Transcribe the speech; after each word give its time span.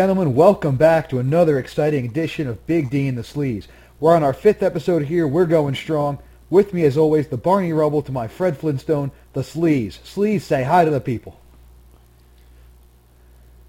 Gentlemen, 0.00 0.34
welcome 0.34 0.76
back 0.76 1.10
to 1.10 1.18
another 1.18 1.58
exciting 1.58 2.06
edition 2.06 2.48
of 2.48 2.66
Big 2.66 2.88
D 2.88 3.06
and 3.06 3.18
the 3.18 3.22
Sleaze. 3.22 3.66
We're 4.00 4.16
on 4.16 4.22
our 4.22 4.32
fifth 4.32 4.62
episode 4.62 5.02
here. 5.02 5.28
We're 5.28 5.44
going 5.44 5.74
strong. 5.74 6.20
With 6.48 6.72
me, 6.72 6.84
as 6.84 6.96
always, 6.96 7.28
the 7.28 7.36
Barney 7.36 7.74
Rubble 7.74 8.00
to 8.04 8.10
my 8.10 8.26
Fred 8.26 8.56
Flintstone, 8.56 9.12
the 9.34 9.42
Sleaze. 9.42 9.98
Sleaze, 10.00 10.40
say 10.40 10.62
hi 10.62 10.86
to 10.86 10.90
the 10.90 11.02
people. 11.02 11.38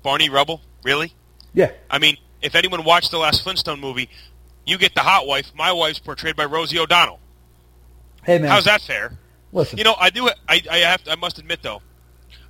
Barney 0.04 0.30
Rubble? 0.30 0.62
Really? 0.86 1.14
Yeah. 1.54 1.74
I 1.90 2.00
mean, 2.00 2.16
if 2.42 2.56
anyone 2.56 2.86
watched 2.86 3.12
the 3.12 3.18
last 3.18 3.44
Flintstone 3.44 3.82
movie, 3.82 4.08
you 4.66 4.78
get 4.78 4.96
the 4.96 5.02
hot 5.02 5.28
wife. 5.28 5.52
My 5.54 5.74
wife's 5.74 6.00
portrayed 6.00 6.38
by 6.38 6.46
Rosie 6.46 6.80
O'Donnell. 6.80 7.20
Hey, 8.24 8.38
man. 8.40 8.50
How's 8.50 8.64
that 8.64 8.82
fair? 8.82 9.18
Listen. 9.52 9.78
You 9.78 9.84
know, 9.84 9.96
I 10.00 10.10
do. 10.10 10.30
I, 10.48 10.62
I 10.72 10.78
have. 10.78 11.02
I 11.10 11.16
must 11.16 11.40
admit, 11.40 11.62
though, 11.62 11.82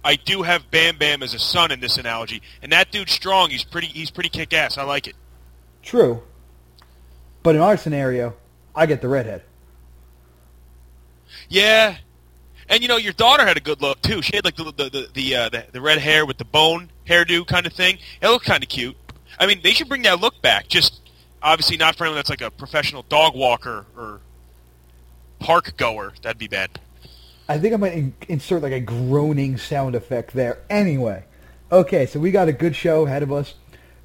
I 0.03 0.15
do 0.15 0.41
have 0.41 0.69
Bam 0.71 0.97
Bam 0.97 1.21
as 1.21 1.33
a 1.33 1.39
son 1.39 1.71
in 1.71 1.79
this 1.79 1.97
analogy, 1.97 2.41
and 2.61 2.71
that 2.71 2.91
dude's 2.91 3.11
strong. 3.11 3.49
He's 3.49 3.63
pretty. 3.63 3.87
He's 3.87 4.09
pretty 4.09 4.29
kick 4.29 4.53
ass. 4.53 4.77
I 4.77 4.83
like 4.83 5.07
it. 5.07 5.15
True. 5.83 6.23
But 7.43 7.55
in 7.55 7.61
our 7.61 7.77
scenario, 7.77 8.35
I 8.75 8.85
get 8.85 9.01
the 9.01 9.07
redhead. 9.07 9.43
Yeah, 11.49 11.97
and 12.71 12.81
you 12.81 12.87
know, 12.87 12.97
your 12.97 13.13
daughter 13.13 13.45
had 13.45 13.57
a 13.57 13.61
good 13.61 13.81
look 13.81 14.01
too. 14.01 14.21
She 14.21 14.35
had 14.35 14.45
like 14.45 14.55
the 14.55 14.63
the 14.63 14.89
the 14.89 15.07
the, 15.13 15.35
uh, 15.35 15.49
the, 15.49 15.65
the 15.73 15.81
red 15.81 15.97
hair 15.97 16.25
with 16.25 16.37
the 16.37 16.45
bone 16.45 16.89
hairdo 17.07 17.45
kind 17.45 17.67
of 17.67 17.73
thing. 17.73 17.97
It 18.21 18.27
looked 18.27 18.45
kind 18.45 18.63
of 18.63 18.69
cute. 18.69 18.95
I 19.39 19.45
mean, 19.45 19.59
they 19.63 19.73
should 19.73 19.89
bring 19.89 20.03
that 20.03 20.19
look 20.19 20.41
back. 20.41 20.67
Just 20.67 21.01
obviously 21.43 21.77
not 21.77 21.95
for 21.95 22.05
anyone 22.05 22.17
that's 22.17 22.29
like 22.29 22.41
a 22.41 22.49
professional 22.49 23.03
dog 23.09 23.35
walker 23.35 23.85
or 23.97 24.21
park 25.39 25.75
goer. 25.77 26.13
That'd 26.21 26.37
be 26.37 26.47
bad. 26.47 26.79
I 27.51 27.59
think 27.59 27.73
I 27.73 27.77
might 27.77 27.93
in- 27.93 28.13
insert 28.29 28.61
like 28.61 28.71
a 28.71 28.79
groaning 28.79 29.57
sound 29.57 29.93
effect 29.93 30.31
there. 30.33 30.59
Anyway, 30.69 31.25
okay, 31.69 32.05
so 32.05 32.17
we 32.17 32.31
got 32.31 32.47
a 32.47 32.53
good 32.53 32.77
show 32.77 33.05
ahead 33.05 33.23
of 33.23 33.31
us. 33.33 33.55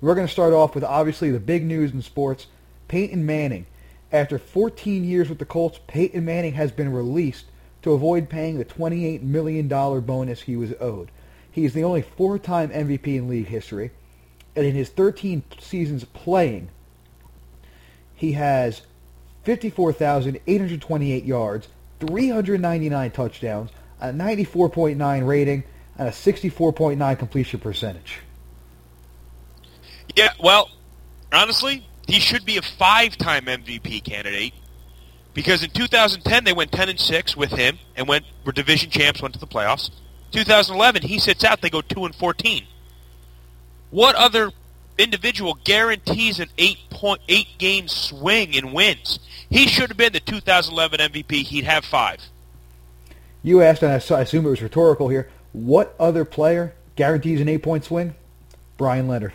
We're 0.00 0.16
going 0.16 0.26
to 0.26 0.32
start 0.32 0.52
off 0.52 0.74
with 0.74 0.82
obviously 0.82 1.30
the 1.30 1.38
big 1.38 1.64
news 1.64 1.92
in 1.92 2.02
sports. 2.02 2.48
Peyton 2.88 3.24
Manning. 3.24 3.66
After 4.10 4.40
14 4.40 5.04
years 5.04 5.28
with 5.28 5.38
the 5.38 5.44
Colts, 5.44 5.78
Peyton 5.86 6.24
Manning 6.24 6.54
has 6.54 6.72
been 6.72 6.92
released 6.92 7.44
to 7.82 7.92
avoid 7.92 8.28
paying 8.28 8.58
the 8.58 8.64
$28 8.64 9.22
million 9.22 9.68
bonus 9.68 10.42
he 10.42 10.56
was 10.56 10.74
owed. 10.80 11.12
He 11.48 11.64
is 11.64 11.72
the 11.72 11.84
only 11.84 12.02
four-time 12.02 12.70
MVP 12.70 13.06
in 13.06 13.28
league 13.28 13.46
history, 13.46 13.92
and 14.56 14.66
in 14.66 14.74
his 14.74 14.88
13 14.88 15.44
seasons 15.60 16.04
playing, 16.04 16.68
he 18.12 18.32
has 18.32 18.82
54,828 19.44 21.24
yards, 21.24 21.68
399 22.00 23.10
touchdowns, 23.10 23.70
a 24.00 24.08
94.9 24.08 25.26
rating, 25.26 25.64
and 25.98 26.08
a 26.08 26.12
64.9 26.12 27.18
completion 27.18 27.60
percentage. 27.60 28.20
Yeah, 30.14 30.30
well, 30.42 30.70
honestly, 31.32 31.86
he 32.06 32.20
should 32.20 32.44
be 32.44 32.56
a 32.56 32.62
five-time 32.62 33.46
MVP 33.46 34.04
candidate 34.04 34.54
because 35.34 35.62
in 35.62 35.70
2010 35.70 36.44
they 36.44 36.52
went 36.52 36.72
10 36.72 36.88
and 36.88 37.00
6 37.00 37.36
with 37.36 37.50
him 37.50 37.78
and 37.96 38.08
went 38.08 38.24
were 38.44 38.52
division 38.52 38.90
champs, 38.90 39.20
went 39.20 39.34
to 39.34 39.40
the 39.40 39.46
playoffs. 39.46 39.90
2011 40.32 41.02
he 41.02 41.18
sits 41.18 41.44
out, 41.44 41.60
they 41.60 41.70
go 41.70 41.80
2 41.80 42.04
and 42.04 42.14
14. 42.14 42.64
What 43.90 44.14
other 44.14 44.50
individual 44.98 45.58
guarantees 45.64 46.40
an 46.40 46.48
8.8 46.58 47.58
game 47.58 47.88
swing 47.88 48.56
and 48.56 48.72
wins? 48.72 49.18
He 49.48 49.66
should 49.66 49.90
have 49.90 49.96
been 49.96 50.12
the 50.12 50.20
2011 50.20 51.00
MVP. 51.12 51.42
He'd 51.42 51.64
have 51.64 51.84
5. 51.84 52.20
You 53.42 53.62
asked, 53.62 53.82
and 53.82 53.92
I 53.92 54.20
assume 54.20 54.46
it 54.46 54.50
was 54.50 54.62
rhetorical 54.62 55.08
here, 55.08 55.30
what 55.52 55.94
other 56.00 56.24
player 56.24 56.74
guarantees 56.96 57.40
an 57.40 57.48
eight-point 57.48 57.84
swing? 57.84 58.14
Brian 58.76 59.06
Leonard. 59.06 59.32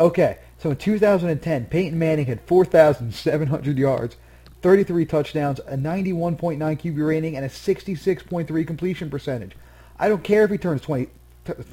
Okay, 0.00 0.38
so 0.58 0.70
in 0.70 0.76
2010, 0.76 1.66
Peyton 1.66 1.98
Manning 1.98 2.26
had 2.26 2.40
4,700 2.42 3.78
yards, 3.78 4.16
33 4.62 5.04
touchdowns, 5.04 5.58
a 5.60 5.76
91.9 5.76 6.58
QB 6.58 7.06
rating, 7.06 7.36
and 7.36 7.44
a 7.44 7.48
66.3 7.48 8.66
completion 8.66 9.10
percentage. 9.10 9.52
I 9.98 10.08
don't 10.08 10.24
care 10.24 10.44
if 10.44 10.50
he 10.50 10.58
turns 10.58 10.80
20, 10.80 11.08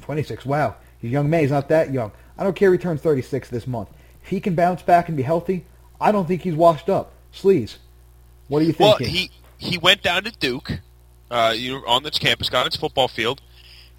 26. 0.02 0.44
Wow, 0.44 0.76
he's 1.00 1.10
young 1.10 1.30
man. 1.30 1.40
He's 1.40 1.50
not 1.50 1.68
that 1.70 1.92
young. 1.92 2.12
I 2.38 2.44
don't 2.44 2.56
care 2.56 2.72
he 2.72 2.78
turns 2.78 3.00
36 3.00 3.50
this 3.50 3.66
month. 3.66 3.88
If 4.22 4.28
he 4.28 4.40
can 4.40 4.54
bounce 4.54 4.82
back 4.82 5.08
and 5.08 5.16
be 5.16 5.22
healthy, 5.22 5.64
I 6.00 6.12
don't 6.12 6.26
think 6.26 6.42
he's 6.42 6.54
washed 6.54 6.88
up. 6.88 7.12
Sleaze, 7.34 7.76
what 8.48 8.62
are 8.62 8.64
you 8.64 8.72
think? 8.72 9.00
Well, 9.00 9.08
he 9.08 9.30
he 9.58 9.78
went 9.78 10.02
down 10.02 10.24
to 10.24 10.32
Duke, 10.32 10.80
uh, 11.30 11.54
you 11.56 11.72
know, 11.72 11.86
on 11.86 12.04
its 12.04 12.18
campus, 12.18 12.50
got 12.50 12.62
on 12.62 12.66
its 12.66 12.76
football 12.76 13.08
field, 13.08 13.40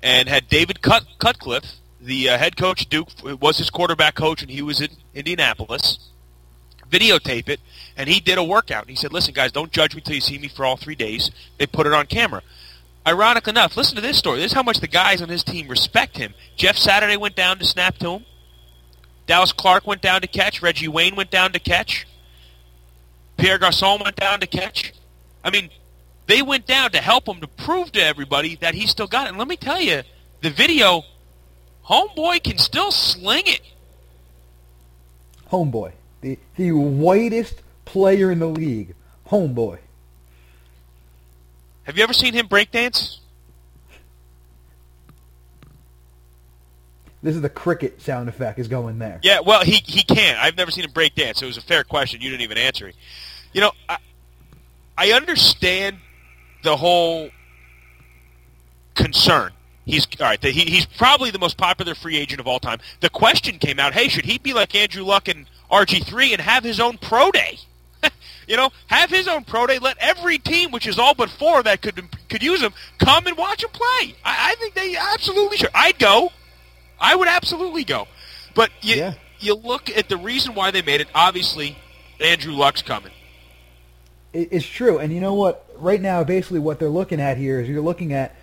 and 0.01 0.27
had 0.29 0.49
David 0.49 0.81
Cut, 0.81 1.05
Cutcliffe, 1.19 1.77
the 1.99 2.29
uh, 2.29 2.37
head 2.37 2.57
coach. 2.57 2.87
Duke 2.89 3.09
was 3.41 3.57
his 3.57 3.69
quarterback 3.69 4.15
coach, 4.15 4.41
and 4.41 4.51
he 4.51 4.61
was 4.61 4.81
in 4.81 4.89
Indianapolis. 5.15 5.97
Videotape 6.91 7.49
it, 7.49 7.59
and 7.97 8.07
he 8.07 8.19
did 8.19 8.37
a 8.37 8.43
workout. 8.43 8.83
And 8.83 8.89
He 8.91 8.95
said, 8.95 9.13
"Listen, 9.13 9.33
guys, 9.33 9.51
don't 9.51 9.71
judge 9.71 9.95
me 9.95 10.01
till 10.01 10.13
you 10.13 10.21
see 10.21 10.37
me 10.37 10.47
for 10.47 10.63
all 10.63 10.77
three 10.77 10.95
days." 10.95 11.31
They 11.57 11.65
put 11.65 11.87
it 11.87 11.93
on 11.93 12.05
camera. 12.05 12.43
Ironic 13.05 13.47
enough, 13.47 13.75
listen 13.75 13.95
to 13.95 14.01
this 14.01 14.17
story. 14.17 14.39
This 14.39 14.51
is 14.51 14.55
how 14.55 14.63
much 14.63 14.79
the 14.79 14.87
guys 14.87 15.21
on 15.21 15.29
his 15.29 15.43
team 15.43 15.67
respect 15.67 16.17
him. 16.17 16.33
Jeff 16.55 16.77
Saturday 16.77 17.17
went 17.17 17.35
down 17.35 17.59
to 17.59 17.65
snap 17.65 17.97
to 17.97 18.11
him. 18.11 18.25
Dallas 19.27 19.51
Clark 19.51 19.85
went 19.85 20.01
down 20.01 20.21
to 20.21 20.27
catch. 20.27 20.61
Reggie 20.61 20.87
Wayne 20.87 21.15
went 21.15 21.29
down 21.29 21.51
to 21.51 21.59
catch. 21.59 22.07
Pierre 23.37 23.57
Garcon 23.57 23.99
went 24.01 24.15
down 24.15 24.39
to 24.39 24.47
catch. 24.47 24.93
I 25.43 25.49
mean, 25.49 25.69
they 26.27 26.41
went 26.41 26.65
down 26.65 26.91
to 26.91 26.99
help 26.99 27.27
him 27.27 27.41
to 27.41 27.47
prove 27.47 27.91
to 27.93 28.01
everybody 28.01 28.55
that 28.57 28.73
he 28.73 28.87
still 28.87 29.07
got 29.07 29.25
it. 29.25 29.29
And 29.29 29.37
let 29.37 29.47
me 29.47 29.57
tell 29.57 29.81
you, 29.81 30.03
the 30.41 30.49
video, 30.49 31.03
homeboy 31.85 32.43
can 32.43 32.57
still 32.57 32.91
sling 32.91 33.43
it. 33.47 33.61
Homeboy, 35.51 35.91
the 36.21 36.39
the 36.55 36.71
whitest 36.71 37.61
player 37.85 38.31
in 38.31 38.39
the 38.39 38.47
league. 38.47 38.95
Homeboy. 39.27 39.79
Have 41.83 41.97
you 41.97 42.03
ever 42.03 42.13
seen 42.13 42.33
him 42.33 42.47
breakdance? 42.47 43.19
This 47.21 47.35
is 47.35 47.41
the 47.41 47.49
cricket 47.49 48.01
sound 48.01 48.27
effect 48.27 48.59
is 48.59 48.67
going 48.67 48.99
there. 48.99 49.19
Yeah, 49.23 49.39
well, 49.39 49.63
he 49.63 49.81
he 49.85 50.03
can. 50.03 50.37
I've 50.39 50.57
never 50.57 50.71
seen 50.71 50.83
him 50.83 50.91
breakdance. 50.91 51.37
So 51.37 51.45
it 51.45 51.47
was 51.47 51.57
a 51.57 51.61
fair 51.61 51.85
question. 51.85 52.21
You 52.21 52.29
didn't 52.29 52.41
even 52.41 52.57
answer 52.57 52.89
it. 52.89 52.95
You 53.53 53.61
know, 53.61 53.71
I, 53.87 53.97
I 54.97 55.11
understand 55.13 55.97
the 56.63 56.75
whole 56.75 57.29
concern. 58.95 59.53
He's 59.85 60.05
all 60.19 60.27
right. 60.27 60.41
The, 60.41 60.49
he, 60.51 60.69
he's 60.69 60.85
probably 60.85 61.31
the 61.31 61.39
most 61.39 61.57
popular 61.57 61.95
free 61.95 62.17
agent 62.17 62.41
of 62.41 62.47
all 62.47 62.59
time. 62.59 62.79
The 62.99 63.09
question 63.09 63.57
came 63.57 63.79
out: 63.79 63.93
Hey, 63.93 64.09
should 64.09 64.25
he 64.25 64.37
be 64.37 64.53
like 64.53 64.75
Andrew 64.75 65.03
Luck 65.03 65.29
and 65.29 65.45
RG 65.71 66.05
three 66.05 66.33
and 66.33 66.41
have 66.41 66.65
his 66.65 66.81
own 66.81 66.97
pro 66.97 67.31
day? 67.31 67.57
You 68.47 68.57
know, 68.57 68.69
have 68.87 69.09
his 69.09 69.27
own 69.27 69.43
pro 69.43 69.65
day. 69.67 69.79
Let 69.79 69.97
every 69.99 70.37
team, 70.37 70.71
which 70.71 70.87
is 70.87 70.99
all 70.99 71.13
but 71.13 71.29
four 71.29 71.63
that 71.63 71.81
could 71.81 72.01
could 72.29 72.43
use 72.43 72.61
him, 72.61 72.73
come 72.99 73.27
and 73.27 73.37
watch 73.37 73.63
him 73.63 73.69
play. 73.71 74.15
I, 74.23 74.51
I 74.51 74.55
think 74.59 74.73
they 74.73 74.95
absolutely 74.95 75.57
should. 75.57 75.69
I'd 75.73 75.99
go. 75.99 76.31
I 76.99 77.15
would 77.15 77.27
absolutely 77.27 77.83
go. 77.83 78.07
But 78.55 78.69
you 78.81 78.95
Yeah. 78.95 79.13
you 79.39 79.55
look 79.55 79.89
at 79.89 80.09
the 80.09 80.17
reason 80.17 80.53
why 80.55 80.71
they 80.71 80.81
made 80.81 81.01
it. 81.01 81.07
Obviously, 81.13 81.77
Andrew 82.19 82.53
Luck's 82.53 82.81
coming. 82.81 83.11
It's 84.33 84.65
true, 84.65 84.97
and 84.97 85.13
you 85.13 85.21
know 85.21 85.35
what? 85.35 85.63
Right 85.77 86.01
now, 86.01 86.23
basically, 86.23 86.57
what 86.59 86.79
they're 86.79 86.89
looking 86.89 87.21
at 87.21 87.37
here 87.37 87.59
is 87.59 87.69
you're 87.69 87.81
looking 87.83 88.13
at: 88.13 88.35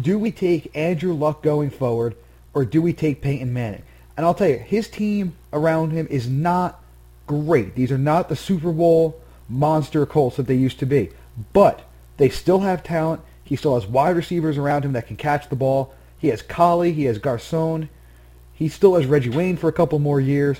do 0.00 0.18
we 0.18 0.32
take 0.32 0.76
Andrew 0.76 1.12
Luck 1.14 1.40
going 1.42 1.70
forward, 1.70 2.16
or 2.52 2.64
do 2.64 2.82
we 2.82 2.92
take 2.92 3.20
Peyton 3.22 3.52
Manning? 3.52 3.82
And 4.16 4.26
I'll 4.26 4.34
tell 4.34 4.48
you, 4.48 4.58
his 4.58 4.88
team 4.88 5.36
around 5.52 5.90
him 5.92 6.08
is 6.10 6.28
not 6.28 6.82
great. 7.28 7.76
These 7.76 7.92
are 7.92 7.98
not 7.98 8.28
the 8.28 8.34
Super 8.34 8.72
Bowl 8.72 9.20
monster 9.48 10.04
Colts 10.06 10.36
that 10.36 10.46
they 10.46 10.54
used 10.54 10.78
to 10.80 10.86
be, 10.86 11.10
but 11.52 11.88
they 12.16 12.28
still 12.28 12.60
have 12.60 12.82
talent. 12.82 13.22
He 13.44 13.56
still 13.56 13.74
has 13.74 13.86
wide 13.86 14.16
receivers 14.16 14.58
around 14.58 14.84
him 14.84 14.92
that 14.92 15.06
can 15.06 15.16
catch 15.16 15.48
the 15.48 15.56
ball. 15.56 15.94
He 16.18 16.28
has 16.28 16.42
Collie. 16.42 16.92
He 16.92 17.04
has 17.04 17.18
Garcon. 17.18 17.88
He 18.52 18.68
still 18.68 18.96
has 18.96 19.06
Reggie 19.06 19.30
Wayne 19.30 19.56
for 19.56 19.68
a 19.68 19.72
couple 19.72 19.98
more 19.98 20.20
years. 20.20 20.58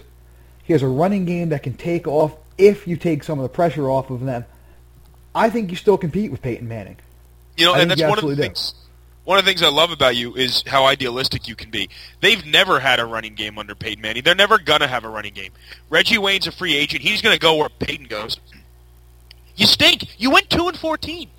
He 0.63 0.73
has 0.73 0.83
a 0.83 0.89
running 0.89 1.25
game 1.25 1.49
that 1.49 1.63
can 1.63 1.75
take 1.75 2.07
off 2.07 2.37
if 2.59 2.87
you 2.87 2.97
take 2.97 3.25
some 3.25 3.39
of 3.39 3.43
the 3.43 3.49
pressure 3.49 3.89
off 3.91 4.11
of 4.11 4.21
them. 4.21 4.45
I 5.35 5.51
think 5.51 5.71
you 5.71 5.77
still 5.77 5.99
compete 5.99 6.31
with 6.31 6.43
Peyton 6.43 6.69
Manning. 6.69 6.97
You 7.57 7.67
know, 7.67 7.75
I 7.75 7.81
and 7.81 7.91
that's 7.91 8.03
one 8.03 8.19
of 8.19 8.25
the 8.25 8.37
do. 8.37 8.43
things. 8.43 8.75
One 9.25 9.39
of 9.39 9.45
the 9.45 9.51
things 9.51 9.63
I 9.63 9.69
love 9.69 9.91
about 9.91 10.15
you 10.15 10.37
is 10.37 10.63
how 10.67 10.85
idealistic 10.85 11.49
you 11.49 11.57
can 11.57 11.71
be. 11.71 11.89
They've 12.21 12.45
never 12.47 12.79
had 12.79 13.01
a 13.01 13.05
running 13.05 13.35
game 13.35 13.59
under 13.59 13.75
Peyton 13.75 14.01
Manning. 14.01 14.23
They're 14.23 14.37
never 14.37 14.59
gonna 14.59 14.87
have 14.87 15.05
a 15.05 15.09
running 15.09 15.35
game. 15.35 15.53
Reggie 15.91 16.19
Wayne's 16.19 16.47
a 16.47 16.53
free 16.53 16.77
agent. 16.77 17.03
He's 17.03 17.23
gonna 17.23 17.39
go 17.39 17.57
where 17.57 17.69
Peyton 17.69 18.07
goes. 18.07 18.39
You 19.57 19.67
stink. 19.67 20.07
You 20.19 20.31
went 20.31 20.51
two 20.51 20.69
and 20.69 20.77
fourteen. 20.77 21.31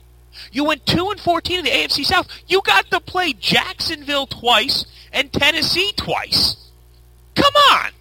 You 0.52 0.66
went 0.66 0.86
two 0.86 1.10
and 1.10 1.20
fourteen 1.20 1.60
in 1.60 1.66
the 1.66 1.72
AFC 1.72 2.06
South. 2.06 2.28
You 2.48 2.62
got 2.64 2.90
to 2.92 3.00
play 3.00 3.34
Jacksonville 3.34 4.28
twice 4.28 4.86
and 5.12 5.32
Tennessee 5.32 5.94
twice. 5.96 6.70
Come 7.36 7.54
on. 7.72 7.92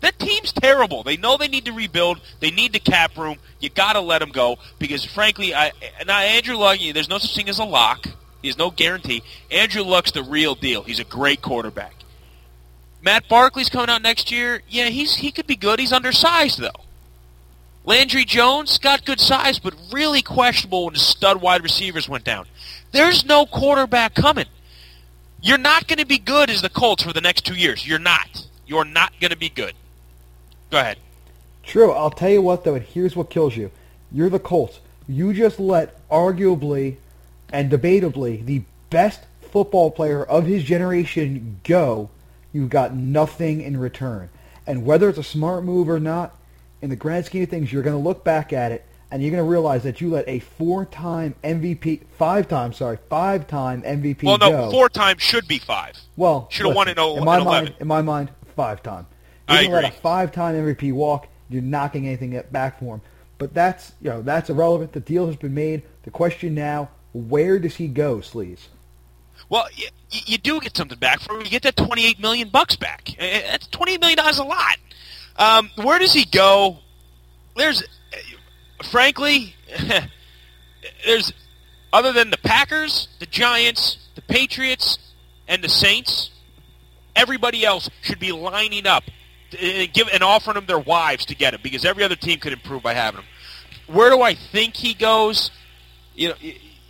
That 0.00 0.18
team's 0.18 0.52
terrible. 0.52 1.02
They 1.02 1.16
know 1.16 1.36
they 1.36 1.48
need 1.48 1.64
to 1.64 1.72
rebuild. 1.72 2.20
They 2.40 2.50
need 2.50 2.72
the 2.72 2.78
cap 2.78 3.16
room. 3.16 3.38
You 3.58 3.68
got 3.68 3.94
to 3.94 4.00
let 4.00 4.20
them 4.20 4.30
go 4.30 4.58
because, 4.78 5.04
frankly, 5.04 5.54
I 5.54 5.72
now 6.06 6.18
Andrew 6.18 6.56
Luck. 6.56 6.78
There's 6.78 7.08
no 7.08 7.18
such 7.18 7.34
thing 7.34 7.48
as 7.48 7.58
a 7.58 7.64
lock. 7.64 8.06
There's 8.42 8.58
no 8.58 8.70
guarantee. 8.70 9.22
Andrew 9.50 9.82
Luck's 9.82 10.12
the 10.12 10.22
real 10.22 10.54
deal. 10.54 10.82
He's 10.82 11.00
a 11.00 11.04
great 11.04 11.42
quarterback. 11.42 11.94
Matt 13.02 13.28
Barkley's 13.28 13.68
coming 13.68 13.90
out 13.90 14.02
next 14.02 14.30
year. 14.30 14.62
Yeah, 14.68 14.86
he's 14.86 15.16
he 15.16 15.32
could 15.32 15.46
be 15.46 15.56
good. 15.56 15.80
He's 15.80 15.92
undersized 15.92 16.58
though. 16.60 16.70
Landry 17.88 18.26
Jones 18.26 18.76
got 18.76 19.06
good 19.06 19.18
size, 19.18 19.58
but 19.58 19.74
really 19.90 20.20
questionable 20.20 20.84
when 20.84 20.92
his 20.92 21.02
stud 21.02 21.40
wide 21.40 21.62
receivers 21.62 22.06
went 22.06 22.22
down. 22.22 22.46
There's 22.92 23.24
no 23.24 23.46
quarterback 23.46 24.14
coming. 24.14 24.44
You're 25.40 25.56
not 25.56 25.88
going 25.88 25.98
to 25.98 26.04
be 26.04 26.18
good 26.18 26.50
as 26.50 26.60
the 26.60 26.68
Colts 26.68 27.02
for 27.02 27.14
the 27.14 27.22
next 27.22 27.46
two 27.46 27.54
years. 27.54 27.88
You're 27.88 27.98
not. 27.98 28.46
You're 28.66 28.84
not 28.84 29.18
going 29.22 29.30
to 29.30 29.38
be 29.38 29.48
good. 29.48 29.72
Go 30.70 30.78
ahead. 30.78 30.98
True. 31.62 31.90
I'll 31.92 32.10
tell 32.10 32.28
you 32.28 32.42
what, 32.42 32.62
though, 32.62 32.74
and 32.74 32.84
here's 32.84 33.16
what 33.16 33.30
kills 33.30 33.56
you. 33.56 33.70
You're 34.12 34.28
the 34.28 34.38
Colts. 34.38 34.80
You 35.08 35.32
just 35.32 35.58
let 35.58 36.06
arguably 36.10 36.96
and 37.50 37.72
debatably 37.72 38.44
the 38.44 38.64
best 38.90 39.22
football 39.40 39.90
player 39.90 40.22
of 40.22 40.44
his 40.44 40.62
generation 40.62 41.60
go. 41.64 42.10
You've 42.52 42.68
got 42.68 42.94
nothing 42.94 43.62
in 43.62 43.78
return. 43.78 44.28
And 44.66 44.84
whether 44.84 45.08
it's 45.08 45.16
a 45.16 45.22
smart 45.22 45.64
move 45.64 45.88
or 45.88 45.98
not, 45.98 46.37
in 46.82 46.90
the 46.90 46.96
grand 46.96 47.24
scheme 47.26 47.42
of 47.42 47.48
things, 47.48 47.72
you're 47.72 47.82
going 47.82 47.96
to 47.96 48.02
look 48.02 48.24
back 48.24 48.52
at 48.52 48.72
it 48.72 48.84
and 49.10 49.22
you're 49.22 49.30
going 49.30 49.42
to 49.44 49.50
realize 49.50 49.82
that 49.84 50.00
you 50.00 50.10
let 50.10 50.28
a 50.28 50.38
four-time 50.38 51.34
MVP, 51.42 52.02
five-time, 52.18 52.72
sorry, 52.72 52.98
five-time 53.08 53.82
MVP 53.82 54.22
Well, 54.24 54.38
no, 54.38 54.50
go. 54.50 54.70
four 54.70 54.88
times 54.88 55.22
should 55.22 55.48
be 55.48 55.58
five. 55.58 55.94
Well, 56.16 56.46
Should 56.50 56.66
have 56.66 56.74
won 56.76 56.88
in, 56.88 56.98
oh- 56.98 57.16
in 57.16 57.24
my 57.24 57.38
in 57.38 57.44
mind. 57.44 57.66
11. 57.68 57.74
In 57.80 57.86
my 57.88 58.02
mind, 58.02 58.30
five-time. 58.54 59.06
I 59.48 59.62
You're 59.62 59.70
gonna 59.70 59.82
let 59.86 59.94
a 59.94 59.96
five-time 60.00 60.54
MVP 60.56 60.92
walk. 60.92 61.26
You're 61.48 61.62
not 61.62 61.94
getting 61.94 62.06
anything 62.06 62.38
back 62.52 62.78
for 62.78 62.96
him. 62.96 63.00
But 63.38 63.54
that's 63.54 63.92
you 64.02 64.10
know 64.10 64.20
that's 64.20 64.50
irrelevant. 64.50 64.92
The 64.92 65.00
deal 65.00 65.26
has 65.26 65.36
been 65.36 65.54
made. 65.54 65.84
The 66.02 66.10
question 66.10 66.54
now: 66.54 66.90
Where 67.14 67.58
does 67.58 67.76
he 67.76 67.86
go, 67.88 68.16
Sleaze? 68.18 68.66
Well, 69.48 69.66
you, 69.74 69.86
you 70.10 70.36
do 70.36 70.60
get 70.60 70.76
something 70.76 70.98
back 70.98 71.20
for 71.20 71.34
him. 71.36 71.42
You 71.44 71.50
get 71.50 71.62
that 71.62 71.76
twenty-eight 71.76 72.20
million 72.20 72.48
bucks 72.50 72.76
back. 72.76 73.10
That's 73.18 73.68
twenty-eight 73.68 74.00
million 74.00 74.18
dollars 74.18 74.36
a 74.38 74.44
lot. 74.44 74.76
Um, 75.38 75.70
where 75.76 75.98
does 75.98 76.12
he 76.12 76.24
go? 76.24 76.78
There's, 77.56 77.82
frankly, 78.90 79.54
there's 81.06 81.32
other 81.92 82.12
than 82.12 82.30
the 82.30 82.38
Packers, 82.38 83.08
the 83.20 83.26
Giants, 83.26 83.98
the 84.14 84.22
Patriots, 84.22 84.98
and 85.46 85.62
the 85.62 85.68
Saints. 85.68 86.30
Everybody 87.16 87.64
else 87.64 87.88
should 88.02 88.18
be 88.18 88.32
lining 88.32 88.86
up 88.86 89.04
and 89.60 89.92
give 89.92 90.08
and 90.12 90.22
offering 90.22 90.54
them 90.54 90.66
their 90.66 90.78
wives 90.78 91.26
to 91.26 91.34
get 91.34 91.54
him 91.54 91.60
because 91.62 91.84
every 91.84 92.04
other 92.04 92.16
team 92.16 92.38
could 92.38 92.52
improve 92.52 92.82
by 92.82 92.94
having 92.94 93.20
him. 93.20 93.26
Where 93.86 94.10
do 94.10 94.22
I 94.22 94.34
think 94.34 94.76
he 94.76 94.94
goes? 94.94 95.50
You 96.14 96.30
know, 96.30 96.34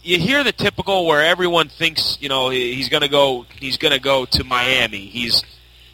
you 0.02 0.18
hear 0.18 0.42
the 0.42 0.52
typical 0.52 1.06
where 1.06 1.24
everyone 1.24 1.68
thinks 1.68 2.18
you 2.20 2.28
know 2.28 2.50
he's 2.50 2.88
going 2.88 3.02
to 3.02 3.08
go. 3.08 3.46
He's 3.58 3.78
going 3.78 3.92
to 3.92 4.00
go 4.00 4.24
to 4.24 4.44
Miami. 4.44 5.06
He's 5.06 5.44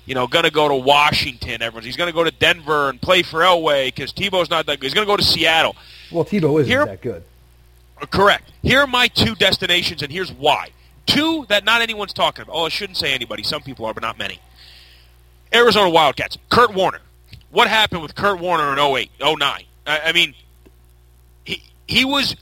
you 0.07 0.15
know 0.15 0.27
going 0.27 0.45
to 0.45 0.51
go 0.51 0.69
to 0.69 0.75
Washington. 0.75 1.63
Everyone's 1.63 1.87
he's 1.87 1.97
going 1.97 2.09
to 2.09 2.15
go 2.15 2.25
to 2.25 2.31
Denver 2.31 2.89
and 2.91 3.01
play 3.01 3.23
for 3.23 3.41
Elway 3.41 3.87
because 3.87 4.13
Tebow's 4.13 4.51
not 4.51 4.67
that 4.67 4.81
good. 4.81 4.87
He's 4.87 4.95
going 4.95 5.07
to 5.07 5.11
go 5.13 5.17
to 5.17 5.25
Seattle. 5.25 5.77
Well, 6.13 6.25
Tebow 6.25 6.61
isn't 6.61 6.71
Here- 6.71 6.87
that 6.87 7.01
good. 7.01 7.23
Correct. 8.11 8.51
Here 8.63 8.81
are 8.81 8.87
my 8.87 9.09
two 9.09 9.35
destinations, 9.37 10.03
and 10.03 10.11
here's 10.13 10.31
why. 10.33 10.71
Two 11.07 11.47
that 11.49 11.65
not 11.65 11.81
anyone's 11.81 12.13
talking 12.13 12.43
about. 12.43 12.55
Oh, 12.55 12.65
I 12.67 12.69
shouldn't 12.69 12.99
say 12.99 13.15
anybody. 13.15 13.43
Some 13.43 13.63
people 13.63 13.87
are, 13.87 13.95
but 13.95 14.03
not 14.03 14.19
many. 14.19 14.41
Arizona 15.53 15.89
Wildcats. 15.89 16.37
Kurt 16.51 16.75
Warner. 16.75 17.01
What 17.51 17.69
happened 17.69 18.03
with 18.03 18.15
Kurt 18.17 18.41
Warner 18.41 18.73
in 18.73 18.79
08, 18.79 19.11
09? 19.21 19.39
I, 19.87 20.01
I 20.01 20.13
mean, 20.13 20.35
he 21.45 21.63
he 21.87 22.05
was 22.05 22.35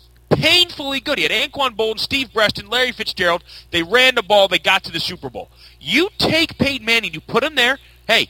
painfully 0.43 1.00
good. 1.00 1.19
He 1.19 1.25
had 1.25 1.33
Anquan 1.33 1.77
Boldin, 1.77 2.00
Steve 2.00 2.33
Breaston, 2.33 2.69
Larry 2.69 2.93
Fitzgerald. 2.93 3.44
They 3.71 3.83
ran 3.83 4.17
the 4.17 4.23
ball. 4.23 4.49
They 4.49 4.59
got 4.59 4.83
to 4.85 4.93
the 4.93 5.00
Super 5.00 5.31
Bowl. 5.31 5.49
You 5.81 6.11
take 6.19 6.59
Peyton 6.59 6.85
Manning, 6.85 7.15
you 7.15 7.21
put 7.21 7.44
him 7.44 7.55
there. 7.55 7.79
Hey, 8.06 8.29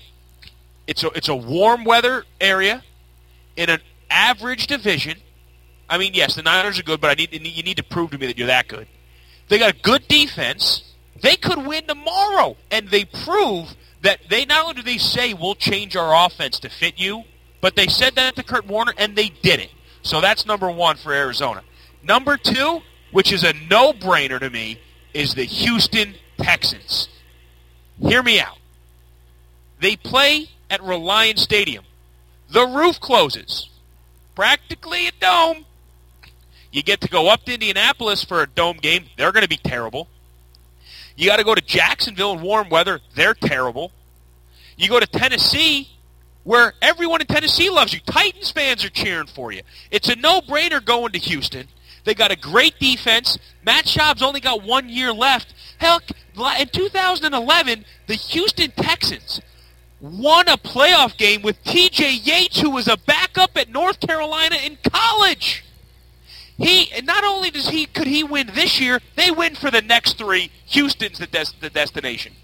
it's 0.87 1.03
a 1.03 1.09
it's 1.09 1.29
a 1.29 1.35
warm 1.35 1.85
weather 1.85 2.25
area 2.41 2.83
in 3.57 3.71
an 3.71 3.81
average 4.11 4.67
division. 4.67 5.19
I 5.89 5.99
mean, 5.99 6.15
yes, 6.15 6.35
the 6.35 6.43
Niners 6.43 6.79
are 6.79 6.83
good, 6.83 7.01
but 7.01 7.11
I 7.11 7.15
need 7.15 7.33
you 7.33 7.63
need 7.63 7.79
to 7.79 7.83
prove 7.83 8.11
to 8.11 8.19
me 8.19 8.27
that 8.27 8.37
you're 8.37 8.47
that 8.47 8.69
good. 8.69 8.87
They 9.49 9.59
got 9.59 9.75
a 9.75 9.81
good 9.81 10.07
defense. 10.09 10.85
They 11.21 11.37
could 11.37 11.67
win 11.67 11.87
tomorrow, 11.87 12.57
and 12.71 12.89
they 12.89 13.05
prove 13.05 13.75
that 14.03 14.21
they 14.29 14.45
not 14.45 14.63
only 14.65 14.75
do 14.75 14.83
they 14.83 14.99
say 14.99 15.33
we'll 15.35 15.55
change 15.55 15.97
our 15.97 16.27
offense 16.27 16.59
to 16.61 16.69
fit 16.69 16.99
you, 16.99 17.23
but 17.61 17.77
they 17.77 17.87
said 17.87 18.17
that 18.17 18.35
to 18.37 18.43
Kurt 18.43 18.67
Warner, 18.67 18.93
and 18.99 19.15
they 19.15 19.29
did 19.29 19.61
it. 19.61 19.71
So 20.03 20.21
that's 20.21 20.45
number 20.45 20.69
one 20.71 20.97
for 20.97 21.13
Arizona. 21.13 21.63
Number 22.03 22.37
two, 22.37 22.83
which 23.11 23.33
is 23.33 23.45
a 23.45 23.53
no-brainer 23.71 24.41
to 24.41 24.51
me, 24.51 24.81
is 25.15 25.35
the 25.35 25.45
Houston 25.45 26.15
Texans. 26.39 27.09
Hear 28.01 28.23
me 28.23 28.41
out. 28.41 28.59
They 29.81 29.97
play 29.97 30.49
at 30.71 30.83
Reliant 30.83 31.39
Stadium. 31.39 31.85
The 32.51 32.67
roof 32.67 32.99
closes. 33.01 33.69
Practically 34.35 35.07
a 35.07 35.13
dome. 35.21 35.67
You 36.71 36.83
get 36.83 37.03
to 37.03 37.09
go 37.09 37.29
up 37.29 37.45
to 37.45 37.55
Indianapolis 37.55 38.25
for 38.25 38.43
a 38.43 38.47
dome 38.47 38.79
game. 38.79 39.05
They're 39.17 39.33
going 39.33 39.43
to 39.43 39.49
be 39.49 39.59
terrible. 39.59 40.09
You 41.17 41.27
got 41.27 41.37
to 41.37 41.45
go 41.45 41.55
to 41.55 41.61
Jacksonville 41.61 42.33
in 42.33 42.41
warm 42.41 42.71
weather. 42.71 43.01
They're 43.15 43.35
terrible. 43.35 43.93
You 44.79 44.89
go 44.89 44.99
to 44.99 45.07
Tennessee, 45.07 45.91
where 46.45 46.73
everyone 46.81 47.21
in 47.21 47.27
Tennessee 47.27 47.69
loves 47.69 47.93
you. 47.93 48.01
Titans 48.01 48.51
fans 48.51 48.83
are 48.85 48.91
cheering 48.91 49.27
for 49.27 49.53
you. 49.53 49.61
It's 49.91 50.09
a 50.09 50.17
no-brainer 50.17 50.83
going 50.83 51.13
to 51.13 51.19
Houston. 51.19 51.69
They 52.05 52.15
got 52.15 52.31
a 52.31 52.37
great 52.37 52.79
defense. 52.79 53.39
Matt 53.65 53.85
Schaub's 53.85 54.23
only 54.23 54.41
got 54.41 54.63
one 54.63 54.89
year 54.89 55.13
left. 55.13 55.55
Hell, 55.79 56.01
in 56.59 56.69
2011, 56.69 57.85
the 58.07 58.15
Houston 58.15 58.71
Texans 58.73 59.41
won 60.01 60.49
a 60.49 60.57
playoff 60.57 61.17
game 61.17 61.43
with 61.43 61.63
T.J. 61.65 62.15
Yates, 62.15 62.61
who 62.61 62.71
was 62.71 62.89
a 62.89 62.97
backup 62.97 63.57
at 63.57 63.69
North 63.69 64.01
Carolina 64.01 64.57
in 64.57 64.77
college. 64.91 65.65
He 66.59 66.93
not 67.03 67.25
only 67.25 67.51
does 67.51 67.69
he 67.69 67.87
could 67.87 68.07
he 68.07 68.23
win 68.23 68.51
this 68.55 68.81
year, 68.81 69.01
they 69.17 69.31
win 69.31 69.55
for 69.55 69.71
the 69.71 69.83
next 69.83 70.19
three. 70.19 70.51
Houston's 70.67 71.19
the 71.19 71.27
des- 71.27 71.57
the 71.61 71.71
destination. 71.71 72.35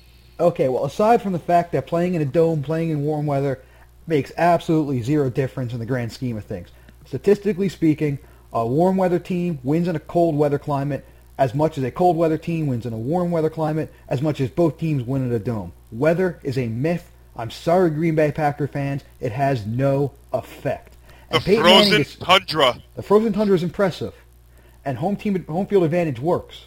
Okay, 0.41 0.69
well, 0.69 0.85
aside 0.85 1.21
from 1.21 1.33
the 1.33 1.39
fact 1.39 1.73
that 1.73 1.87
playing 1.87 2.15
in 2.15 2.23
a 2.23 2.25
dome, 2.25 2.63
playing 2.63 2.91
in 2.91 3.03
warm 3.03 3.27
weather, 3.27 3.61
makes 4.07 4.33
absolutely 4.37 5.03
zero 5.03 5.29
difference 5.29 5.73
in 5.73 5.79
the 5.79 5.87
grand 5.87 6.13
scheme 6.13 6.37
of 6.37 6.45
things. 6.45 6.69
Statistically 7.05 7.69
speaking, 7.69 8.19
a 8.53 8.67
warm 8.67 8.97
weather 8.97 9.19
team 9.19 9.59
wins 9.63 9.89
in 9.89 9.97
a 9.97 10.01
cold 10.01 10.37
weather 10.37 10.59
climate 10.59 11.05
as 11.39 11.55
much 11.55 11.79
as 11.79 11.85
a 11.85 11.91
cold 11.91 12.17
weather 12.17 12.37
team 12.37 12.67
wins 12.67 12.85
in 12.85 12.93
a 12.93 12.99
warm 12.99 13.31
weather 13.31 13.49
climate, 13.49 13.93
as 14.09 14.21
much 14.21 14.41
as 14.41 14.51
both 14.51 14.77
teams 14.77 15.05
win 15.05 15.25
in 15.25 15.33
a 15.33 15.39
dome. 15.39 15.73
Weather 15.93 16.41
is 16.43 16.59
a 16.59 16.67
myth. 16.67 17.13
I'm 17.37 17.51
sorry, 17.53 17.91
Green 17.91 18.17
Bay 18.17 18.33
Packer 18.33 18.67
fans. 18.67 19.05
It 19.21 19.31
has 19.31 19.65
no 19.65 20.13
effect. 20.33 20.97
And 21.31 21.43
Peyton 21.45 21.63
Manning 21.63 22.01
is- 22.01 22.17
tundra. 22.17 22.83
the 22.97 23.03
frozen 23.03 23.33
tundra 23.33 23.55
is 23.55 23.63
impressive, 23.63 24.15
and 24.85 24.99
home 24.99 25.15
team 25.15 25.45
home 25.45 25.67
field 25.67 25.85
advantage 25.85 26.19
works, 26.19 26.67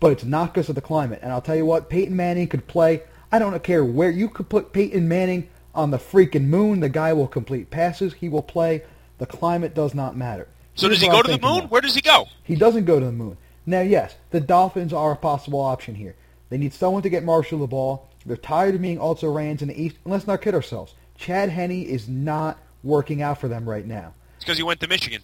but 0.00 0.10
it's 0.10 0.24
not 0.24 0.52
because 0.52 0.68
of 0.68 0.74
the 0.74 0.80
climate. 0.80 1.20
And 1.22 1.30
I'll 1.30 1.40
tell 1.40 1.56
you 1.56 1.66
what, 1.66 1.88
Peyton 1.88 2.16
Manning 2.16 2.48
could 2.48 2.66
play. 2.66 3.02
I 3.30 3.38
don't 3.38 3.62
care 3.62 3.84
where 3.84 4.10
you 4.10 4.28
could 4.28 4.48
put 4.48 4.72
Peyton 4.72 5.06
Manning 5.06 5.48
on 5.74 5.90
the 5.92 5.98
freaking 5.98 6.46
moon. 6.46 6.80
The 6.80 6.88
guy 6.88 7.12
will 7.12 7.28
complete 7.28 7.70
passes. 7.70 8.14
He 8.14 8.28
will 8.28 8.42
play. 8.42 8.82
The 9.18 9.26
climate 9.26 9.74
does 9.74 9.94
not 9.94 10.16
matter. 10.16 10.48
So 10.78 10.88
does 10.88 11.00
he 11.00 11.08
go 11.08 11.22
to 11.22 11.32
the 11.32 11.40
moon? 11.40 11.64
Where 11.64 11.80
does 11.80 11.96
he 11.96 12.00
go? 12.00 12.28
He 12.44 12.54
doesn't 12.54 12.84
go 12.84 13.00
to 13.00 13.06
the 13.06 13.12
moon. 13.12 13.36
Now, 13.66 13.80
yes, 13.80 14.14
the 14.30 14.40
Dolphins 14.40 14.92
are 14.92 15.10
a 15.10 15.16
possible 15.16 15.60
option 15.60 15.96
here. 15.96 16.14
They 16.50 16.56
need 16.56 16.72
someone 16.72 17.02
to 17.02 17.10
get 17.10 17.24
Marshall 17.24 17.58
the 17.58 17.66
ball. 17.66 18.08
They're 18.24 18.36
tired 18.36 18.76
of 18.76 18.82
being 18.82 18.98
also 18.98 19.28
rans 19.30 19.60
in 19.60 19.68
the 19.68 19.82
East. 19.82 19.96
And 20.04 20.12
let's 20.12 20.26
not 20.26 20.40
kid 20.40 20.54
ourselves. 20.54 20.94
Chad 21.16 21.48
Henne 21.48 21.82
is 21.82 22.08
not 22.08 22.58
working 22.84 23.22
out 23.22 23.40
for 23.40 23.48
them 23.48 23.68
right 23.68 23.84
now. 23.84 24.14
It's 24.36 24.44
because 24.44 24.56
he 24.56 24.62
went 24.62 24.78
to 24.80 24.86
Michigan. 24.86 25.22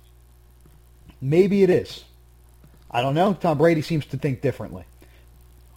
Maybe 1.20 1.62
it 1.62 1.70
is. 1.70 2.02
I 2.90 3.00
don't 3.00 3.14
know. 3.14 3.32
Tom 3.34 3.56
Brady 3.56 3.82
seems 3.82 4.06
to 4.06 4.16
think 4.16 4.42
differently. 4.42 4.84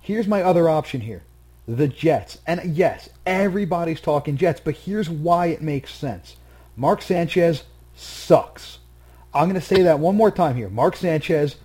Here's 0.02 0.28
my 0.28 0.42
other 0.42 0.68
option 0.68 1.02
here. 1.02 1.22
The 1.68 1.88
Jets. 1.88 2.40
And 2.48 2.76
yes, 2.76 3.10
everybody's 3.28 4.02
talking 4.02 4.38
Jets, 4.38 4.60
but 4.60 4.76
here's 4.76 5.10
why 5.10 5.48
it 5.48 5.62
makes 5.62 5.94
sense. 5.94 6.36
Mark 6.76 7.04
Sanchez 7.04 7.64
sucks. 7.96 8.80
I'm 9.38 9.48
going 9.48 9.62
to 9.62 9.66
say 9.66 9.84
that 9.84 10.00
one 10.00 10.16
more 10.16 10.32
time 10.32 10.56
here. 10.56 10.68
Mark 10.68 10.96
Sanchez 10.96 11.58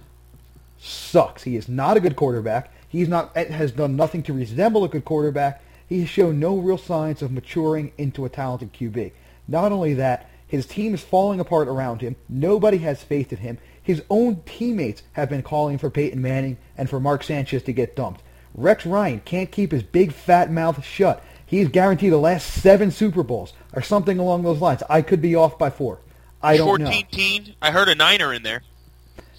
sucks. 0.79 1.43
He 1.43 1.57
is 1.57 1.71
not 1.71 1.97
a 1.97 2.01
good 2.01 2.17
quarterback. 2.17 2.71
He's 2.87 3.09
not 3.09 3.35
has 3.35 3.73
done 3.73 3.97
nothing 3.97 4.23
to 4.25 4.35
resemble 4.35 4.85
a 4.85 4.89
good 4.89 5.07
quarterback. 5.07 5.63
He 5.89 6.01
has 6.01 6.09
shown 6.11 6.39
no 6.39 6.59
real 6.59 6.77
signs 6.77 7.23
of 7.23 7.33
maturing 7.33 7.93
into 7.97 8.27
a 8.27 8.29
talented 8.29 8.75
QB. 8.75 9.13
Not 9.49 9.73
only 9.73 9.95
that, 9.95 10.29
his 10.47 10.67
team 10.67 10.93
is 10.93 11.01
falling 11.01 11.41
apart 11.41 11.67
around 11.67 12.03
him. 12.03 12.17
Nobody 12.29 12.77
has 12.79 13.03
faith 13.03 13.33
in 13.33 13.39
him. 13.39 13.57
His 13.83 14.03
own 14.11 14.43
teammates 14.45 15.03
have 15.13 15.31
been 15.31 15.43
calling 15.43 15.79
for 15.79 15.89
Peyton 15.89 16.21
Manning 16.21 16.59
and 16.77 16.91
for 16.91 17.01
Mark 17.01 17.23
Sanchez 17.23 17.63
to 17.63 17.73
get 17.73 17.97
dumped. 17.97 18.23
Rex 18.55 18.85
Ryan 18.85 19.21
can't 19.21 19.51
keep 19.51 19.73
his 19.73 19.83
big 19.83 20.13
fat 20.13 20.53
mouth 20.53 20.85
shut. 20.85 21.25
He's 21.47 21.69
guaranteed 21.69 22.13
the 22.13 22.19
last 22.19 22.53
seven 22.53 22.91
Super 22.91 23.23
Bowls 23.23 23.55
or 23.73 23.81
something 23.81 24.19
along 24.19 24.43
those 24.43 24.61
lines. 24.61 24.83
I 24.91 25.01
could 25.01 25.23
be 25.23 25.35
off 25.35 25.59
by 25.59 25.71
four. 25.71 26.01
I 26.43 26.57
don't 26.57 26.83
know. 26.83 26.93
teen. 27.11 27.55
I 27.63 27.71
heard 27.71 27.89
a 27.89 27.95
niner 27.95 28.33
in 28.33 28.43
there. 28.43 28.63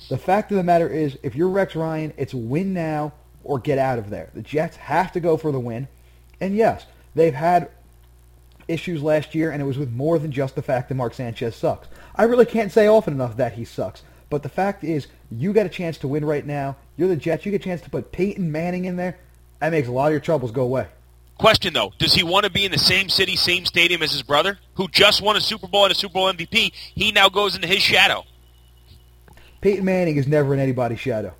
The 0.10 0.18
fact 0.18 0.52
of 0.52 0.58
the 0.58 0.64
matter 0.64 0.88
is, 0.88 1.18
if 1.24 1.36
you're 1.36 1.50
Rex 1.50 1.76
Ryan, 1.76 2.14
it's 2.18 2.34
win 2.34 2.74
now 2.74 3.14
or 3.44 3.60
get 3.60 3.78
out 3.78 4.00
of 4.00 4.10
there. 4.10 4.30
The 4.34 4.42
Jets 4.42 4.78
have 4.78 5.12
to 5.14 5.20
go 5.20 5.38
for 5.38 5.52
the 5.52 5.60
win. 5.60 5.88
And 6.40 6.56
yes, 6.56 6.86
They've 7.16 7.34
had 7.34 7.70
issues 8.68 9.04
last 9.04 9.36
year, 9.36 9.52
and 9.52 9.62
it 9.62 9.66
was 9.66 9.78
with 9.78 9.92
more 9.92 10.18
than 10.18 10.32
just 10.32 10.56
the 10.56 10.62
fact 10.62 10.90
that 10.90 10.96
Mark 10.96 11.14
Sanchez 11.14 11.56
sucks. 11.56 11.88
I 12.16 12.24
really 12.24 12.46
can't 12.46 12.72
say 12.72 12.88
often 12.88 13.14
enough 13.14 13.38
that 13.38 13.54
he 13.54 13.66
sucks. 13.66 14.04
But 14.30 14.42
the 14.42 14.50
fact 14.50 14.84
is, 14.84 15.08
you 15.30 15.54
got 15.54 15.66
a 15.66 15.70
chance 15.70 15.98
to 16.00 16.08
win 16.08 16.26
right 16.26 16.46
now. 16.46 16.76
You're 16.98 17.08
the 17.08 17.16
Jets. 17.16 17.46
You 17.46 17.52
get 17.52 17.62
a 17.62 17.64
chance 17.64 17.82
to 17.82 17.90
put 17.90 18.12
Peyton 18.12 18.52
Manning 18.52 18.86
in 18.86 18.96
there. 18.96 19.18
That 19.60 19.72
makes 19.72 19.88
a 19.88 19.92
lot 19.92 20.08
of 20.08 20.12
your 20.12 20.22
troubles 20.22 20.52
go 20.52 20.64
away. 20.64 20.88
Question 21.38 21.74
though, 21.74 21.94
does 21.98 22.14
he 22.14 22.24
want 22.24 22.46
to 22.46 22.52
be 22.52 22.64
in 22.66 22.72
the 22.72 22.78
same 22.78 23.10
city, 23.10 23.36
same 23.36 23.66
stadium 23.66 24.02
as 24.02 24.12
his 24.12 24.24
brother, 24.24 24.60
who 24.76 24.88
just 24.88 25.22
won 25.22 25.36
a 25.36 25.42
Super 25.42 25.68
Bowl 25.68 25.84
and 25.86 25.92
a 25.92 25.96
Super 25.96 26.14
Bowl 26.14 26.32
MVP? 26.32 26.72
He 26.96 27.12
now 27.12 27.30
goes 27.30 27.56
into 27.56 27.68
his 27.68 27.82
shadow. 27.82 28.24
Peyton 29.62 29.84
Manning 29.86 30.18
is 30.18 30.28
never 30.28 30.54
in 30.54 30.60
anybody's 30.60 31.00
shadow. 31.00 31.34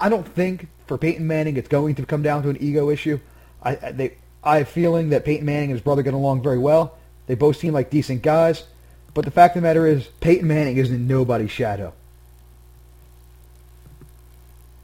I 0.00 0.08
don't 0.08 0.26
think 0.26 0.68
for 0.86 0.98
Peyton 0.98 1.26
Manning 1.26 1.56
it's 1.56 1.68
going 1.68 1.94
to 1.96 2.06
come 2.06 2.22
down 2.22 2.42
to 2.42 2.48
an 2.48 2.56
ego 2.60 2.90
issue. 2.90 3.20
I 3.62 3.74
they 3.74 4.16
I 4.42 4.58
have 4.58 4.66
a 4.66 4.70
feeling 4.70 5.10
that 5.10 5.24
Peyton 5.24 5.46
Manning 5.46 5.70
and 5.70 5.72
his 5.72 5.80
brother 5.80 6.02
get 6.02 6.14
along 6.14 6.42
very 6.42 6.58
well. 6.58 6.98
They 7.26 7.36
both 7.36 7.56
seem 7.56 7.72
like 7.72 7.90
decent 7.90 8.22
guys. 8.22 8.64
But 9.14 9.24
the 9.24 9.30
fact 9.30 9.54
of 9.54 9.62
the 9.62 9.68
matter 9.68 9.86
is, 9.86 10.08
Peyton 10.20 10.48
Manning 10.48 10.78
is 10.78 10.90
in 10.90 11.06
nobody's 11.06 11.50
shadow. 11.50 11.92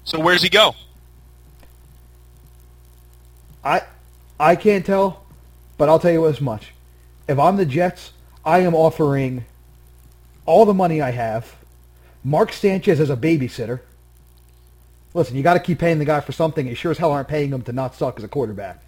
So 0.05 0.21
where's 0.21 0.43
he 0.43 0.49
go? 0.49 0.75
I 3.65 3.83
I 4.40 4.57
can't 4.57 4.87
tell, 4.87 5.25
but 5.76 5.88
I'll 5.88 5.99
tell 5.99 6.12
you 6.12 6.26
as 6.26 6.40
much. 6.40 6.73
If 7.28 7.38
I'm 7.38 7.57
the 7.57 7.66
Jets, 7.66 8.12
I 8.45 8.61
am 8.61 8.75
offering 8.75 9.45
all 10.47 10.64
the 10.64 10.75
money 10.75 11.02
I 11.02 11.11
have, 11.11 11.57
Mark 12.25 12.52
Sanchez 12.52 13.00
as 13.00 13.11
a 13.11 13.16
babysitter. 13.16 13.80
Listen, 15.14 15.37
you 15.37 15.42
got 15.42 15.54
to 15.54 15.61
keep 15.61 15.78
paying 15.78 15.99
the 15.99 16.04
guy 16.04 16.21
for 16.21 16.33
something. 16.33 16.66
You 16.66 16.75
sure 16.75 16.90
as 16.90 16.99
hell 16.99 17.12
aren't 17.12 17.28
paying 17.28 17.50
him 17.50 17.62
to 17.62 17.73
not 17.73 17.95
suck 17.95 18.18
as 18.18 18.25
a 18.25 18.28
quarterback. 18.28 18.83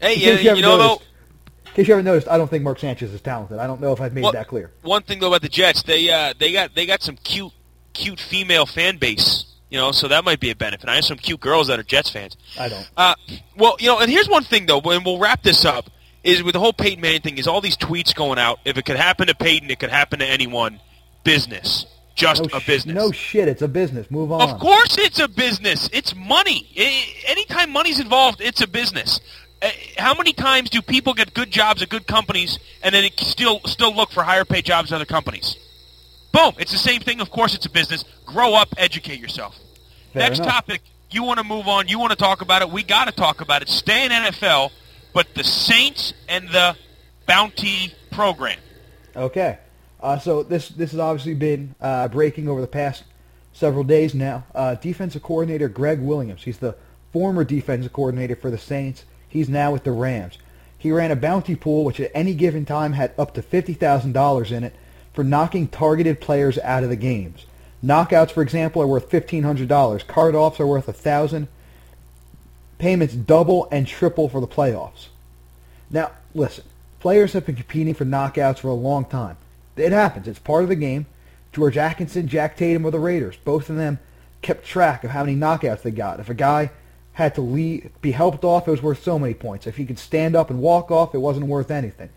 Hey, 0.00 0.16
yeah, 0.16 0.32
you, 0.32 0.56
you 0.56 0.62
know 0.62 0.76
noticed, 0.76 1.00
though. 1.00 1.70
In 1.70 1.74
case 1.74 1.88
you 1.88 1.94
haven't 1.94 2.06
noticed, 2.06 2.28
I 2.28 2.38
don't 2.38 2.48
think 2.48 2.64
Mark 2.64 2.78
Sanchez 2.78 3.12
is 3.12 3.20
talented. 3.20 3.58
I 3.58 3.66
don't 3.66 3.80
know 3.80 3.92
if 3.92 4.00
I've 4.00 4.14
made 4.14 4.24
well, 4.24 4.32
that 4.32 4.48
clear. 4.48 4.70
One 4.82 5.02
thing 5.02 5.20
though 5.20 5.28
about 5.28 5.42
the 5.42 5.48
Jets, 5.48 5.82
they 5.82 6.10
uh, 6.10 6.34
they 6.38 6.52
got 6.52 6.74
they 6.74 6.86
got 6.86 7.02
some 7.02 7.16
cute 7.16 7.52
cute 7.92 8.20
female 8.20 8.66
fan 8.66 8.96
base 8.96 9.47
you 9.70 9.78
know, 9.78 9.92
so 9.92 10.08
that 10.08 10.24
might 10.24 10.40
be 10.40 10.50
a 10.50 10.56
benefit. 10.56 10.88
I 10.88 10.96
have 10.96 11.04
some 11.04 11.18
cute 11.18 11.40
girls 11.40 11.68
that 11.68 11.78
are 11.78 11.82
Jets 11.82 12.10
fans. 12.10 12.36
I 12.58 12.68
don't. 12.68 12.88
Uh, 12.96 13.14
well, 13.56 13.76
you 13.78 13.88
know, 13.88 13.98
and 13.98 14.10
here's 14.10 14.28
one 14.28 14.44
thing 14.44 14.66
though, 14.66 14.80
and 14.80 15.04
we'll 15.04 15.18
wrap 15.18 15.42
this 15.42 15.64
up. 15.64 15.90
Is 16.24 16.42
with 16.42 16.54
the 16.54 16.58
whole 16.60 16.72
Peyton 16.72 17.00
Manning 17.00 17.20
thing, 17.22 17.38
is 17.38 17.46
all 17.46 17.60
these 17.60 17.76
tweets 17.76 18.14
going 18.14 18.38
out. 18.38 18.58
If 18.64 18.76
it 18.76 18.84
could 18.84 18.96
happen 18.96 19.28
to 19.28 19.34
Peyton, 19.34 19.70
it 19.70 19.78
could 19.78 19.90
happen 19.90 20.18
to 20.18 20.26
anyone. 20.26 20.80
Business, 21.24 21.86
just 22.14 22.50
no 22.50 22.58
a 22.58 22.60
business. 22.60 22.94
no 22.94 23.12
shit, 23.12 23.48
it's 23.48 23.60
a 23.60 23.68
business. 23.68 24.10
Move 24.10 24.32
on. 24.32 24.40
Of 24.40 24.58
course, 24.58 24.96
it's 24.98 25.18
a 25.18 25.28
business. 25.28 25.88
It's 25.92 26.14
money. 26.14 26.66
It, 26.74 27.24
anytime 27.28 27.70
money's 27.70 28.00
involved, 28.00 28.40
it's 28.40 28.62
a 28.62 28.66
business. 28.66 29.20
Uh, 29.60 29.68
how 29.96 30.14
many 30.14 30.32
times 30.32 30.70
do 30.70 30.80
people 30.80 31.12
get 31.14 31.34
good 31.34 31.50
jobs 31.50 31.82
at 31.82 31.88
good 31.88 32.06
companies 32.06 32.58
and 32.82 32.94
then 32.94 33.10
still 33.18 33.60
still 33.66 33.94
look 33.94 34.10
for 34.10 34.22
higher 34.22 34.44
paid 34.44 34.64
jobs 34.64 34.92
at 34.92 34.96
other 34.96 35.04
companies? 35.04 35.56
Boom. 36.32 36.52
It's 36.58 36.72
the 36.72 36.78
same 36.78 37.00
thing. 37.00 37.20
Of 37.20 37.30
course, 37.30 37.54
it's 37.54 37.66
a 37.66 37.70
business. 37.70 38.04
Grow 38.26 38.54
up, 38.54 38.68
educate 38.76 39.18
yourself. 39.20 39.56
Fair 40.12 40.22
Next 40.22 40.38
enough. 40.40 40.52
topic. 40.52 40.82
You 41.10 41.22
want 41.22 41.38
to 41.38 41.44
move 41.44 41.68
on. 41.68 41.88
You 41.88 41.98
want 41.98 42.10
to 42.10 42.16
talk 42.16 42.42
about 42.42 42.62
it. 42.62 42.70
We 42.70 42.82
got 42.82 43.06
to 43.06 43.12
talk 43.12 43.40
about 43.40 43.62
it. 43.62 43.68
Stay 43.68 44.04
in 44.04 44.12
NFL, 44.12 44.70
but 45.14 45.26
the 45.34 45.44
Saints 45.44 46.12
and 46.28 46.48
the 46.48 46.76
Bounty 47.26 47.92
program. 48.10 48.58
Okay. 49.16 49.58
Uh, 50.00 50.18
so 50.18 50.42
this 50.42 50.68
this 50.68 50.92
has 50.92 51.00
obviously 51.00 51.34
been 51.34 51.74
uh, 51.80 52.08
breaking 52.08 52.48
over 52.48 52.60
the 52.60 52.66
past 52.66 53.04
several 53.52 53.84
days 53.84 54.14
now. 54.14 54.44
Uh, 54.54 54.74
defensive 54.76 55.22
coordinator 55.22 55.68
Gregg 55.68 56.00
Williams. 56.00 56.44
He's 56.44 56.58
the 56.58 56.76
former 57.12 57.42
defensive 57.44 57.92
coordinator 57.92 58.36
for 58.36 58.50
the 58.50 58.58
Saints. 58.58 59.04
He's 59.28 59.48
now 59.48 59.72
with 59.72 59.84
the 59.84 59.92
Rams. 59.92 60.38
He 60.78 60.92
ran 60.92 61.10
a 61.10 61.16
bounty 61.16 61.56
pool, 61.56 61.84
which 61.84 61.98
at 62.00 62.10
any 62.14 62.34
given 62.34 62.64
time 62.64 62.92
had 62.92 63.12
up 63.18 63.34
to 63.34 63.42
fifty 63.42 63.74
thousand 63.74 64.12
dollars 64.12 64.52
in 64.52 64.62
it 64.62 64.74
for 65.18 65.24
knocking 65.24 65.66
targeted 65.66 66.20
players 66.20 66.58
out 66.58 66.84
of 66.84 66.90
the 66.90 66.94
games. 66.94 67.44
Knockouts, 67.84 68.30
for 68.30 68.40
example, 68.40 68.80
are 68.80 68.86
worth 68.86 69.10
$1,500. 69.10 70.06
Card-offs 70.06 70.60
are 70.60 70.66
worth 70.68 70.86
1000 70.86 71.48
Payments 72.78 73.14
double 73.14 73.66
and 73.72 73.84
triple 73.84 74.28
for 74.28 74.40
the 74.40 74.46
playoffs. 74.46 75.08
Now, 75.90 76.12
listen, 76.36 76.62
players 77.00 77.32
have 77.32 77.46
been 77.46 77.56
competing 77.56 77.94
for 77.94 78.04
knockouts 78.04 78.58
for 78.58 78.68
a 78.68 78.74
long 78.74 79.06
time. 79.06 79.36
It 79.74 79.90
happens. 79.90 80.28
It's 80.28 80.38
part 80.38 80.62
of 80.62 80.68
the 80.68 80.76
game. 80.76 81.06
George 81.52 81.76
Atkinson, 81.76 82.28
Jack 82.28 82.56
Tatum 82.56 82.84
of 82.84 82.92
the 82.92 83.00
Raiders, 83.00 83.38
both 83.38 83.68
of 83.68 83.74
them 83.74 83.98
kept 84.40 84.64
track 84.64 85.02
of 85.02 85.10
how 85.10 85.24
many 85.24 85.36
knockouts 85.36 85.82
they 85.82 85.90
got. 85.90 86.20
If 86.20 86.30
a 86.30 86.34
guy 86.34 86.70
had 87.14 87.34
to 87.34 87.40
leave, 87.40 87.90
be 88.00 88.12
helped 88.12 88.44
off, 88.44 88.68
it 88.68 88.70
was 88.70 88.84
worth 88.84 89.02
so 89.02 89.18
many 89.18 89.34
points. 89.34 89.66
If 89.66 89.78
he 89.78 89.84
could 89.84 89.98
stand 89.98 90.36
up 90.36 90.48
and 90.48 90.60
walk 90.60 90.92
off, 90.92 91.12
it 91.12 91.18
wasn't 91.18 91.46
worth 91.46 91.72
anything. 91.72 92.10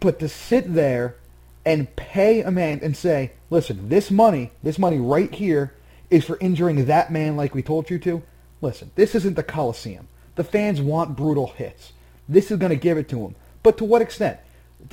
But 0.00 0.18
to 0.20 0.30
sit 0.30 0.72
there 0.72 1.16
and 1.64 1.94
pay 1.96 2.42
a 2.42 2.50
man 2.50 2.80
and 2.82 2.96
say, 2.96 3.32
listen, 3.50 3.88
this 3.88 4.10
money, 4.10 4.50
this 4.62 4.78
money 4.78 4.98
right 4.98 5.32
here 5.34 5.74
is 6.10 6.24
for 6.24 6.38
injuring 6.40 6.84
that 6.86 7.10
man 7.10 7.36
like 7.36 7.54
we 7.54 7.62
told 7.62 7.90
you 7.90 7.98
to. 8.00 8.22
Listen, 8.60 8.90
this 8.94 9.14
isn't 9.14 9.34
the 9.34 9.42
Coliseum. 9.42 10.08
The 10.36 10.44
fans 10.44 10.80
want 10.80 11.16
brutal 11.16 11.48
hits. 11.48 11.92
This 12.28 12.50
is 12.50 12.58
going 12.58 12.70
to 12.70 12.76
give 12.76 12.98
it 12.98 13.08
to 13.10 13.16
them. 13.16 13.34
But 13.62 13.78
to 13.78 13.84
what 13.84 14.02
extent? 14.02 14.38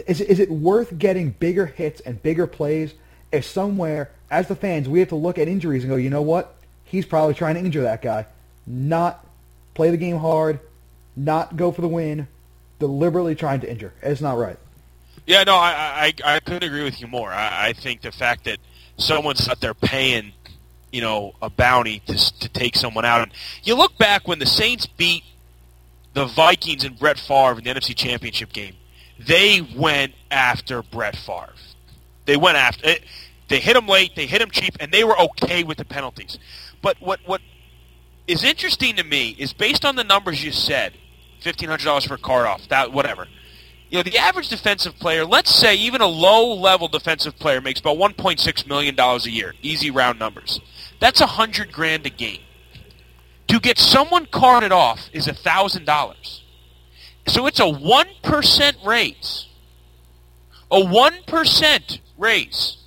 Is, 0.07 0.21
is 0.21 0.39
it 0.39 0.49
worth 0.49 0.97
getting 0.97 1.31
bigger 1.31 1.65
hits 1.65 1.99
and 2.01 2.21
bigger 2.21 2.47
plays 2.47 2.93
if 3.31 3.45
somewhere, 3.45 4.11
as 4.29 4.47
the 4.47 4.55
fans, 4.55 4.87
we 4.87 4.99
have 4.99 5.09
to 5.09 5.15
look 5.15 5.37
at 5.37 5.47
injuries 5.47 5.83
and 5.83 5.89
go, 5.89 5.95
you 5.95 6.09
know 6.09 6.21
what? 6.21 6.55
He's 6.83 7.05
probably 7.05 7.33
trying 7.33 7.55
to 7.55 7.61
injure 7.61 7.81
that 7.83 8.01
guy. 8.01 8.25
Not 8.67 9.25
play 9.73 9.89
the 9.89 9.97
game 9.97 10.17
hard, 10.17 10.59
not 11.15 11.55
go 11.55 11.71
for 11.71 11.81
the 11.81 11.87
win, 11.87 12.27
deliberately 12.79 13.35
trying 13.35 13.61
to 13.61 13.69
injure. 13.69 13.93
It's 14.01 14.21
not 14.21 14.37
right. 14.37 14.57
Yeah, 15.25 15.43
no, 15.43 15.55
I 15.55 16.13
I, 16.25 16.35
I 16.35 16.39
couldn't 16.39 16.63
agree 16.63 16.83
with 16.83 17.01
you 17.01 17.07
more. 17.07 17.29
I, 17.31 17.69
I 17.69 17.73
think 17.73 18.01
the 18.01 18.11
fact 18.11 18.45
that 18.45 18.59
someone's 18.97 19.47
out 19.47 19.61
there 19.61 19.73
paying, 19.73 20.33
you 20.91 21.01
know, 21.01 21.33
a 21.41 21.49
bounty 21.49 21.99
to 22.07 22.39
to 22.39 22.49
take 22.49 22.75
someone 22.75 23.05
out. 23.05 23.21
And 23.21 23.31
you 23.63 23.75
look 23.75 23.97
back 23.97 24.27
when 24.27 24.39
the 24.39 24.45
Saints 24.45 24.85
beat 24.85 25.23
the 26.13 26.25
Vikings 26.25 26.83
and 26.83 26.97
Brett 26.97 27.19
Favre 27.19 27.57
in 27.57 27.63
the 27.63 27.69
NFC 27.69 27.95
Championship 27.95 28.51
game. 28.51 28.75
They 29.19 29.61
went 29.75 30.13
after 30.29 30.81
Brett 30.81 31.15
Favre. 31.15 31.53
They 32.25 32.37
went 32.37 32.57
after 32.57 32.89
it. 32.89 33.03
They 33.47 33.59
hit 33.59 33.75
him 33.75 33.87
late. 33.87 34.15
They 34.15 34.25
hit 34.25 34.41
him 34.41 34.49
cheap, 34.49 34.75
and 34.79 34.91
they 34.91 35.03
were 35.03 35.19
okay 35.19 35.63
with 35.63 35.77
the 35.77 35.85
penalties. 35.85 36.39
But 36.81 36.97
what 36.99 37.19
what 37.25 37.41
is 38.27 38.43
interesting 38.43 38.95
to 38.95 39.03
me 39.03 39.35
is 39.37 39.53
based 39.53 39.85
on 39.85 39.95
the 39.95 40.03
numbers 40.03 40.43
you 40.43 40.51
said, 40.51 40.93
fifteen 41.41 41.69
hundred 41.69 41.85
dollars 41.85 42.05
for 42.05 42.15
a 42.15 42.17
card 42.17 42.47
off, 42.47 42.67
that 42.69 42.91
whatever 42.91 43.27
you 43.91 43.97
know, 43.97 44.03
the 44.03 44.17
average 44.17 44.47
defensive 44.47 44.97
player, 44.99 45.25
let's 45.25 45.53
say 45.53 45.75
even 45.75 45.99
a 45.99 46.07
low-level 46.07 46.87
defensive 46.87 47.37
player 47.37 47.59
makes 47.59 47.81
about 47.81 47.97
$1.6 47.97 48.67
million 48.67 48.97
a 48.97 49.17
year. 49.29 49.53
Easy 49.61 49.91
round 49.91 50.17
numbers. 50.17 50.61
That's 51.01 51.19
a 51.19 51.25
hundred 51.25 51.73
grand 51.73 52.05
a 52.05 52.09
game. 52.09 52.39
To 53.49 53.59
get 53.59 53.77
someone 53.77 54.27
carted 54.27 54.71
off 54.71 55.09
is 55.11 55.27
a 55.27 55.33
$1,000. 55.33 56.39
So 57.27 57.45
it's 57.47 57.59
a 57.59 57.63
1% 57.63 58.85
raise. 58.85 59.47
A 60.71 60.77
1% 60.77 61.99
raise 62.17 62.77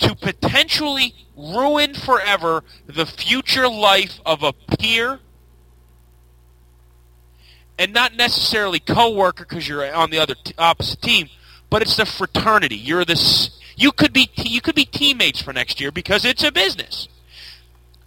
to 0.00 0.16
potentially 0.16 1.14
ruin 1.36 1.94
forever 1.94 2.64
the 2.86 3.06
future 3.06 3.68
life 3.68 4.18
of 4.26 4.42
a 4.42 4.52
peer 4.52 5.20
and 7.78 7.92
not 7.92 8.14
necessarily 8.14 8.80
coworker 8.80 9.44
because 9.44 9.68
you're 9.68 9.92
on 9.94 10.10
the 10.10 10.18
other 10.18 10.34
t- 10.34 10.54
opposite 10.58 11.02
team, 11.02 11.28
but 11.70 11.82
it's 11.82 11.96
the 11.96 12.06
fraternity. 12.06 12.76
You're 12.76 13.04
this. 13.04 13.50
You 13.76 13.92
could 13.92 14.12
be 14.12 14.26
t- 14.26 14.48
you 14.48 14.60
could 14.60 14.74
be 14.74 14.84
teammates 14.84 15.42
for 15.42 15.52
next 15.52 15.80
year 15.80 15.92
because 15.92 16.24
it's 16.24 16.42
a 16.42 16.50
business. 16.50 17.08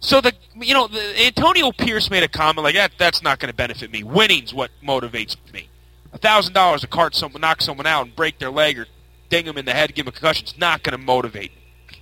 So 0.00 0.20
the 0.20 0.32
you 0.56 0.74
know 0.74 0.88
the, 0.88 1.26
Antonio 1.26 1.70
Pierce 1.72 2.10
made 2.10 2.22
a 2.22 2.28
comment 2.28 2.64
like 2.64 2.74
that. 2.74 2.92
That's 2.98 3.22
not 3.22 3.38
going 3.38 3.50
to 3.50 3.56
benefit 3.56 3.92
me. 3.92 4.02
Winning's 4.02 4.52
what 4.52 4.70
motivates 4.82 5.36
me. 5.52 5.68
A 6.12 6.18
thousand 6.18 6.54
dollars 6.54 6.80
to 6.80 6.88
cart 6.88 7.14
someone, 7.14 7.40
knock 7.40 7.62
someone 7.62 7.86
out, 7.86 8.06
and 8.06 8.16
break 8.16 8.38
their 8.38 8.50
leg 8.50 8.78
or 8.78 8.86
ding 9.28 9.44
them 9.44 9.56
in 9.56 9.64
the 9.64 9.72
head, 9.72 9.94
give 9.94 10.06
them 10.06 10.12
a 10.12 10.12
concussion 10.12 10.46
is 10.46 10.58
not 10.58 10.82
going 10.82 10.98
to 10.98 11.04
motivate. 11.04 11.52
Me. 11.52 11.98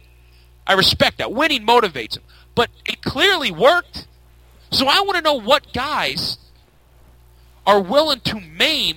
I 0.66 0.72
respect 0.74 1.18
that. 1.18 1.32
Winning 1.32 1.66
motivates 1.66 2.16
him, 2.16 2.22
but 2.54 2.70
it 2.86 3.02
clearly 3.02 3.50
worked. 3.50 4.06
So 4.70 4.86
I 4.86 5.00
want 5.00 5.16
to 5.16 5.22
know 5.22 5.34
what 5.34 5.72
guys 5.72 6.38
are 7.68 7.80
willing 7.80 8.18
to 8.20 8.40
maim 8.40 8.96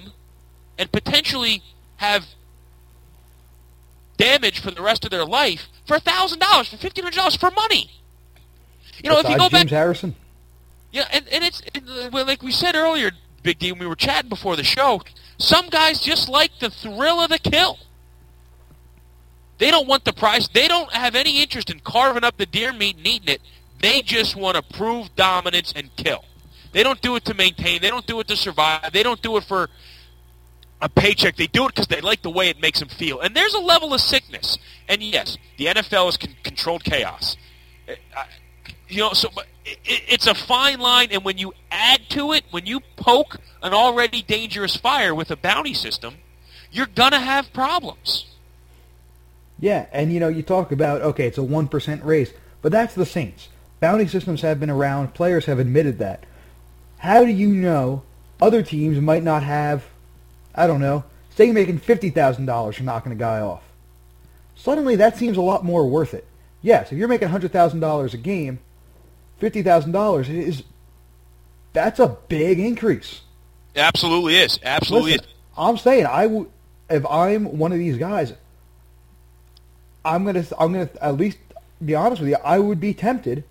and 0.79 0.89
potentially 0.93 1.61
have 1.97 2.25
damage 4.15 4.61
for 4.61 4.71
the 4.71 4.81
rest 4.81 5.03
of 5.03 5.11
their 5.11 5.25
life 5.25 5.67
for 5.85 5.97
$1,000, 5.97 6.69
for 6.69 6.77
$1,500 6.77 7.37
for 7.37 7.51
money. 7.51 7.91
You 9.03 9.09
know, 9.09 9.19
if 9.19 9.27
you 9.27 9.37
go 9.37 9.49
James 9.49 9.65
back... 9.65 9.69
Harrison. 9.69 10.15
Yeah, 10.91 11.05
and, 11.11 11.27
and 11.27 11.43
it's, 11.43 11.61
it, 11.73 11.83
uh, 11.85 12.09
well, 12.13 12.25
like 12.25 12.41
we 12.41 12.51
said 12.53 12.75
earlier, 12.75 13.11
Big 13.43 13.59
D, 13.59 13.73
when 13.73 13.81
we 13.81 13.87
were 13.87 13.95
chatting 13.95 14.29
before 14.29 14.55
the 14.55 14.63
show, 14.63 15.01
some 15.37 15.67
guys 15.67 15.99
just 15.99 16.29
like 16.29 16.51
the 16.59 16.69
thrill 16.69 17.19
of 17.19 17.29
the 17.29 17.39
kill. 17.39 17.77
They 19.57 19.69
don't 19.69 19.87
want 19.87 20.05
the 20.05 20.13
price. 20.13 20.47
They 20.47 20.69
don't 20.69 20.91
have 20.93 21.13
any 21.13 21.41
interest 21.41 21.69
in 21.69 21.81
carving 21.81 22.23
up 22.23 22.37
the 22.37 22.45
deer 22.45 22.71
meat 22.71 22.95
and 22.95 23.05
eating 23.05 23.27
it. 23.27 23.41
They 23.81 24.01
just 24.01 24.37
want 24.37 24.55
to 24.55 24.77
prove 24.77 25.13
dominance 25.17 25.73
and 25.75 25.93
kill. 25.97 26.23
They 26.71 26.83
don't 26.83 27.01
do 27.01 27.15
it 27.15 27.25
to 27.25 27.33
maintain. 27.33 27.81
They 27.81 27.89
don't 27.89 28.05
do 28.05 28.19
it 28.19 28.27
to 28.27 28.35
survive. 28.35 28.91
They 28.93 29.03
don't 29.03 29.21
do 29.21 29.37
it 29.37 29.43
for 29.43 29.69
a 30.81 30.89
paycheck. 30.89 31.35
They 31.35 31.47
do 31.47 31.65
it 31.65 31.75
because 31.75 31.87
they 31.87 32.01
like 32.01 32.21
the 32.21 32.29
way 32.29 32.49
it 32.49 32.61
makes 32.61 32.79
them 32.79 32.89
feel. 32.89 33.19
And 33.19 33.35
there's 33.35 33.53
a 33.53 33.59
level 33.59 33.93
of 33.93 34.01
sickness. 34.01 34.57
And 34.87 35.01
yes, 35.01 35.37
the 35.57 35.65
NFL 35.65 36.09
is 36.09 36.17
con- 36.17 36.35
controlled 36.43 36.83
chaos. 36.83 37.37
Uh, 37.87 38.23
you 38.87 38.99
know, 38.99 39.13
so 39.13 39.29
it, 39.65 39.79
it's 39.85 40.27
a 40.27 40.33
fine 40.33 40.79
line. 40.79 41.09
And 41.11 41.23
when 41.23 41.37
you 41.37 41.53
add 41.71 42.01
to 42.09 42.33
it, 42.33 42.43
when 42.51 42.65
you 42.65 42.81
poke 42.95 43.37
an 43.61 43.73
already 43.73 44.21
dangerous 44.21 44.75
fire 44.75 45.13
with 45.13 45.31
a 45.31 45.35
bounty 45.35 45.73
system, 45.73 46.15
you're 46.71 46.87
gonna 46.87 47.19
have 47.19 47.51
problems. 47.53 48.25
Yeah, 49.59 49.85
and 49.91 50.11
you 50.11 50.19
know, 50.19 50.29
you 50.29 50.41
talk 50.41 50.71
about 50.71 51.01
okay, 51.01 51.27
it's 51.27 51.37
a 51.37 51.43
one 51.43 51.67
percent 51.67 52.03
raise, 52.03 52.33
but 52.61 52.71
that's 52.71 52.95
the 52.95 53.05
Saints. 53.05 53.49
Bounty 53.79 54.07
systems 54.07 54.41
have 54.41 54.59
been 54.59 54.69
around. 54.69 55.13
Players 55.13 55.45
have 55.45 55.59
admitted 55.59 55.99
that. 55.99 56.25
How 57.01 57.25
do 57.25 57.31
you 57.31 57.47
know 57.49 58.03
other 58.39 58.61
teams 58.61 59.01
might 59.01 59.23
not 59.23 59.41
have 59.41 59.83
I 60.53 60.67
don't 60.67 60.81
know, 60.81 61.03
say 61.31 61.45
you're 61.45 61.53
making 61.53 61.79
$50,000 61.79 62.75
for 62.75 62.83
knocking 62.83 63.11
a 63.11 63.15
guy 63.15 63.39
off. 63.39 63.63
Suddenly 64.55 64.97
that 64.97 65.17
seems 65.17 65.37
a 65.37 65.41
lot 65.41 65.65
more 65.65 65.87
worth 65.89 66.13
it. 66.13 66.27
Yes, 66.61 66.91
if 66.91 66.97
you're 66.97 67.07
making 67.07 67.29
$100,000 67.29 68.13
a 68.13 68.17
game, 68.17 68.59
$50,000 69.41 70.29
is, 70.29 70.63
that's 71.73 71.99
a 71.99 72.17
big 72.27 72.59
increase. 72.59 73.21
Absolutely 73.75 74.37
is. 74.37 74.59
Absolutely 74.61 75.13
Listen, 75.13 75.25
is. 75.25 75.33
I'm 75.57 75.77
saying, 75.77 76.05
I 76.05 76.23
w- 76.23 76.51
if 76.89 77.03
I'm 77.07 77.57
one 77.57 77.71
of 77.71 77.79
these 77.79 77.97
guys, 77.97 78.33
I'm 80.03 80.25
gonna 80.25 80.43
I'm 80.59 80.73
gonna 80.73 80.89
at 81.01 81.15
least 81.15 81.37
be 81.83 81.95
honest 81.95 82.21
with 82.21 82.29
you. 82.29 82.37
I 82.43 82.59
would 82.59 82.79
be 82.79 82.93
tempted 82.93 83.43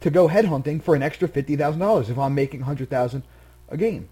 to 0.00 0.10
go 0.10 0.28
headhunting 0.28 0.82
for 0.82 0.94
an 0.94 1.02
extra 1.02 1.28
fifty 1.28 1.56
thousand 1.56 1.80
dollars 1.80 2.10
if 2.10 2.18
I'm 2.18 2.34
making 2.34 2.60
hundred 2.60 2.90
thousand 2.90 3.22
a 3.68 3.76
game. 3.76 4.08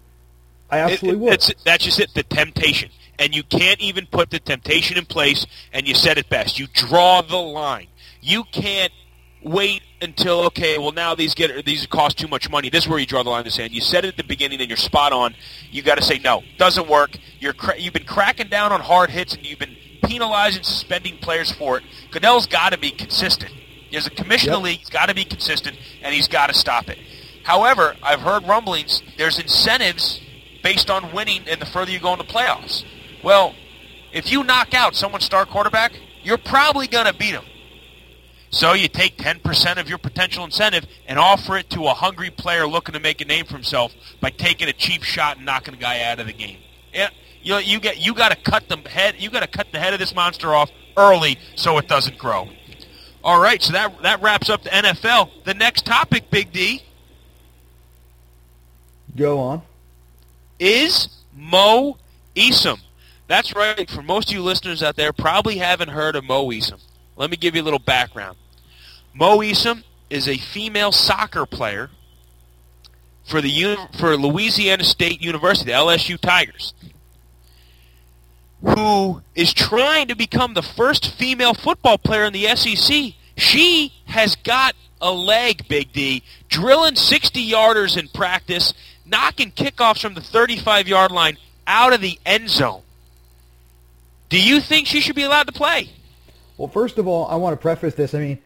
I 0.69 0.79
absolutely 0.79 1.19
it, 1.19 1.23
would. 1.23 1.33
That's, 1.33 1.53
that's 1.63 1.83
just 1.83 1.99
it, 1.99 2.13
the 2.13 2.23
temptation. 2.23 2.89
And 3.19 3.35
you 3.35 3.43
can't 3.43 3.79
even 3.79 4.05
put 4.05 4.29
the 4.29 4.39
temptation 4.39 4.97
in 4.97 5.05
place, 5.05 5.45
and 5.73 5.87
you 5.87 5.95
said 5.95 6.17
it 6.17 6.29
best. 6.29 6.59
You 6.59 6.67
draw 6.71 7.21
the 7.21 7.37
line. 7.37 7.87
You 8.21 8.43
can't 8.43 8.91
wait 9.43 9.81
until, 10.01 10.41
okay, 10.41 10.77
well, 10.77 10.91
now 10.91 11.15
these 11.15 11.33
get 11.33 11.65
these 11.65 11.87
cost 11.87 12.19
too 12.19 12.27
much 12.27 12.49
money. 12.49 12.69
This 12.69 12.83
is 12.83 12.89
where 12.89 12.99
you 12.99 13.05
draw 13.05 13.23
the 13.23 13.29
line 13.29 13.41
in 13.41 13.45
the 13.45 13.51
sand. 13.51 13.71
You 13.71 13.81
said 13.81 14.05
it 14.05 14.09
at 14.09 14.17
the 14.17 14.23
beginning, 14.23 14.59
and 14.59 14.69
you're 14.69 14.77
spot 14.77 15.13
on. 15.13 15.33
you 15.71 15.81
got 15.81 15.97
to 15.97 16.03
say, 16.03 16.19
no, 16.19 16.43
doesn't 16.57 16.87
work. 16.87 17.17
You're 17.39 17.53
cra- 17.53 17.79
you've 17.79 17.93
been 17.93 18.05
cracking 18.05 18.49
down 18.49 18.71
on 18.71 18.81
hard 18.81 19.09
hits, 19.09 19.35
and 19.35 19.45
you've 19.45 19.59
been 19.59 19.75
penalizing, 20.03 20.63
suspending 20.63 21.17
players 21.17 21.51
for 21.51 21.77
it. 21.77 21.83
Goodell's 22.11 22.45
got 22.45 22.73
to 22.73 22.77
be 22.77 22.91
consistent. 22.91 23.51
As 23.93 24.07
a 24.07 24.09
commissioner 24.09 24.53
yep. 24.53 24.59
the 24.59 24.63
league, 24.63 24.79
he's 24.79 24.89
got 24.89 25.07
to 25.07 25.15
be 25.15 25.23
consistent, 25.23 25.77
and 26.01 26.13
he's 26.13 26.27
got 26.27 26.47
to 26.47 26.53
stop 26.53 26.89
it. 26.89 26.97
However, 27.43 27.95
I've 28.03 28.21
heard 28.21 28.45
rumblings. 28.45 29.01
There's 29.17 29.39
incentives 29.39 30.19
based 30.63 30.89
on 30.89 31.13
winning 31.13 31.47
and 31.47 31.61
the 31.61 31.65
further 31.65 31.91
you 31.91 31.99
go 31.99 32.11
in 32.11 32.17
the 32.17 32.25
playoffs. 32.25 32.83
Well, 33.23 33.55
if 34.11 34.31
you 34.31 34.43
knock 34.43 34.73
out 34.73 34.95
someone's 34.95 35.23
star 35.23 35.45
quarterback, 35.45 35.93
you're 36.23 36.37
probably 36.37 36.87
going 36.87 37.05
to 37.05 37.13
beat 37.13 37.31
them. 37.31 37.45
So 38.49 38.73
you 38.73 38.87
take 38.87 39.17
10% 39.17 39.77
of 39.77 39.89
your 39.89 39.97
potential 39.97 40.43
incentive 40.43 40.85
and 41.05 41.19
offer 41.19 41.57
it 41.57 41.69
to 41.71 41.85
a 41.85 41.93
hungry 41.93 42.29
player 42.29 42.67
looking 42.67 42.93
to 42.93 42.99
make 42.99 43.21
a 43.21 43.25
name 43.25 43.45
for 43.45 43.53
himself 43.53 43.93
by 44.21 44.29
taking 44.29 44.67
a 44.69 44.73
cheap 44.73 45.03
shot 45.03 45.37
and 45.37 45.45
knocking 45.45 45.73
a 45.73 45.77
guy 45.77 46.01
out 46.03 46.19
of 46.19 46.27
the 46.27 46.33
game. 46.33 46.57
Yeah, 46.93 47.09
you 47.41 47.51
know, 47.51 47.59
you 47.59 47.79
get 47.79 47.97
you 47.97 48.13
got 48.13 48.29
to 48.31 48.35
cut 48.35 48.67
the 48.69 48.77
head 48.89 49.15
you 49.19 49.29
got 49.29 49.41
to 49.41 49.47
cut 49.47 49.67
the 49.71 49.79
head 49.79 49.93
of 49.93 49.99
this 49.99 50.15
monster 50.15 50.53
off 50.53 50.71
early 50.95 51.37
so 51.55 51.77
it 51.77 51.87
doesn't 51.87 52.17
grow. 52.17 52.49
All 53.27 53.41
right, 53.41 53.61
so 53.61 53.73
that 53.73 54.01
that 54.03 54.21
wraps 54.21 54.49
up 54.49 54.63
the 54.63 54.69
NFL. 54.69 55.43
The 55.43 55.53
next 55.53 55.85
topic, 55.85 56.31
Big 56.31 56.53
D. 56.53 56.81
Go 59.17 59.37
on 59.39 59.63
is 60.59 61.09
Mo 61.35 61.97
Isom. 62.37 62.79
That's 63.27 63.53
right. 63.53 63.89
For 63.89 64.01
most 64.01 64.29
of 64.29 64.35
you 64.35 64.41
listeners 64.41 64.81
out 64.81 64.95
there, 64.95 65.11
probably 65.11 65.57
haven't 65.57 65.89
heard 65.89 66.15
of 66.15 66.23
Mo 66.23 66.49
Isom. 66.51 66.79
Let 67.17 67.29
me 67.29 67.35
give 67.35 67.53
you 67.53 67.61
a 67.61 67.65
little 67.65 67.79
background. 67.79 68.37
Mo 69.13 69.41
Isom 69.41 69.83
is 70.09 70.29
a 70.29 70.37
female 70.37 70.93
soccer 70.93 71.45
player 71.45 71.89
for 73.25 73.41
the 73.41 73.75
for 73.99 74.15
Louisiana 74.15 74.85
State 74.85 75.21
University, 75.21 75.71
the 75.71 75.77
LSU 75.77 76.17
Tigers, 76.17 76.73
who 78.61 79.21
is 79.35 79.53
trying 79.53 80.07
to 80.07 80.15
become 80.15 80.53
the 80.53 80.61
first 80.61 81.11
female 81.11 81.53
football 81.53 81.97
player 81.97 82.23
in 82.23 82.31
the 82.31 82.55
SEC. 82.55 83.15
She 83.37 83.93
has 84.05 84.35
got 84.35 84.75
a 84.99 85.11
leg, 85.11 85.67
Big 85.67 85.93
D, 85.93 86.23
drilling 86.49 86.95
60 86.95 87.49
yarders 87.49 87.97
in 87.97 88.07
practice 88.09 88.73
knocking 89.05 89.51
kickoffs 89.51 90.01
from 90.01 90.15
the 90.15 90.21
35 90.21 90.87
yard 90.87 91.11
line 91.11 91.37
out 91.65 91.93
of 91.93 92.01
the 92.01 92.19
end 92.25 92.49
zone. 92.49 92.81
Do 94.29 94.41
you 94.41 94.59
think 94.59 94.87
she 94.87 94.99
should 94.99 95.15
be 95.15 95.23
allowed 95.23 95.47
to 95.47 95.53
play? 95.53 95.89
Well, 96.57 96.67
first 96.67 96.97
of 96.97 97.07
all, 97.07 97.27
I 97.27 97.35
want 97.35 97.53
to 97.53 97.61
preface 97.61 97.93
this. 97.93 98.13
I 98.13 98.19
mean, 98.19 98.39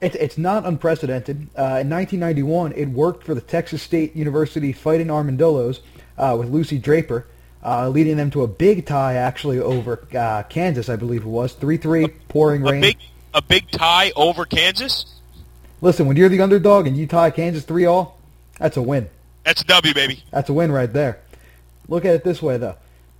it's 0.00 0.16
it's 0.16 0.38
not 0.38 0.64
unprecedented. 0.64 1.48
Uh, 1.56 1.82
in 1.82 1.90
1991, 1.90 2.72
it 2.72 2.86
worked 2.86 3.24
for 3.24 3.34
the 3.34 3.40
Texas 3.40 3.82
State 3.82 4.16
University 4.16 4.72
Fighting 4.72 5.10
Armadillos 5.10 5.80
uh, 6.16 6.36
with 6.38 6.48
Lucy 6.48 6.78
Draper, 6.78 7.26
uh, 7.64 7.88
leading 7.88 8.16
them 8.16 8.30
to 8.30 8.42
a 8.42 8.48
big 8.48 8.86
tie 8.86 9.14
actually 9.14 9.58
over 9.58 10.06
uh, 10.16 10.44
Kansas, 10.44 10.88
I 10.88 10.96
believe 10.96 11.22
it 11.22 11.28
was, 11.28 11.52
three 11.52 11.76
three, 11.76 12.08
pouring 12.28 12.66
a 12.66 12.72
rain. 12.72 12.80
Big, 12.80 12.96
a 13.34 13.42
big 13.42 13.70
tie 13.70 14.12
over 14.16 14.44
Kansas. 14.44 15.06
Listen, 15.80 16.06
when 16.06 16.16
you're 16.16 16.28
the 16.28 16.40
underdog 16.40 16.86
and 16.86 16.96
you 16.96 17.06
tie 17.06 17.30
Kansas 17.30 17.64
three 17.64 17.84
all, 17.84 18.18
that's 18.58 18.76
a 18.76 18.82
win. 18.82 19.08
That's 19.44 19.62
a 19.62 19.64
W, 19.64 19.94
baby. 19.94 20.24
That's 20.30 20.48
a 20.48 20.52
win 20.52 20.72
right 20.72 20.92
there. 20.92 21.20
Look 21.88 22.04
at 22.04 22.14
it 22.14 22.24
this 22.24 22.42
way, 22.42 22.56
though. 22.58 22.76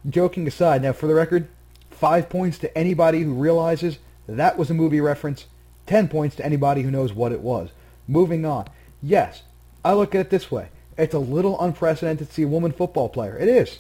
Joking 0.09 0.47
aside, 0.47 0.83
now 0.83 0.92
for 0.92 1.07
the 1.07 1.14
record, 1.14 1.49
five 1.90 2.29
points 2.29 2.59
to 2.59 2.79
anybody 2.79 3.23
who 3.23 3.33
realizes 3.33 3.99
that 4.27 4.59
was 4.59 4.71
a 4.71 4.75
movie 4.75 5.01
reference. 5.01 5.47
Ten 5.87 6.09
points 6.09 6.37
to 6.37 6.44
anybody 6.44 6.83
who 6.83 6.90
knows 6.90 7.12
what 7.12 7.33
it 7.33 7.40
was. 7.40 7.71
Moving 8.07 8.44
on. 8.44 8.68
Yes, 9.03 9.42
I 9.85 9.94
look 9.94 10.14
at 10.14 10.21
it 10.21 10.31
this 10.31 10.51
way. 10.51 10.68
It's 10.99 11.14
a 11.14 11.18
little 11.18 11.61
unprecedented 11.61 12.29
to 12.29 12.35
see 12.35 12.42
a 12.42 12.49
woman 12.49 12.73
football 12.73 13.09
player. 13.09 13.38
It 13.38 13.49
is. 13.49 13.79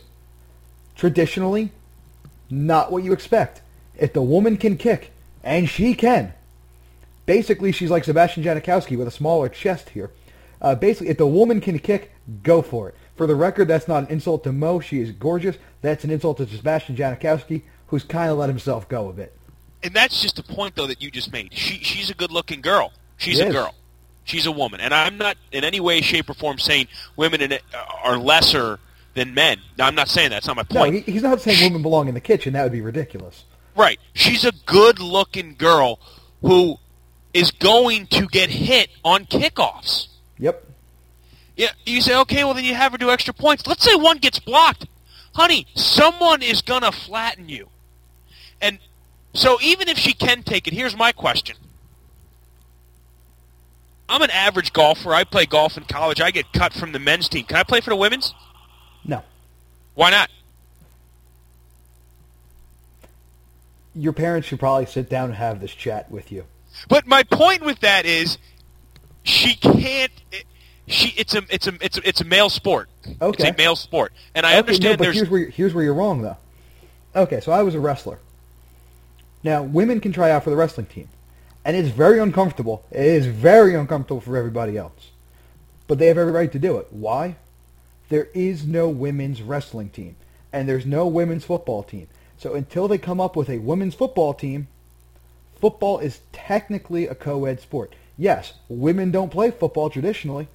Traditionally, 0.96 1.72
not 2.48 2.90
what 2.90 3.02
you 3.02 3.12
expect. 3.12 3.60
If 3.96 4.12
the 4.12 4.22
woman 4.22 4.56
can 4.56 4.76
kick, 4.76 5.12
and 5.48 5.68
she 5.68 5.94
can, 5.94 6.34
basically 7.26 7.72
she's 7.72 7.90
like 7.90 8.04
Sebastian 8.04 8.44
Janikowski 8.44 8.96
with 8.96 9.08
a 9.08 9.10
smaller 9.10 9.48
chest 9.48 9.88
here. 9.90 10.10
Uh, 10.60 10.74
basically, 10.74 11.08
if 11.08 11.16
the 11.16 11.26
woman 11.26 11.60
can 11.60 11.78
kick, 11.78 12.12
go 12.42 12.62
for 12.62 12.88
it. 12.88 12.94
For 13.16 13.26
the 13.26 13.34
record, 13.34 13.68
that's 13.68 13.88
not 13.88 14.04
an 14.04 14.08
insult 14.10 14.44
to 14.44 14.52
Mo. 14.52 14.80
She 14.80 15.00
is 15.00 15.10
gorgeous. 15.12 15.56
That's 15.82 16.04
an 16.04 16.10
insult 16.10 16.36
to 16.38 16.46
Sebastian 16.46 16.96
Janikowski, 16.96 17.62
who's 17.88 18.04
kind 18.04 18.30
of 18.30 18.38
let 18.38 18.48
himself 18.48 18.88
go 18.88 19.08
a 19.08 19.12
bit. 19.12 19.36
And 19.82 19.94
that's 19.94 20.20
just 20.20 20.38
a 20.38 20.42
point, 20.42 20.74
though, 20.74 20.86
that 20.86 21.00
you 21.00 21.10
just 21.10 21.32
made. 21.32 21.52
She 21.52 21.78
she's 21.82 22.10
a 22.10 22.14
good-looking 22.14 22.60
girl. 22.60 22.92
She's 23.16 23.40
a 23.40 23.50
girl. 23.50 23.74
She's 24.24 24.46
a 24.46 24.52
woman, 24.52 24.80
and 24.80 24.92
I'm 24.92 25.16
not 25.16 25.38
in 25.52 25.64
any 25.64 25.80
way, 25.80 26.02
shape, 26.02 26.28
or 26.28 26.34
form 26.34 26.58
saying 26.58 26.88
women 27.16 27.40
in 27.40 27.52
it 27.52 27.62
are 28.04 28.18
lesser 28.18 28.78
than 29.14 29.32
men. 29.32 29.58
Now, 29.78 29.86
I'm 29.86 29.94
not 29.94 30.08
saying 30.08 30.30
that. 30.30 30.36
That's 30.36 30.46
not 30.46 30.56
my 30.56 30.64
point. 30.64 30.94
No, 30.94 31.12
he's 31.12 31.22
not 31.22 31.40
saying 31.40 31.64
women 31.64 31.82
belong 31.82 32.08
in 32.08 32.14
the 32.14 32.20
kitchen. 32.20 32.52
That 32.52 32.64
would 32.64 32.72
be 32.72 32.82
ridiculous. 32.82 33.44
Right. 33.78 34.00
She's 34.12 34.44
a 34.44 34.50
good-looking 34.66 35.54
girl 35.54 36.00
who 36.42 36.78
is 37.32 37.52
going 37.52 38.08
to 38.08 38.26
get 38.26 38.50
hit 38.50 38.90
on 39.04 39.24
kickoffs. 39.24 40.08
Yep. 40.36 40.64
Yeah, 41.56 41.68
you 41.86 42.00
say, 42.00 42.16
okay, 42.16 42.42
well 42.42 42.54
then 42.54 42.64
you 42.64 42.74
have 42.74 42.90
her 42.92 42.98
do 42.98 43.08
extra 43.08 43.32
points. 43.32 43.66
Let's 43.68 43.84
say 43.84 43.94
one 43.94 44.18
gets 44.18 44.40
blocked. 44.40 44.88
Honey, 45.34 45.68
someone 45.76 46.42
is 46.42 46.60
going 46.60 46.82
to 46.82 46.90
flatten 46.90 47.48
you. 47.48 47.68
And 48.60 48.80
so 49.32 49.58
even 49.62 49.88
if 49.88 49.96
she 49.96 50.12
can 50.12 50.42
take 50.42 50.66
it, 50.66 50.74
here's 50.74 50.96
my 50.96 51.12
question. 51.12 51.56
I'm 54.08 54.22
an 54.22 54.30
average 54.30 54.72
golfer. 54.72 55.14
I 55.14 55.22
play 55.22 55.46
golf 55.46 55.76
in 55.76 55.84
college. 55.84 56.20
I 56.20 56.32
get 56.32 56.52
cut 56.52 56.72
from 56.72 56.90
the 56.90 56.98
men's 56.98 57.28
team. 57.28 57.44
Can 57.44 57.56
I 57.56 57.62
play 57.62 57.80
for 57.80 57.90
the 57.90 57.96
women's? 57.96 58.34
No. 59.04 59.22
Why 59.94 60.10
not? 60.10 60.30
Your 63.98 64.12
parents 64.12 64.48
should 64.48 64.60
probably 64.60 64.86
sit 64.86 65.08
down 65.08 65.26
and 65.26 65.34
have 65.34 65.60
this 65.60 65.72
chat 65.72 66.10
with 66.10 66.30
you. 66.30 66.44
But 66.88 67.06
my 67.06 67.22
point 67.24 67.62
with 67.62 67.80
that 67.80 68.06
is 68.06 68.38
she 69.24 69.54
can't 69.54 70.12
she 70.88 71.14
it's 71.16 71.34
a 71.34 71.42
it's 71.50 71.66
a 71.66 71.74
it's 71.80 71.98
a, 71.98 72.08
it's 72.08 72.20
a 72.20 72.24
male 72.24 72.48
sport. 72.48 72.88
Okay. 73.20 73.48
It's 73.48 73.54
a 73.54 73.56
male 73.56 73.76
sport, 73.76 74.12
and 74.34 74.44
I 74.46 74.52
okay, 74.52 74.58
understand. 74.58 74.84
No, 74.84 74.96
but 74.96 75.04
there's 75.04 75.16
here's 75.16 75.30
where 75.30 75.46
here's 75.46 75.74
where 75.74 75.84
you're 75.84 75.94
wrong 75.94 76.22
though. 76.22 76.36
Okay, 77.14 77.40
so 77.40 77.52
I 77.52 77.62
was 77.62 77.74
a 77.74 77.80
wrestler. 77.80 78.18
Now 79.42 79.62
women 79.62 80.00
can 80.00 80.12
try 80.12 80.30
out 80.30 80.44
for 80.44 80.50
the 80.50 80.56
wrestling 80.56 80.86
team, 80.86 81.08
and 81.64 81.76
it's 81.76 81.90
very 81.90 82.18
uncomfortable. 82.18 82.84
It 82.90 83.04
is 83.04 83.26
very 83.26 83.74
uncomfortable 83.74 84.20
for 84.20 84.36
everybody 84.36 84.76
else, 84.76 85.10
but 85.86 85.98
they 85.98 86.06
have 86.06 86.18
every 86.18 86.32
right 86.32 86.50
to 86.52 86.58
do 86.58 86.78
it. 86.78 86.88
Why? 86.90 87.36
There 88.08 88.28
is 88.32 88.66
no 88.66 88.88
women's 88.88 89.42
wrestling 89.42 89.90
team, 89.90 90.16
and 90.52 90.66
there's 90.66 90.86
no 90.86 91.06
women's 91.06 91.44
football 91.44 91.82
team. 91.82 92.08
So 92.38 92.54
until 92.54 92.88
they 92.88 92.98
come 92.98 93.20
up 93.20 93.36
with 93.36 93.50
a 93.50 93.58
women's 93.58 93.94
football 93.94 94.32
team, 94.32 94.68
football 95.60 95.98
is 95.98 96.20
technically 96.32 97.06
a 97.06 97.14
co-ed 97.14 97.60
sport. 97.60 97.94
Yes, 98.16 98.54
women 98.68 99.10
don't 99.10 99.30
play 99.30 99.50
football 99.50 99.90
traditionally, 99.90 100.48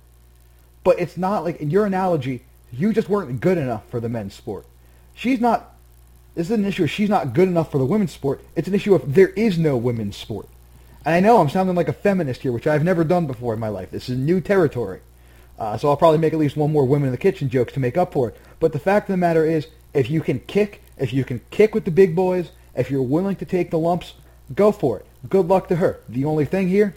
But 0.84 1.00
it's 1.00 1.18
not 1.18 1.44
like 1.44 1.62
in 1.62 1.70
your 1.70 1.86
analogy, 1.86 2.44
you 2.72 2.94
just 2.94 3.10
weren't 3.10 3.40
good 3.40 3.58
enough 3.58 3.88
for 3.90 4.00
the 4.00 4.10
men's 4.10 4.34
sport. 4.34 4.66
She's 5.14 5.40
not. 5.40 5.76
This 6.36 6.48
is 6.48 6.52
an 6.52 6.66
issue. 6.66 6.88
She's 6.88 7.10
not 7.10 7.34
good 7.34 7.48
enough 7.48 7.72
for 7.72 7.78
the 7.78 7.86
women's 7.86 8.12
sport. 8.12 8.44
It's 8.56 8.68
an 8.68 8.74
issue 8.74 8.96
of 8.96 9.14
there 9.14 9.30
is 9.30 9.58
no 9.58 9.78
women's 9.78 10.18
sport. 10.18 10.48
And 11.06 11.14
I 11.14 11.20
know 11.20 11.40
I'm 11.40 11.50
sounding 11.50 11.76
like 11.76 11.88
a 11.88 11.94
feminist 11.94 12.42
here, 12.42 12.52
which 12.52 12.66
I've 12.66 12.84
never 12.84 13.04
done 13.04 13.28
before 13.28 13.54
in 13.54 13.60
my 13.60 13.68
life. 13.68 13.92
This 13.92 14.10
is 14.10 14.18
new 14.18 14.42
territory. 14.42 15.02
Uh, 15.60 15.78
so 15.78 15.90
I'll 15.90 15.98
probably 15.98 16.18
make 16.18 16.34
at 16.34 16.40
least 16.40 16.58
one 16.58 16.72
more 16.72 16.86
women 16.86 17.08
in 17.08 17.12
the 17.12 17.18
kitchen 17.18 17.50
jokes 17.50 17.74
to 17.74 17.80
make 17.80 17.98
up 17.98 18.14
for 18.14 18.30
it. 18.30 18.38
But 18.60 18.74
the 18.74 18.80
fact 18.80 19.08
of 19.08 19.14
the 19.14 19.18
matter 19.18 19.46
is, 19.46 19.68
if 19.94 20.10
you 20.10 20.22
can 20.22 20.40
kick, 20.40 20.82
if 20.98 21.14
you 21.14 21.24
can 21.24 21.42
kick 21.52 21.74
with 21.74 21.86
the 21.86 21.92
big 21.92 22.16
boys, 22.16 22.52
if 22.76 22.90
you're 22.90 23.02
willing 23.04 23.36
to 23.38 23.46
take 23.46 23.72
the 23.72 23.78
lumps, 23.80 24.14
go 24.54 24.72
for 24.72 25.00
it. 25.00 25.06
Good 25.30 25.48
luck 25.48 25.68
to 25.70 25.76
her. 25.78 26.00
The 26.10 26.26
only 26.26 26.46
thing 26.46 26.68
here, 26.68 26.96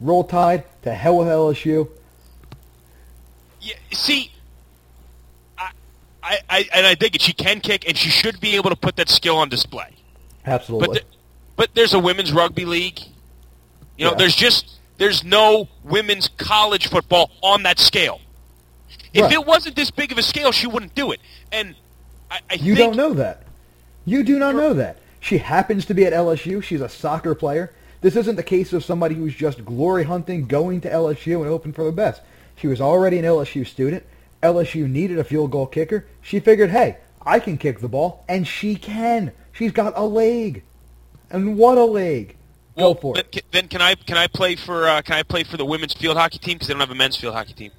roll 0.00 0.24
tide 0.24 0.64
to 0.82 0.92
hell 0.94 1.18
with 1.18 1.28
LSU. 1.28 1.88
Yeah, 3.60 3.74
see, 3.92 4.30
I, 5.56 5.70
I, 6.22 6.38
I, 6.48 6.68
and 6.74 6.86
I 6.86 6.94
think 6.94 7.14
it. 7.14 7.22
She 7.22 7.32
can 7.32 7.60
kick, 7.60 7.86
and 7.88 7.96
she 7.96 8.10
should 8.10 8.40
be 8.40 8.56
able 8.56 8.70
to 8.70 8.76
put 8.76 8.96
that 8.96 9.08
skill 9.08 9.36
on 9.36 9.48
display. 9.48 9.90
Absolutely. 10.44 10.86
But, 10.88 10.94
the, 10.94 11.02
but 11.56 11.70
there's 11.74 11.94
a 11.94 11.98
women's 11.98 12.32
rugby 12.32 12.64
league. 12.64 13.00
You 13.96 14.06
know, 14.06 14.10
Yeah. 14.12 14.16
there's 14.18 14.34
just 14.36 14.78
there's 14.98 15.22
no 15.24 15.68
women's 15.84 16.28
college 16.28 16.88
football 16.88 17.30
on 17.42 17.62
that 17.64 17.78
scale. 17.78 18.20
If 19.12 19.22
Right. 19.24 19.32
it 19.32 19.46
wasn't 19.46 19.76
this 19.76 19.90
big 19.90 20.12
of 20.12 20.18
a 20.18 20.22
scale, 20.22 20.52
she 20.52 20.66
wouldn't 20.66 20.94
do 20.94 21.12
it. 21.12 21.20
And 21.50 21.74
I, 22.30 22.40
I 22.50 22.54
You 22.54 22.74
don't 22.74 22.96
know 22.96 23.14
that. 23.14 23.42
You 24.04 24.22
do 24.22 24.38
not 24.38 24.54
know 24.54 24.74
that. 24.74 24.98
She 25.20 25.38
happens 25.38 25.84
to 25.86 25.94
be 25.94 26.04
at 26.04 26.12
LSU. 26.12 26.62
She's 26.62 26.80
a 26.80 26.88
soccer 26.88 27.34
player. 27.34 27.72
This 28.00 28.16
isn't 28.16 28.34
the 28.36 28.42
case 28.42 28.72
of 28.72 28.84
somebody 28.84 29.14
who's 29.14 29.34
just 29.34 29.64
glory 29.64 30.04
hunting, 30.04 30.46
going 30.46 30.80
to 30.80 30.90
LSU 30.90 31.36
and 31.40 31.46
hoping 31.46 31.72
for 31.72 31.84
the 31.84 31.92
best. 31.92 32.20
She 32.56 32.66
was 32.66 32.80
already 32.80 33.18
an 33.18 33.24
LSU 33.24 33.64
student. 33.66 34.04
LSU 34.42 34.88
needed 34.88 35.18
a 35.18 35.24
field 35.24 35.52
goal 35.52 35.66
kicker. 35.66 36.06
She 36.20 36.40
figured, 36.40 36.70
hey, 36.70 36.96
I 37.24 37.38
can 37.38 37.58
kick 37.58 37.78
the 37.78 37.88
ball, 37.88 38.24
and 38.28 38.46
she 38.46 38.74
can. 38.74 39.30
She's 39.52 39.70
got 39.70 39.92
a 39.96 40.04
leg, 40.04 40.64
and 41.30 41.56
what 41.56 41.78
a 41.78 41.84
leg! 41.84 42.36
Go 42.76 42.94
for 42.94 43.14
then, 43.14 43.24
it. 43.32 43.44
Then 43.52 43.68
can 43.68 43.82
I 43.82 43.94
can 43.94 44.16
I 44.16 44.26
play 44.26 44.56
for 44.56 44.88
uh, 44.88 45.02
can 45.02 45.16
I 45.16 45.22
play 45.22 45.44
for 45.44 45.56
the 45.56 45.64
women's 45.64 45.92
field 45.92 46.16
hockey 46.16 46.38
team 46.38 46.54
because 46.54 46.68
they 46.68 46.74
don't 46.74 46.80
have 46.80 46.90
a 46.90 46.94
men's 46.94 47.16
field 47.16 47.34
hockey 47.34 47.52
team? 47.52 47.70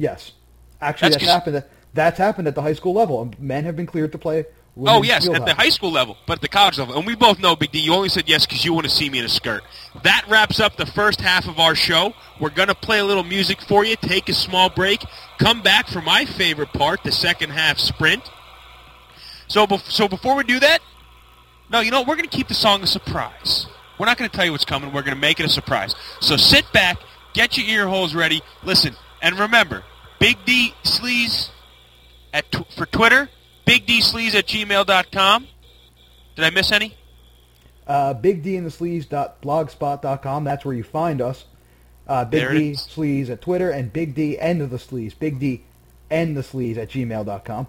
Yes, 0.00 0.32
actually, 0.80 1.10
That's 1.10 1.22
that's, 1.22 1.30
happened. 1.30 1.56
At, 1.56 1.70
that's 1.92 2.18
happened 2.18 2.48
at 2.48 2.54
the 2.54 2.62
high 2.62 2.72
school 2.72 2.94
level. 2.94 3.30
Men 3.38 3.64
have 3.64 3.76
been 3.76 3.84
cleared 3.84 4.12
to 4.12 4.18
play. 4.18 4.46
Oh 4.78 5.02
yes, 5.02 5.28
at 5.28 5.44
the 5.44 5.52
high 5.52 5.68
school 5.68 5.92
level, 5.92 6.16
but 6.26 6.38
at 6.38 6.40
the 6.40 6.48
college 6.48 6.78
level, 6.78 6.96
and 6.96 7.06
we 7.06 7.14
both 7.14 7.38
know, 7.38 7.54
Big 7.54 7.70
D. 7.70 7.80
You 7.80 7.92
only 7.92 8.08
said 8.08 8.26
yes 8.26 8.46
because 8.46 8.64
you 8.64 8.72
want 8.72 8.86
to 8.86 8.90
see 8.90 9.10
me 9.10 9.18
in 9.18 9.26
a 9.26 9.28
skirt. 9.28 9.62
That 10.04 10.24
wraps 10.26 10.58
up 10.58 10.76
the 10.76 10.86
first 10.86 11.20
half 11.20 11.46
of 11.48 11.58
our 11.58 11.74
show. 11.74 12.14
We're 12.40 12.48
gonna 12.48 12.74
play 12.74 13.00
a 13.00 13.04
little 13.04 13.24
music 13.24 13.60
for 13.60 13.84
you. 13.84 13.94
Take 13.96 14.30
a 14.30 14.32
small 14.32 14.70
break. 14.70 15.04
Come 15.38 15.60
back 15.60 15.86
for 15.88 16.00
my 16.00 16.24
favorite 16.24 16.72
part, 16.72 17.04
the 17.04 17.12
second 17.12 17.50
half 17.50 17.78
sprint. 17.78 18.22
So, 19.48 19.66
bef- 19.66 19.90
so 19.90 20.08
before 20.08 20.34
we 20.34 20.44
do 20.44 20.60
that, 20.60 20.80
no, 21.68 21.80
you 21.80 21.90
know 21.90 22.00
what? 22.00 22.08
we're 22.08 22.16
gonna 22.16 22.28
keep 22.28 22.48
the 22.48 22.54
song 22.54 22.82
a 22.82 22.86
surprise. 22.86 23.66
We're 23.98 24.06
not 24.06 24.16
gonna 24.16 24.30
tell 24.30 24.46
you 24.46 24.52
what's 24.52 24.64
coming. 24.64 24.94
We're 24.94 25.02
gonna 25.02 25.16
make 25.16 25.40
it 25.40 25.46
a 25.46 25.50
surprise. 25.50 25.94
So 26.20 26.38
sit 26.38 26.64
back, 26.72 26.96
get 27.34 27.58
your 27.58 27.66
ear 27.66 27.86
holes 27.86 28.14
ready, 28.14 28.40
listen, 28.62 28.96
and 29.20 29.38
remember, 29.38 29.84
Big 30.20 30.36
D 30.44 30.72
Sleaze 30.84 31.48
at 32.32 32.48
tw- 32.52 32.72
for 32.76 32.86
Twitter, 32.86 33.28
Big 33.64 33.86
D 33.86 34.00
Sleaze 34.00 34.36
at 34.36 34.46
gmail.com. 34.46 35.48
Did 36.36 36.44
I 36.44 36.50
miss 36.50 36.70
any? 36.70 36.94
Uh, 37.86 38.14
BigDandTheSleaze.blogspot.com. 38.14 40.44
That's 40.44 40.64
where 40.64 40.74
you 40.74 40.84
find 40.84 41.20
us. 41.20 41.44
Uh, 42.06 42.24
Big 42.24 42.40
There 42.40 42.52
D. 42.52 42.70
Sleaze 42.72 43.28
at 43.30 43.40
Twitter 43.42 43.70
and 43.70 43.92
Big 43.92 44.14
D 44.14 44.38
End 44.38 44.62
of 44.62 44.70
the 44.70 44.76
Sleaze. 44.76 45.18
Big 45.18 45.40
D 45.40 45.64
End 46.10 46.36
the 46.36 46.42
Sleaze 46.42 46.76
at 46.76 46.90
gmail.com. 46.90 47.66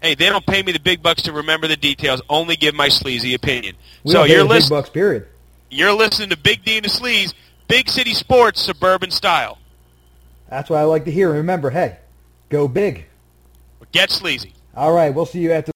Hey, 0.00 0.14
they 0.16 0.28
don't 0.28 0.44
pay 0.46 0.62
me 0.64 0.72
the 0.72 0.80
big 0.80 1.00
bucks 1.02 1.22
to 1.22 1.32
remember 1.32 1.68
the 1.68 1.76
details. 1.76 2.20
Only 2.28 2.56
give 2.56 2.74
my 2.74 2.88
sleazy 2.88 3.34
opinion. 3.34 3.76
We 4.02 4.10
so 4.12 4.24
you're 4.24 4.38
the 4.38 4.44
big 4.44 4.50
listening. 4.50 4.78
bucks, 4.80 4.90
period. 4.90 5.28
You're 5.70 5.92
listening 5.92 6.30
to 6.30 6.36
Big 6.36 6.64
D 6.64 6.76
and 6.76 6.84
the 6.84 6.88
Sleaze, 6.90 7.32
Big 7.68 7.88
City 7.88 8.14
Sports, 8.14 8.60
suburban 8.62 9.12
style. 9.12 9.58
That's 10.52 10.68
what 10.68 10.80
I 10.80 10.84
like 10.84 11.06
to 11.06 11.10
hear. 11.10 11.32
Remember, 11.32 11.70
hey, 11.70 11.96
go 12.50 12.68
big. 12.68 13.06
Get 13.90 14.10
sleazy. 14.10 14.52
All 14.76 14.92
right, 14.92 15.08
we'll 15.08 15.24
see 15.24 15.38
you 15.38 15.50
at 15.50 15.64
the. 15.64 15.72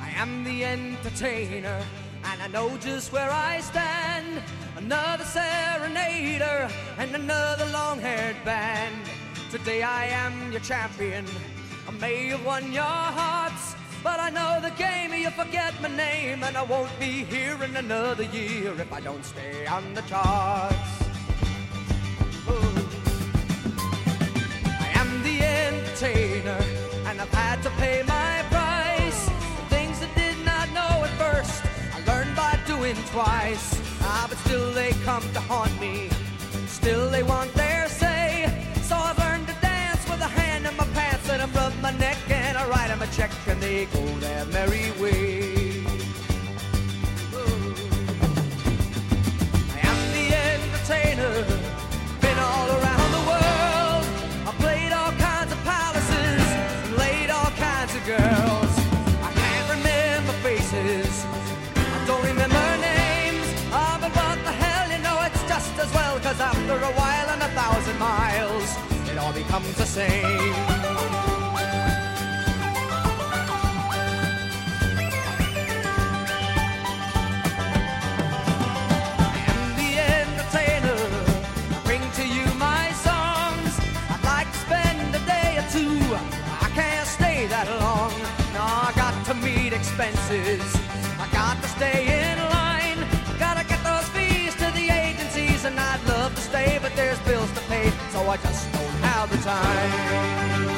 I 0.00 0.10
am 0.16 0.42
the 0.44 0.64
entertainer, 0.64 1.84
and 2.24 2.42
I 2.42 2.46
know 2.46 2.78
just 2.78 3.12
where 3.12 3.30
I 3.30 3.60
stand. 3.60 4.42
Another 4.80 5.24
serenader 5.24 6.72
and 6.96 7.14
another 7.14 7.66
long-haired 7.66 8.36
band. 8.46 9.04
Today 9.50 9.82
I 9.82 10.06
am 10.06 10.50
your 10.50 10.62
champion. 10.62 11.26
I 11.86 11.90
may 12.00 12.28
have 12.28 12.44
won 12.46 12.72
your 12.72 12.82
hearts, 12.82 13.76
but 14.02 14.18
I 14.18 14.30
know 14.30 14.58
the 14.62 14.70
game. 14.70 15.12
You 15.12 15.30
forget 15.30 15.74
my 15.82 15.94
name, 15.94 16.42
and 16.42 16.56
I 16.56 16.62
won't 16.62 16.98
be 16.98 17.24
here 17.24 17.62
in 17.62 17.76
another 17.76 18.24
year 18.24 18.72
if 18.80 18.90
I 18.90 19.00
don't 19.00 19.22
stay 19.22 19.66
on 19.66 19.92
the 19.92 20.00
charts. 20.02 20.76
Ooh. 22.48 22.88
I 24.80 24.88
am 24.94 25.22
the 25.22 25.42
entertainer, 25.42 26.58
and 27.06 27.20
I've 27.20 27.34
had 27.34 27.62
to 27.64 27.70
pay 27.82 28.02
my 28.08 28.42
price. 28.48 29.26
The 29.26 29.74
Things 29.76 30.02
I 30.02 30.08
did 30.14 30.38
not 30.46 30.70
know 30.70 31.04
at 31.04 31.10
first, 31.20 31.62
I 31.94 32.00
learned 32.10 32.34
by 32.34 32.58
doing 32.66 32.96
twice. 33.12 33.89
But 34.30 34.38
still 34.38 34.72
they 34.72 34.92
come 35.04 35.24
to 35.34 35.40
haunt 35.40 35.74
me. 35.80 36.08
Still 36.68 37.10
they 37.10 37.24
want 37.24 37.52
their 37.54 37.88
say. 37.88 38.46
So 38.88 38.94
I've 38.96 39.18
learned 39.18 39.48
to 39.48 39.54
dance 39.60 40.08
with 40.08 40.20
a 40.20 40.28
hand 40.40 40.66
in 40.66 40.74
my 40.76 40.86
pants, 40.94 41.28
and 41.28 41.42
I 41.42 41.46
rub 41.46 41.74
my 41.82 41.90
neck 41.90 42.16
and 42.28 42.56
I 42.56 42.64
write 42.68 42.90
'em 42.90 43.02
a 43.02 43.08
check, 43.08 43.32
and 43.48 43.60
they 43.60 43.86
go 43.86 44.02
their 44.24 44.44
merry 44.46 44.92
way. 45.02 45.84
Ooh. 47.34 47.74
I 49.74 49.78
am 49.90 49.98
the 50.16 50.26
entertainer, 50.48 51.34
cause 66.30 66.40
after 66.40 66.74
a 66.74 66.92
while 66.92 67.28
and 67.30 67.42
a 67.42 67.48
thousand 67.60 67.98
miles, 67.98 68.76
it 69.10 69.18
all 69.18 69.32
becomes 69.32 69.74
the 69.74 69.84
same. 69.84 70.54
I 79.18 79.36
am 79.50 79.62
the 79.80 79.90
entertainer. 80.20 81.02
I 81.74 81.80
bring 81.84 82.02
to 82.12 82.24
you 82.24 82.46
my 82.58 82.92
songs. 83.08 83.72
I'd 84.12 84.22
like 84.24 84.50
to 84.52 84.58
spend 84.58 85.14
a 85.16 85.22
day 85.26 85.58
or 85.58 85.66
two. 85.76 85.98
I 86.64 86.70
can't 86.76 87.08
stay 87.08 87.46
that 87.46 87.68
long. 87.80 88.12
No, 88.54 88.62
I 88.62 88.92
got 88.94 89.26
to 89.26 89.34
meet 89.34 89.72
expenses. 89.72 90.79
Time. 99.42 100.69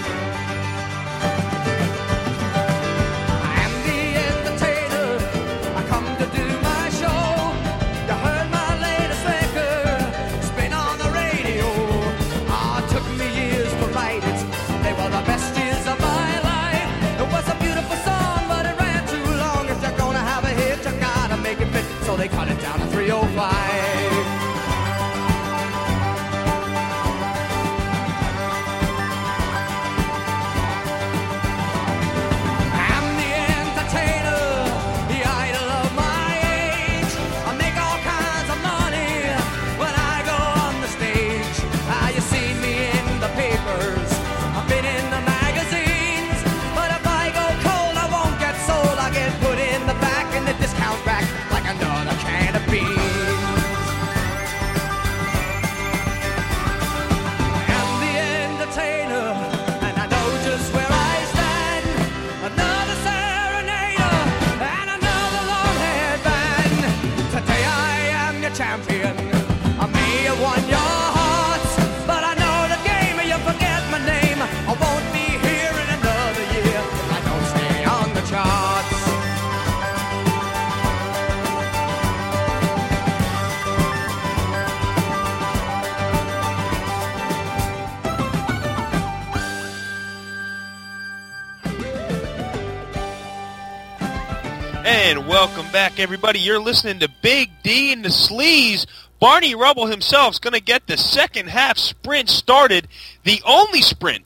Back, 95.73 95.99
everybody. 95.99 96.39
You're 96.39 96.61
listening 96.61 96.99
to 96.99 97.09
Big 97.23 97.51
D 97.63 97.95
and 97.95 98.05
the 98.05 98.11
Sleaze. 98.11 98.87
Barney 99.19 99.55
Rubble 99.55 99.87
himself 99.87 100.35
is 100.35 100.39
going 100.39 100.53
to 100.53 100.61
get 100.61 100.87
the 100.87 100.99
second 100.99 101.49
half 101.49 101.79
sprint 101.79 102.29
started. 102.29 102.89
The 103.25 103.41
only 103.47 103.81
sprint 103.81 104.25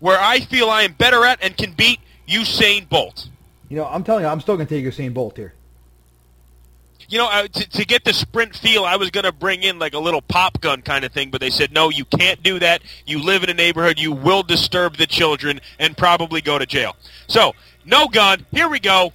where 0.00 0.18
I 0.20 0.40
feel 0.40 0.68
I 0.68 0.82
am 0.82 0.94
better 0.94 1.24
at 1.24 1.38
and 1.44 1.56
can 1.56 1.74
beat 1.74 2.00
Usain 2.26 2.88
Bolt. 2.88 3.28
You 3.68 3.76
know, 3.76 3.86
I'm 3.86 4.02
telling 4.02 4.24
you, 4.24 4.28
I'm 4.28 4.40
still 4.40 4.56
going 4.56 4.66
to 4.66 4.74
take 4.74 4.84
Usain 4.84 5.14
Bolt 5.14 5.36
here. 5.36 5.54
You 7.08 7.18
know, 7.18 7.28
uh, 7.30 7.46
to, 7.46 7.70
to 7.70 7.86
get 7.86 8.04
the 8.04 8.12
sprint 8.12 8.56
feel, 8.56 8.84
I 8.84 8.96
was 8.96 9.10
going 9.10 9.24
to 9.24 9.32
bring 9.32 9.62
in 9.62 9.78
like 9.78 9.94
a 9.94 10.00
little 10.00 10.22
pop 10.22 10.60
gun 10.60 10.82
kind 10.82 11.04
of 11.04 11.12
thing, 11.12 11.30
but 11.30 11.40
they 11.40 11.50
said, 11.50 11.72
no, 11.72 11.88
you 11.88 12.04
can't 12.04 12.42
do 12.42 12.58
that. 12.58 12.82
You 13.06 13.22
live 13.22 13.44
in 13.44 13.50
a 13.50 13.54
neighborhood. 13.54 14.00
You 14.00 14.10
will 14.10 14.42
disturb 14.42 14.96
the 14.96 15.06
children 15.06 15.60
and 15.78 15.96
probably 15.96 16.40
go 16.40 16.58
to 16.58 16.66
jail. 16.66 16.96
So, 17.28 17.54
no 17.84 18.08
gun. 18.08 18.44
Here 18.50 18.68
we 18.68 18.80
go 18.80 19.12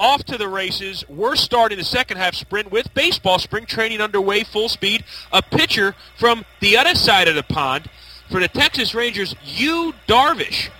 off 0.00 0.24
to 0.24 0.38
the 0.38 0.48
races. 0.48 1.04
We're 1.08 1.36
starting 1.36 1.78
the 1.78 1.84
second 1.84 2.16
half 2.16 2.34
sprint 2.34 2.72
with 2.72 2.92
baseball 2.94 3.38
spring 3.38 3.66
training 3.66 4.00
underway, 4.00 4.42
full 4.42 4.70
speed. 4.70 5.04
A 5.30 5.42
pitcher 5.42 5.94
from 6.16 6.44
the 6.60 6.76
other 6.76 6.94
side 6.94 7.28
of 7.28 7.36
the 7.36 7.42
pond 7.44 7.88
for 8.30 8.40
the 8.40 8.48
Texas 8.48 8.94
Rangers, 8.94 9.36
Yu 9.44 9.92
Darvish. 10.08 10.70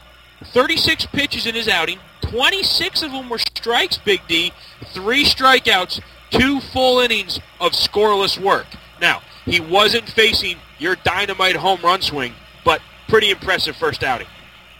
36 0.42 1.06
pitches 1.06 1.46
in 1.46 1.54
his 1.54 1.68
outing. 1.68 1.98
26 2.22 3.02
of 3.02 3.12
them 3.12 3.28
were 3.28 3.38
strikes, 3.38 3.98
Big 3.98 4.20
D. 4.26 4.52
Three 4.94 5.24
strikeouts, 5.24 6.00
two 6.30 6.60
full 6.60 7.00
innings 7.00 7.38
of 7.60 7.72
scoreless 7.72 8.38
work. 8.38 8.66
Now, 9.00 9.20
he 9.44 9.60
wasn't 9.60 10.08
facing 10.08 10.56
your 10.78 10.96
dynamite 10.96 11.56
home 11.56 11.80
run 11.82 12.00
swing, 12.00 12.32
but 12.64 12.80
pretty 13.08 13.30
impressive 13.30 13.76
first 13.76 14.02
outing. 14.02 14.28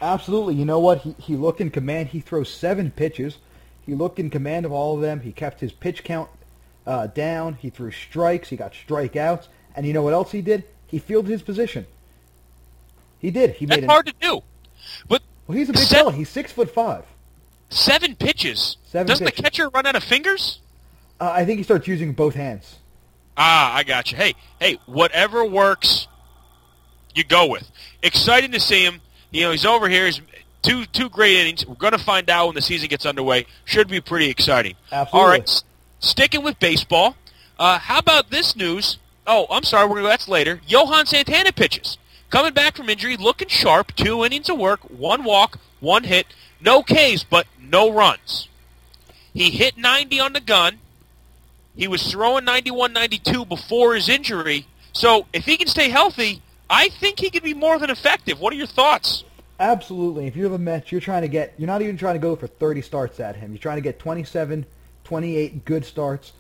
Absolutely. 0.01 0.55
You 0.55 0.65
know 0.65 0.81
what? 0.81 1.03
He, 1.03 1.15
he 1.19 1.37
looked 1.37 1.61
in 1.61 1.71
command. 1.71 2.09
He 2.09 2.21
throws 2.21 2.49
seven 2.53 2.91
pitches. 2.91 3.37
He 3.87 3.95
looked 3.95 4.19
in 4.19 4.31
command 4.31 4.67
of 4.67 4.73
all 4.73 4.95
of 4.97 5.01
them. 5.01 5.21
He 5.21 5.33
kept 5.33 5.61
his 5.61 5.73
pitch 5.73 6.05
count 6.05 6.29
uh, 6.87 7.09
down. 7.09 7.55
He 7.55 7.71
threw 7.71 7.91
strikes. 7.91 8.49
He 8.49 8.57
got 8.57 8.73
strikeouts. 8.73 9.49
And 9.75 9.87
you 9.87 9.93
know 9.93 10.03
what 10.03 10.13
else 10.15 10.33
he 10.33 10.43
did? 10.43 10.65
He 10.87 10.99
fielded 10.99 11.31
his 11.31 11.43
position. 11.43 11.87
He 13.19 13.31
did. 13.31 13.53
He 13.53 13.67
That's 13.67 13.81
made 13.83 13.91
hard 13.91 14.07
to 14.07 14.15
do. 14.21 14.43
But 15.09 15.23
well, 15.47 15.57
he's 15.59 15.69
a 15.69 15.73
big 15.73 15.83
seven, 15.83 16.05
fella. 16.05 16.13
He's 16.13 16.29
six 16.29 16.53
foot 16.53 16.71
five. 16.71 17.05
Seven 17.69 18.17
pitches. 18.17 18.77
Seven 18.87 19.07
Doesn't 19.07 19.25
pitches. 19.27 19.37
the 19.37 19.43
catcher 19.43 19.69
run 19.69 19.87
out 19.87 19.95
of 19.95 20.03
fingers? 20.03 20.61
Uh, 21.21 21.31
I 21.33 21.45
think 21.45 21.59
he 21.59 21.63
starts 21.63 21.87
using 21.87 22.13
both 22.13 22.35
hands. 22.35 22.77
Ah, 23.37 23.75
I 23.75 23.85
got 23.85 24.11
you. 24.11 24.17
Hey, 24.17 24.35
hey, 24.59 24.79
whatever 24.87 25.45
works, 25.45 26.09
you 27.15 27.25
go 27.25 27.47
with. 27.47 27.71
Exciting 28.03 28.53
to 28.53 28.61
see 28.61 28.85
him. 28.85 29.01
You 29.31 29.43
know, 29.43 29.51
he's 29.53 29.65
over 29.65 29.89
here. 29.89 30.07
He's 30.07 30.21
two 30.63 30.85
two 30.87 31.09
great 31.09 31.37
innings. 31.37 31.67
We're 31.67 31.75
going 31.75 31.93
to 31.93 31.99
find 31.99 32.29
out 32.31 32.47
when 32.47 32.55
the 32.55 32.63
season 32.63 32.89
gets 32.89 33.07
underway. 33.07 33.47
Should 33.65 33.89
be 33.89 34.01
pretty 34.01 34.29
exciting. 34.31 34.75
Absolutely. 34.93 35.21
All 35.21 35.29
right, 35.29 35.43
s- 35.43 35.65
sticking 36.01 36.43
with 36.43 36.59
baseball. 36.59 37.17
Uh, 37.59 37.79
how 37.79 37.99
about 37.99 38.31
this 38.31 38.57
news? 38.57 38.99
Oh, 39.27 39.47
I'm 39.51 39.63
sorry. 39.65 39.89
We're 39.89 39.97
gonna, 39.97 40.09
that's 40.09 40.29
later. 40.29 40.61
Johan 40.67 41.07
Santana 41.07 41.53
pitches. 41.53 41.99
Coming 42.31 42.53
back 42.55 42.77
from 42.77 42.89
injury, 42.89 43.17
looking 43.17 43.49
sharp. 43.49 43.95
Two 43.97 44.25
innings 44.25 44.49
of 44.49 44.59
work, 44.59 44.81
one 44.89 45.25
walk, 45.25 45.59
one 45.81 46.05
hit, 46.05 46.27
no 46.61 46.83
Ks, 46.83 47.25
but 47.25 47.47
no 47.61 47.93
runs. 47.93 48.49
He 49.35 49.51
hit 49.51 49.77
90 49.77 50.21
on 50.21 50.33
the 50.33 50.41
gun. 50.41 50.79
He 51.77 51.87
was 51.89 52.11
throwing 52.11 52.45
91, 52.45 52.93
92 52.93 53.45
before 53.45 53.95
his 53.95 54.09
injury. 54.09 54.67
So 54.93 55.27
if 55.33 55.45
he 55.45 55.57
can 55.57 55.67
stay 55.69 55.89
healthy, 55.89 56.43
I 56.69 56.89
think 56.89 57.19
he 57.21 57.31
could 57.31 57.43
be 57.43 57.55
more 57.55 57.79
than 57.79 57.91
effective. 57.91 58.41
What 58.41 58.53
are 58.53 58.57
your 58.57 58.67
thoughts? 58.67 59.25
Absolutely. 59.61 60.27
If 60.27 60.37
you 60.37 60.45
have 60.45 60.55
a 60.55 60.59
Mets, 60.59 60.91
you're 60.91 61.03
trying 61.03 61.21
to 61.21 61.29
get, 61.29 61.53
you're 61.59 61.67
not 61.67 61.83
even 61.83 61.99
trying 61.99 62.15
to 62.15 62.19
go 62.19 62.35
for 62.35 62.47
30 62.47 62.81
starts 62.81 63.21
at 63.21 63.37
him. 63.37 63.53
You're 63.53 63.59
trying 63.59 63.77
to 63.77 63.83
get 63.83 63.99
27, 63.99 64.65
28 65.05 65.65
good 65.67 65.85
starts. 65.85 66.33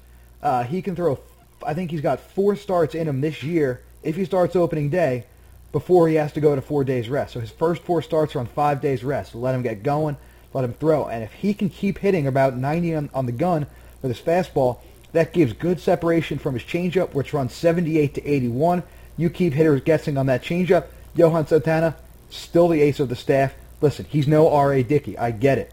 Uh, 0.43 0.65
he 0.65 0.81
can 0.81 0.97
throw, 0.97 1.21
I 1.63 1.75
think 1.75 1.91
he's 1.91 2.01
got 2.01 2.19
four 2.19 2.57
starts 2.57 2.95
in 2.95 3.07
him 3.07 3.21
this 3.21 3.43
year 3.43 3.83
if 4.03 4.17
he 4.17 4.25
starts 4.25 4.57
opening 4.57 4.89
day 4.89 5.27
before 5.71 6.09
he 6.09 6.15
has 6.15 6.33
to 6.33 6.41
go 6.41 6.55
to 6.55 6.63
four 6.63 6.83
days 6.83 7.11
rest. 7.11 7.35
So 7.35 7.41
his 7.41 7.51
first 7.51 7.83
four 7.83 8.01
starts 8.01 8.35
are 8.35 8.39
on 8.39 8.47
five 8.47 8.81
days 8.81 9.05
rest. 9.05 9.33
So 9.33 9.39
let 9.39 9.55
him 9.55 9.61
get 9.61 9.83
going, 9.83 10.17
let 10.55 10.65
him 10.65 10.73
throw. 10.73 11.07
And 11.07 11.23
if 11.23 11.35
he 11.35 11.53
can 11.53 11.69
keep 11.69 11.99
hitting 11.99 12.27
about 12.27 12.57
90 12.57 12.95
on, 12.95 13.11
on 13.13 13.27
the 13.27 13.33
gun 13.33 13.67
with 14.01 14.17
his 14.17 14.21
fastball, 14.25 14.79
that 15.13 15.35
gives 15.35 15.53
good 15.53 15.79
separation 15.79 16.39
from 16.39 16.55
his 16.55 16.63
changeup, 16.63 17.13
which 17.13 17.35
runs 17.35 17.53
78 17.53 18.15
to 18.15 18.27
81. 18.27 18.83
You 19.19 19.29
keep 19.29 19.53
hitters 19.53 19.83
guessing 19.83 20.17
on 20.17 20.25
that 20.27 20.43
changeup. 20.43 20.87
Johan 21.15 21.47
Santana, 21.47 21.97
still 22.31 22.69
the 22.69 22.81
ace 22.81 23.01
of 23.01 23.09
the 23.09 23.17
staff. 23.17 23.55
Listen, 23.81 24.07
he's 24.09 24.29
no 24.29 24.53
R.A. 24.53 24.83
Dickey. 24.83 25.17
I 25.19 25.31
get 25.31 25.59
it. 25.59 25.73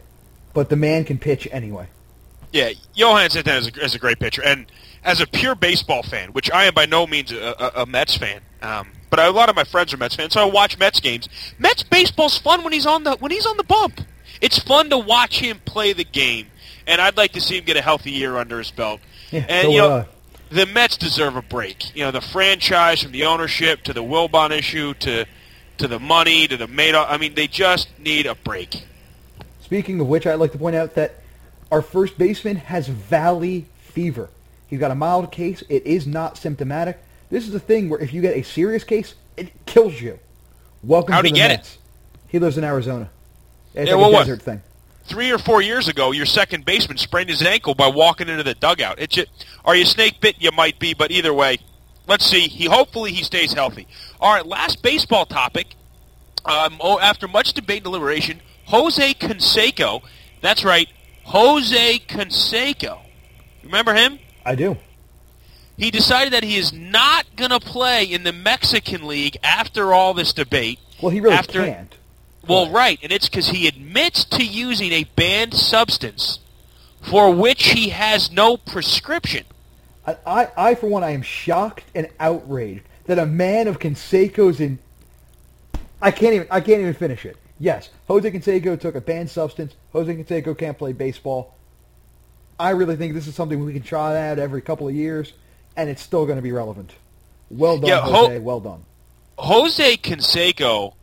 But 0.54 0.70
the 0.70 0.76
man 0.76 1.04
can 1.04 1.17
pitch 1.17 1.48
anyway. 1.52 1.88
Yeah, 2.52 2.72
Johan 2.93 3.30
Santana 3.30 3.60
is 3.60 3.67
a, 3.67 3.84
is 3.84 3.96
a 3.96 4.00
great 4.00 4.20
pitcher, 4.20 4.41
and 4.43 4.65
as 5.04 5.22
a 5.22 5.28
pure 5.28 5.54
baseball 5.54 6.02
fan, 6.02 6.30
which 6.30 6.50
I 6.50 6.65
am 6.65 6.74
by 6.74 6.86
no 6.86 7.06
means 7.06 7.32
a, 7.32 7.56
a, 7.60 7.82
a 7.82 7.86
Mets 7.86 8.17
fan, 8.17 8.41
um, 8.62 8.89
but 9.10 9.20
a 9.20 9.30
lot 9.32 9.50
of 9.50 9.56
my 9.56 9.65
friends 9.65 9.93
are 9.93 9.98
Mets 9.98 10.15
fans, 10.15 10.34
so 10.34 10.41
I 10.41 10.46
watch 10.46 10.80
Mets 10.80 11.00
games. 11.00 11.28
Mets 11.60 11.84
baseball's 11.84 12.38
fun 12.38 12.63
when 12.63 12.74
he's 12.74 12.86
on 12.86 13.04
the 13.04 13.17
when 13.17 13.32
he's 13.32 13.46
on 13.46 13.58
the 13.58 13.63
bump. 13.63 14.02
It's 14.41 14.60
fun 14.60 14.89
to 14.91 14.98
watch 14.98 15.39
him 15.39 15.60
play 15.65 15.93
the 15.93 16.06
game, 16.06 16.48
and 16.86 17.02
I'd 17.02 17.17
like 17.17 17.34
to 17.34 17.41
see 17.41 17.58
him 17.58 17.65
get 17.65 17.76
a 17.76 17.82
healthy 17.82 18.12
year 18.12 18.38
under 18.38 18.58
his 18.58 18.72
belt. 18.72 19.02
Yeah, 19.32 19.46
and 19.50 19.65
so 19.65 19.72
you 19.72 19.78
know, 19.80 20.06
the 20.50 20.65
Mets 20.65 20.98
deserve 20.98 21.36
a 21.36 21.41
break. 21.41 21.96
You 21.96 22.06
know, 22.06 22.12
the 22.12 22.22
franchise, 22.22 23.04
from 23.04 23.12
the 23.12 23.26
ownership 23.26 23.84
to 23.84 23.93
the 23.93 24.04
Wilpon 24.04 24.52
issue 24.52 24.93
to 24.96 25.26
to 25.79 25.87
the 25.87 25.99
money 25.99 26.47
to 26.47 26.57
the 26.57 26.67
Madoff. 26.67 27.07
I 27.09 27.17
mean, 27.17 27.35
they 27.35 27.47
just 27.47 27.87
need 27.99 28.25
a 28.25 28.35
break. 28.35 28.83
Speaking 29.61 29.99
of 29.99 30.07
which, 30.07 30.25
I'd 30.25 30.35
like 30.35 30.51
to 30.53 30.57
point 30.57 30.75
out 30.75 30.95
that 30.95 31.15
our 31.71 31.81
first 31.81 32.17
baseman 32.17 32.55
has 32.57 32.87
valley 32.87 33.65
fever. 33.79 34.29
He's 34.67 34.79
got 34.79 34.91
a 34.91 34.95
mild 34.95 35.31
case. 35.31 35.63
It 35.69 35.85
is 35.85 36.07
not 36.07 36.37
symptomatic. 36.37 36.99
This 37.29 37.47
is 37.47 37.53
a 37.55 37.59
thing 37.59 37.89
where 37.89 37.99
if 37.99 38.13
you 38.13 38.21
get 38.21 38.37
a 38.37 38.43
serious 38.43 38.83
case, 38.83 39.15
it 39.35 39.51
kills 39.65 39.99
you. 40.01 40.19
Welcome 40.83 41.13
How'd 41.13 41.23
to 41.25 41.29
he 41.29 41.33
the 41.33 41.37
get 41.39 41.51
it? 41.51 41.57
Mets. 41.57 41.77
He 42.27 42.39
lives 42.39 42.57
in 42.57 42.63
Arizona. 42.63 43.09
It's 43.73 43.89
Yeah, 43.89 43.95
like 43.95 44.01
well, 44.01 44.11
what? 44.13 44.19
desert 44.25 44.41
thing. 44.41 44.61
three 45.05 45.31
or 45.31 45.37
four 45.37 45.61
years 45.61 45.87
ago, 45.87 46.11
your 46.11 46.25
second 46.25 46.65
baseman 46.65 46.97
sprained 46.97 47.29
his 47.29 47.41
ankle 47.41 47.75
by 47.75 47.87
walking 47.87 48.29
into 48.29 48.43
the 48.43 48.53
dugout. 48.55 48.99
It 48.99 49.09
just, 49.09 49.27
are 49.65 49.75
you 49.75 49.85
snake 49.85 50.19
bit? 50.21 50.35
You 50.39 50.51
might 50.51 50.79
be, 50.79 50.93
but 50.93 51.11
either 51.11 51.33
way, 51.33 51.59
let's 52.08 52.26
see. 52.26 52.48
He 52.48 52.65
hopefully 52.65 53.12
he 53.12 53.24
stays 53.24 53.54
healthy. 53.54 53.88
All 54.20 54.34
right, 54.34 54.46
last 54.46 54.82
baseball 54.82 55.26
topic. 55.26 55.76
Um, 56.46 56.78
oh, 56.80 57.00
after 57.00 57.28
much 57.28 57.54
debate 57.54 57.78
and 57.78 57.84
deliberation, 57.86 58.41
Jose 58.65 59.13
Canseco. 59.15 60.02
That's 60.41 60.63
right, 60.63 60.88
Jose 61.26 62.00
Canseco. 62.08 63.00
Remember 63.63 63.93
him? 63.93 64.20
I 64.46 64.56
do. 64.56 64.78
He 65.78 65.91
decided 65.91 66.34
that 66.34 66.43
he 66.43 66.58
is 66.58 66.74
not 66.74 67.26
going 67.36 67.52
to 67.52 67.60
play 67.60 68.04
in 68.06 68.24
the 68.24 68.34
Mexican 68.34 69.06
League 69.06 69.38
after 69.43 69.93
all 69.93 70.13
this 70.13 70.34
debate. 70.34 70.80
Well, 71.02 71.12
he 71.12 71.20
really 71.20 71.36
After- 71.36 71.63
can't. 71.65 71.93
Well, 72.48 72.72
right, 72.72 72.98
and 73.04 73.12
it's 73.12 73.28
because 73.28 73.50
he 73.50 73.67
admits 73.67 74.24
to 74.24 74.43
using 74.43 74.93
a 74.93 75.04
banned 75.04 75.54
substance 75.54 76.39
for 77.02 77.30
which 77.30 77.72
he 77.74 77.89
has 77.89 78.32
no 78.32 78.56
prescription. 78.56 79.43
I, 80.08 80.15
I, 80.26 80.48
I, 80.58 80.76
for 80.76 80.88
one, 80.88 81.04
I 81.04 81.12
am 81.12 81.22
shocked 81.22 81.84
and 81.93 82.08
outraged 82.20 82.84
that 83.06 83.20
a 83.20 83.26
man 83.26 83.67
of 83.67 83.80
Canseco's 83.80 84.60
in. 84.60 84.80
I 86.02 86.12
can't 86.12 86.34
even. 86.34 86.48
I 86.50 86.62
can't 86.62 86.82
even 86.82 86.93
finish 86.93 87.26
it. 87.26 87.38
Yes, 87.60 87.89
Jose 88.08 88.30
Canseco 88.30 88.80
took 88.80 88.96
a 88.96 89.02
banned 89.02 89.30
substance. 89.30 89.74
Jose 89.91 90.13
Canseco 90.15 90.58
can't 90.58 90.78
play 90.78 90.93
baseball. 90.93 91.56
I 92.60 92.72
really 92.72 92.96
think 92.96 93.13
this 93.13 93.28
is 93.28 93.36
something 93.36 93.63
we 93.63 93.74
can 93.74 93.82
try 93.84 94.30
out 94.30 94.39
every 94.39 94.62
couple 94.62 94.88
of 94.88 94.93
years, 94.96 95.34
and 95.76 95.89
it's 95.89 96.02
still 96.02 96.26
going 96.26 96.38
to 96.38 96.41
be 96.41 96.52
relevant. 96.52 96.91
Well 97.50 97.78
done, 97.80 97.89
Yeah, 97.89 98.02
Ho- 98.02 98.12
Jose. 98.28 98.39
well 98.39 98.60
done. 98.60 98.84
Jose 99.39 99.98
Canseco 99.98 100.93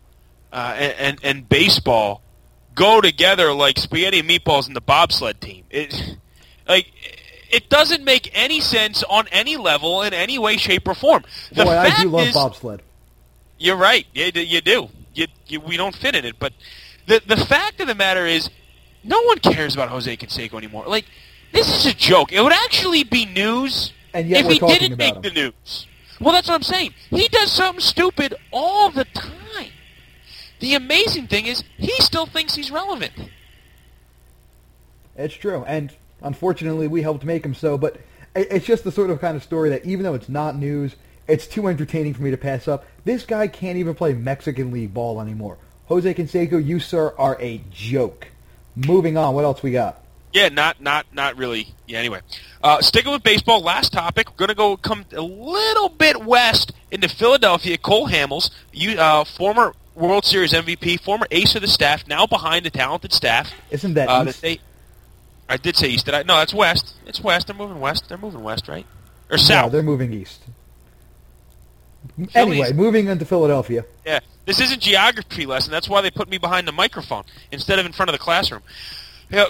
uh, 0.52 0.74
and, 0.76 0.94
and 0.98 1.18
and 1.22 1.48
baseball 1.48 2.22
go 2.74 3.00
together 3.00 3.52
like 3.52 3.78
spaghetti 3.78 4.20
and 4.20 4.28
meatballs 4.28 4.66
in 4.68 4.74
the 4.74 4.80
bobsled 4.80 5.40
team. 5.40 5.64
It 5.70 6.16
like 6.68 6.86
it 7.50 7.68
doesn't 7.68 8.04
make 8.04 8.30
any 8.34 8.60
sense 8.60 9.02
on 9.04 9.26
any 9.32 9.56
level 9.56 10.02
in 10.02 10.12
any 10.12 10.38
way, 10.38 10.56
shape, 10.56 10.86
or 10.88 10.94
form. 10.94 11.24
The 11.52 11.64
Boy, 11.64 11.76
I 11.76 12.02
do 12.02 12.08
love 12.08 12.28
is, 12.28 12.34
bobsled. 12.34 12.82
You're 13.58 13.76
right. 13.76 14.06
You, 14.12 14.30
you 14.34 14.60
do. 14.60 14.88
You, 15.14 15.26
you, 15.46 15.60
we 15.60 15.76
don't 15.76 15.94
fit 15.94 16.14
in 16.14 16.24
it. 16.24 16.38
But 16.38 16.52
the 17.06 17.22
the 17.26 17.36
fact 17.36 17.80
of 17.80 17.86
the 17.86 17.94
matter 17.94 18.26
is, 18.26 18.50
no 19.02 19.22
one 19.22 19.38
cares 19.38 19.74
about 19.74 19.88
Jose 19.88 20.16
Canseco 20.16 20.54
anymore. 20.54 20.84
Like 20.86 21.06
this 21.52 21.68
is 21.68 21.86
a 21.86 21.94
joke. 21.94 22.32
It 22.32 22.40
would 22.42 22.52
actually 22.52 23.04
be 23.04 23.26
news 23.26 23.92
And 24.12 24.28
yet 24.28 24.44
if 24.44 24.52
he 24.52 24.58
didn't 24.58 24.98
make 24.98 25.22
the 25.22 25.30
news. 25.30 25.86
Well, 26.20 26.32
that's 26.32 26.48
what 26.48 26.54
I'm 26.54 26.62
saying. 26.62 26.94
He 27.10 27.28
does 27.28 27.52
something 27.52 27.80
stupid 27.80 28.34
all 28.52 28.90
the 28.90 29.04
time. 29.04 29.70
The 30.60 30.74
amazing 30.74 31.26
thing 31.26 31.46
is, 31.46 31.62
he 31.76 31.92
still 32.00 32.26
thinks 32.26 32.54
he's 32.54 32.70
relevant. 32.70 33.12
It's 35.16 35.34
true, 35.34 35.64
and 35.66 35.92
unfortunately, 36.24 36.88
we 36.88 37.02
helped 37.02 37.24
make 37.24 37.44
him 37.44 37.54
so. 37.54 37.78
But 37.78 37.98
it's 38.34 38.66
just 38.66 38.82
the 38.84 38.90
sort 38.92 39.10
of 39.10 39.20
kind 39.20 39.36
of 39.36 39.42
story 39.42 39.70
that, 39.70 39.84
even 39.84 40.02
though 40.02 40.14
it's 40.14 40.28
not 40.28 40.56
news, 40.56 40.96
it's 41.28 41.46
too 41.46 41.68
entertaining 41.68 42.14
for 42.14 42.22
me 42.22 42.30
to 42.32 42.36
pass 42.36 42.66
up. 42.66 42.84
This 43.04 43.24
guy 43.24 43.46
can't 43.46 43.76
even 43.78 43.94
play 43.94 44.12
Mexican 44.14 44.72
League 44.72 44.92
ball 44.92 45.20
anymore. 45.20 45.58
Jose 45.86 46.12
Canseco, 46.14 46.64
you 46.64 46.80
sir 46.80 47.14
are 47.18 47.36
a 47.40 47.62
joke. 47.70 48.28
Moving 48.74 49.16
on, 49.16 49.34
what 49.34 49.44
else 49.44 49.62
we 49.62 49.70
got? 49.70 50.00
Yeah, 50.32 50.48
not 50.48 50.80
not 50.80 51.06
not 51.12 51.36
really. 51.36 51.68
Yeah. 51.86 52.00
Anyway, 52.00 52.20
uh, 52.62 52.80
sticking 52.82 53.12
with 53.12 53.22
baseball. 53.22 53.60
Last 53.62 53.92
topic. 53.92 54.28
We're 54.30 54.36
gonna 54.36 54.56
go 54.56 54.76
come 54.76 55.04
a 55.12 55.20
little 55.20 55.88
bit 55.88 56.24
west 56.24 56.72
into 56.90 57.08
Philadelphia. 57.08 57.78
Cole 57.78 58.08
Hamels, 58.08 58.50
you 58.72 58.98
uh, 58.98 59.22
former 59.22 59.74
World 59.94 60.24
Series 60.24 60.52
MVP, 60.52 60.98
former 60.98 61.28
ace 61.30 61.54
of 61.54 61.60
the 61.62 61.68
staff, 61.68 62.08
now 62.08 62.26
behind 62.26 62.64
the 62.66 62.70
talented 62.70 63.12
staff. 63.12 63.52
Isn't 63.70 63.94
that 63.94 64.08
Uh, 64.08 64.24
East? 64.26 64.42
they, 64.42 64.58
I 65.48 65.56
did 65.56 65.76
say 65.76 65.88
east. 65.88 66.06
Did 66.06 66.14
I? 66.14 66.22
No, 66.22 66.36
that's 66.36 66.54
west. 66.54 66.94
It's 67.06 67.20
west. 67.20 67.46
They're 67.48 67.56
moving 67.56 67.80
west. 67.80 68.08
They're 68.08 68.18
moving 68.18 68.42
west, 68.42 68.68
right? 68.68 68.86
Or 69.30 69.36
No, 69.36 69.42
south? 69.42 69.72
they're 69.72 69.82
moving 69.82 70.12
east. 70.12 70.42
Anyway, 72.34 72.72
moving 72.72 73.08
into 73.08 73.24
Philadelphia. 73.24 73.84
Yeah, 74.04 74.20
this 74.44 74.60
isn't 74.60 74.80
geography 74.82 75.46
lesson. 75.46 75.70
That's 75.72 75.88
why 75.88 76.00
they 76.02 76.10
put 76.10 76.28
me 76.28 76.38
behind 76.38 76.68
the 76.68 76.72
microphone 76.72 77.24
instead 77.50 77.78
of 77.78 77.86
in 77.86 77.92
front 77.92 78.10
of 78.10 78.12
the 78.12 78.18
classroom. 78.18 78.62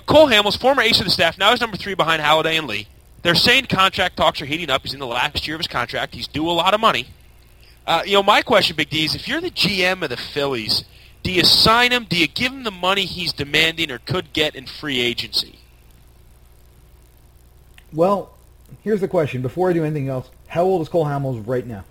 Cole 0.06 0.28
Hamels, 0.28 0.58
former 0.58 0.82
ace 0.82 0.98
of 1.00 1.04
the 1.04 1.10
staff, 1.10 1.36
now 1.36 1.50
he's 1.50 1.60
number 1.60 1.76
three 1.76 1.94
behind 1.94 2.22
Halladay 2.22 2.56
and 2.58 2.66
Lee. 2.66 2.86
They're 3.22 3.34
saying 3.34 3.66
contract 3.66 4.16
talks 4.16 4.40
are 4.40 4.46
heating 4.46 4.70
up. 4.70 4.82
He's 4.82 4.94
in 4.94 5.00
the 5.00 5.06
last 5.06 5.46
year 5.46 5.56
of 5.56 5.60
his 5.60 5.66
contract. 5.66 6.14
He's 6.14 6.28
due 6.28 6.48
a 6.48 6.52
lot 6.52 6.74
of 6.74 6.80
money. 6.80 7.08
Uh, 7.86 8.02
you 8.06 8.12
know, 8.12 8.22
my 8.22 8.40
question, 8.40 8.76
Big 8.76 8.88
D, 8.88 9.04
is 9.04 9.14
if 9.14 9.26
you're 9.28 9.40
the 9.40 9.50
GM 9.50 10.02
of 10.02 10.10
the 10.10 10.16
Phillies, 10.16 10.84
do 11.22 11.32
you 11.32 11.44
sign 11.44 11.90
him? 11.90 12.06
Do 12.08 12.16
you 12.16 12.28
give 12.28 12.52
him 12.52 12.62
the 12.62 12.70
money 12.70 13.04
he's 13.04 13.32
demanding 13.32 13.90
or 13.90 13.98
could 13.98 14.32
get 14.32 14.54
in 14.54 14.66
free 14.66 15.00
agency? 15.00 15.58
Well, 17.94 18.32
here's 18.82 19.00
the 19.00 19.08
question. 19.08 19.40
Before 19.42 19.70
I 19.70 19.72
do 19.72 19.84
anything 19.84 20.08
else, 20.08 20.28
how 20.48 20.64
old 20.64 20.82
is 20.82 20.88
Cole 20.88 21.04
Hamels 21.06 21.46
right 21.46 21.66
now? 21.66 21.84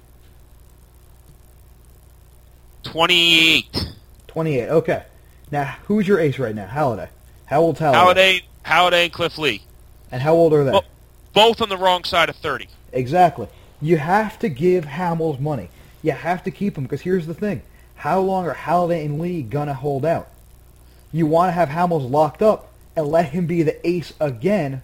28. 2.83 3.93
28. 4.27 4.69
Okay. 4.69 5.03
Now, 5.51 5.75
who's 5.85 6.07
your 6.07 6.19
ace 6.19 6.37
right 6.39 6.53
now? 6.55 6.67
Halladay. 6.67 7.09
How 7.45 7.61
old's 7.61 7.79
Halladay? 7.79 7.93
Halladay, 7.93 8.41
Halladay 8.65 9.03
and 9.05 9.13
Cliff 9.13 9.37
Lee. 9.37 9.63
And 10.11 10.21
how 10.21 10.33
old 10.33 10.53
are 10.53 10.63
they? 10.63 10.71
Well- 10.71 10.83
Both 11.33 11.61
on 11.61 11.69
the 11.69 11.77
wrong 11.77 12.03
side 12.03 12.29
of 12.29 12.35
30. 12.35 12.67
Exactly. 12.91 13.47
You 13.81 13.97
have 13.97 14.37
to 14.39 14.49
give 14.49 14.85
Hamels 14.85 15.39
money. 15.39 15.69
You 16.01 16.11
have 16.11 16.43
to 16.43 16.51
keep 16.51 16.77
him 16.77 16.83
because 16.83 17.01
here's 17.01 17.25
the 17.25 17.33
thing: 17.33 17.61
how 17.95 18.19
long 18.19 18.45
are 18.45 18.53
Halladay 18.53 19.05
and 19.05 19.19
Lee 19.19 19.41
gonna 19.41 19.73
hold 19.73 20.05
out? 20.05 20.27
You 21.11 21.25
want 21.25 21.49
to 21.49 21.53
have 21.53 21.69
Hamels 21.69 22.09
locked 22.09 22.41
up 22.41 22.71
and 22.95 23.07
let 23.07 23.29
him 23.29 23.45
be 23.47 23.63
the 23.63 23.85
ace 23.87 24.13
again, 24.19 24.83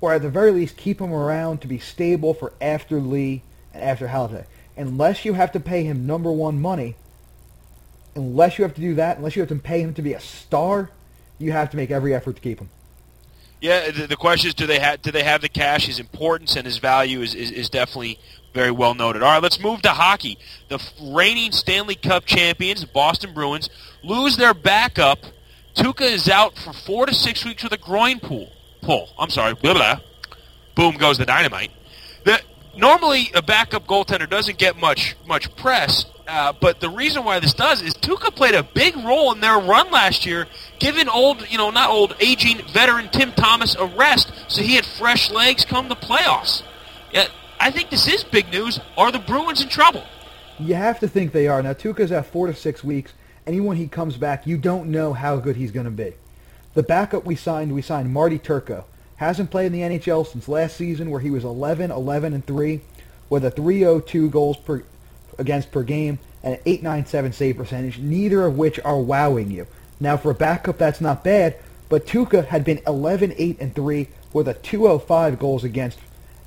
or 0.00 0.12
at 0.12 0.22
the 0.22 0.30
very 0.30 0.50
least 0.50 0.76
keep 0.76 1.00
him 1.00 1.12
around 1.12 1.60
to 1.62 1.68
be 1.68 1.78
stable 1.78 2.34
for 2.34 2.52
after 2.60 3.00
Lee 3.00 3.42
and 3.72 3.82
after 3.82 4.08
Halladay. 4.08 4.44
Unless 4.76 5.24
you 5.24 5.34
have 5.34 5.52
to 5.52 5.60
pay 5.60 5.84
him 5.84 6.06
number 6.06 6.30
one 6.30 6.60
money, 6.60 6.96
unless 8.14 8.58
you 8.58 8.64
have 8.64 8.74
to 8.74 8.80
do 8.80 8.94
that, 8.94 9.16
unless 9.16 9.36
you 9.36 9.42
have 9.42 9.48
to 9.48 9.56
pay 9.56 9.80
him 9.80 9.94
to 9.94 10.02
be 10.02 10.12
a 10.12 10.20
star, 10.20 10.90
you 11.38 11.52
have 11.52 11.70
to 11.70 11.76
make 11.76 11.90
every 11.90 12.14
effort 12.14 12.36
to 12.36 12.42
keep 12.42 12.60
him. 12.60 12.68
Yeah, 13.60 13.90
the, 13.90 14.16
question 14.16 14.48
is, 14.48 14.54
do 14.54 14.66
they 14.66 14.78
have 14.78 15.00
do 15.00 15.10
they 15.10 15.22
have 15.22 15.40
the 15.40 15.48
cash? 15.48 15.86
His 15.86 15.98
importance 15.98 16.56
and 16.56 16.66
his 16.66 16.76
value 16.76 17.22
is, 17.22 17.34
is, 17.34 17.50
is 17.50 17.70
definitely 17.70 18.18
very 18.52 18.70
well 18.70 18.94
noted. 18.94 19.22
All 19.22 19.32
right, 19.32 19.42
let's 19.42 19.58
move 19.58 19.80
to 19.82 19.90
hockey. 19.90 20.38
The 20.68 20.78
reigning 21.02 21.52
Stanley 21.52 21.94
Cup 21.94 22.26
champions, 22.26 22.82
the 22.82 22.86
Boston 22.86 23.32
Bruins, 23.32 23.70
lose 24.02 24.36
their 24.36 24.52
backup. 24.52 25.20
Tuukka 25.74 26.02
is 26.02 26.28
out 26.28 26.56
for 26.58 26.72
four 26.72 27.06
to 27.06 27.14
six 27.14 27.44
weeks 27.44 27.62
with 27.62 27.72
a 27.72 27.78
groin 27.78 28.20
pull. 28.20 28.50
Pull. 28.86 29.08
I'm 29.18 29.30
sorry. 29.30 29.54
Blah, 29.54 29.74
blah. 29.74 30.00
Boom 30.76 30.96
goes 30.96 31.18
the 31.18 31.26
dynamite. 31.26 31.72
The, 32.24 32.40
normally, 32.76 33.32
a 33.34 33.42
backup 33.42 33.84
goaltender 33.86 34.30
doesn't 34.30 34.58
get 34.58 34.76
much 34.76 35.16
much 35.26 35.54
press, 35.56 36.06
uh, 36.28 36.52
but 36.60 36.78
the 36.78 36.88
reason 36.88 37.24
why 37.24 37.40
this 37.40 37.52
does 37.52 37.82
is 37.82 37.94
Tuukka 37.94 38.34
played 38.36 38.54
a 38.54 38.62
big 38.62 38.94
role 38.96 39.32
in 39.32 39.40
their 39.40 39.58
run 39.58 39.90
last 39.90 40.24
year, 40.24 40.46
giving 40.78 41.08
old, 41.08 41.50
you 41.50 41.58
know, 41.58 41.70
not 41.70 41.90
old, 41.90 42.14
aging 42.20 42.60
veteran 42.72 43.08
Tim 43.10 43.32
Thomas 43.32 43.74
a 43.74 43.86
rest, 43.86 44.32
so 44.46 44.62
he 44.62 44.76
had 44.76 44.86
fresh 44.86 45.30
legs 45.32 45.64
come 45.64 45.88
the 45.88 45.96
playoffs. 45.96 46.62
Yeah, 47.12 47.26
I 47.58 47.72
think 47.72 47.90
this 47.90 48.06
is 48.06 48.22
big 48.22 48.50
news. 48.52 48.78
Are 48.96 49.10
the 49.10 49.18
Bruins 49.18 49.62
in 49.62 49.68
trouble? 49.68 50.04
You 50.60 50.74
have 50.74 51.00
to 51.00 51.08
think 51.08 51.32
they 51.32 51.48
are. 51.48 51.60
Now, 51.60 51.72
Tuukka's 51.72 52.12
at 52.12 52.26
four 52.26 52.46
to 52.46 52.54
six 52.54 52.84
weeks. 52.84 53.12
And 53.46 53.64
when 53.66 53.76
he 53.76 53.86
comes 53.88 54.16
back, 54.16 54.46
you 54.46 54.58
don't 54.58 54.90
know 54.90 55.12
how 55.12 55.36
good 55.36 55.56
he's 55.56 55.70
going 55.70 55.84
to 55.84 55.90
be. 55.90 56.14
The 56.76 56.82
backup 56.82 57.24
we 57.24 57.36
signed, 57.36 57.72
we 57.72 57.80
signed 57.80 58.12
Marty 58.12 58.38
Turco. 58.38 58.84
Hasn't 59.16 59.50
played 59.50 59.66
in 59.66 59.72
the 59.72 59.98
NHL 59.98 60.26
since 60.26 60.46
last 60.46 60.76
season 60.76 61.10
where 61.10 61.20
he 61.20 61.30
was 61.30 61.42
11, 61.42 61.90
11, 61.90 62.34
and 62.34 62.46
3 62.46 62.82
with 63.30 63.46
a 63.46 63.50
302 63.50 64.28
goals 64.28 64.58
per 64.58 64.84
against 65.38 65.72
per 65.72 65.82
game 65.82 66.18
and 66.42 66.52
an 66.56 66.60
897 66.66 67.32
save 67.32 67.56
percentage, 67.56 67.98
neither 67.98 68.44
of 68.44 68.58
which 68.58 68.78
are 68.80 69.00
wowing 69.00 69.50
you. 69.50 69.66
Now, 70.00 70.18
for 70.18 70.30
a 70.32 70.34
backup, 70.34 70.76
that's 70.76 71.00
not 71.00 71.24
bad, 71.24 71.56
but 71.88 72.06
Tuukka 72.06 72.44
had 72.44 72.62
been 72.62 72.82
11, 72.86 73.32
8, 73.38 73.58
and 73.58 73.74
3 73.74 74.08
with 74.34 74.46
a 74.46 74.52
205 74.52 75.38
goals 75.38 75.64
against 75.64 75.98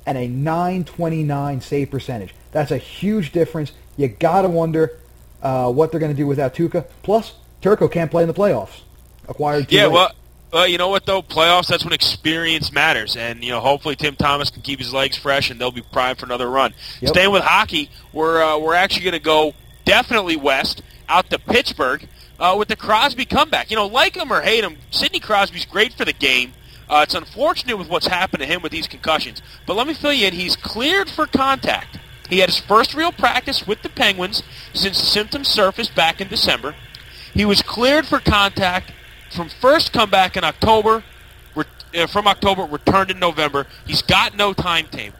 and 0.06 0.16
a 0.16 0.28
929 0.28 1.60
save 1.60 1.90
percentage. 1.90 2.36
That's 2.52 2.70
a 2.70 2.78
huge 2.78 3.32
difference. 3.32 3.72
You 3.96 4.06
got 4.06 4.42
to 4.42 4.48
wonder 4.48 4.96
uh, 5.42 5.72
what 5.72 5.90
they're 5.90 5.98
going 5.98 6.12
to 6.12 6.16
do 6.16 6.28
without 6.28 6.54
Tuukka. 6.54 6.86
Plus, 7.02 7.34
Turco 7.60 7.88
can't 7.88 8.12
play 8.12 8.22
in 8.22 8.28
the 8.28 8.34
playoffs. 8.34 8.82
Acquired 9.28 9.70
Yeah, 9.70 9.86
late. 9.86 9.92
well, 9.92 10.12
well, 10.52 10.66
you 10.66 10.78
know 10.78 10.88
what 10.88 11.06
though? 11.06 11.22
Playoffs. 11.22 11.68
That's 11.68 11.84
when 11.84 11.92
experience 11.92 12.72
matters, 12.72 13.16
and 13.16 13.42
you 13.44 13.50
know, 13.50 13.60
hopefully 13.60 13.96
Tim 13.96 14.16
Thomas 14.16 14.50
can 14.50 14.62
keep 14.62 14.78
his 14.78 14.92
legs 14.92 15.16
fresh, 15.16 15.50
and 15.50 15.60
they'll 15.60 15.70
be 15.70 15.82
primed 15.82 16.18
for 16.18 16.26
another 16.26 16.50
run. 16.50 16.74
Yep. 17.00 17.10
Staying 17.10 17.30
with 17.30 17.42
hockey, 17.42 17.90
we're 18.12 18.42
uh, 18.42 18.58
we're 18.58 18.74
actually 18.74 19.04
going 19.04 19.12
to 19.12 19.20
go 19.20 19.54
definitely 19.84 20.36
west 20.36 20.82
out 21.08 21.30
to 21.30 21.38
Pittsburgh 21.38 22.06
uh, 22.38 22.56
with 22.58 22.68
the 22.68 22.76
Crosby 22.76 23.24
comeback. 23.24 23.70
You 23.70 23.76
know, 23.76 23.86
like 23.86 24.16
him 24.16 24.32
or 24.32 24.40
hate 24.40 24.64
him, 24.64 24.76
Sidney 24.90 25.20
Crosby's 25.20 25.66
great 25.66 25.92
for 25.92 26.04
the 26.04 26.12
game. 26.12 26.52
Uh, 26.88 27.02
it's 27.04 27.14
unfortunate 27.14 27.76
with 27.76 27.88
what's 27.88 28.08
happened 28.08 28.40
to 28.40 28.46
him 28.46 28.62
with 28.62 28.72
these 28.72 28.88
concussions, 28.88 29.40
but 29.64 29.76
let 29.76 29.86
me 29.86 29.94
fill 29.94 30.12
you 30.12 30.26
in. 30.26 30.34
He's 30.34 30.56
cleared 30.56 31.08
for 31.08 31.26
contact. 31.26 31.98
He 32.28 32.38
had 32.38 32.48
his 32.48 32.58
first 32.58 32.94
real 32.94 33.12
practice 33.12 33.66
with 33.66 33.82
the 33.82 33.88
Penguins 33.88 34.42
since 34.72 34.98
symptoms 34.98 35.48
surfaced 35.48 35.94
back 35.94 36.20
in 36.20 36.28
December. 36.28 36.74
He 37.32 37.44
was 37.44 37.62
cleared 37.62 38.06
for 38.06 38.18
contact 38.18 38.92
from 39.30 39.48
first 39.48 39.92
comeback 39.92 40.36
in 40.36 40.44
October, 40.44 41.02
re- 41.54 41.64
uh, 41.96 42.06
from 42.06 42.26
October, 42.26 42.64
returned 42.64 43.10
in 43.10 43.18
November. 43.18 43.66
He's 43.86 44.02
got 44.02 44.36
no 44.36 44.52
timetable. 44.52 45.16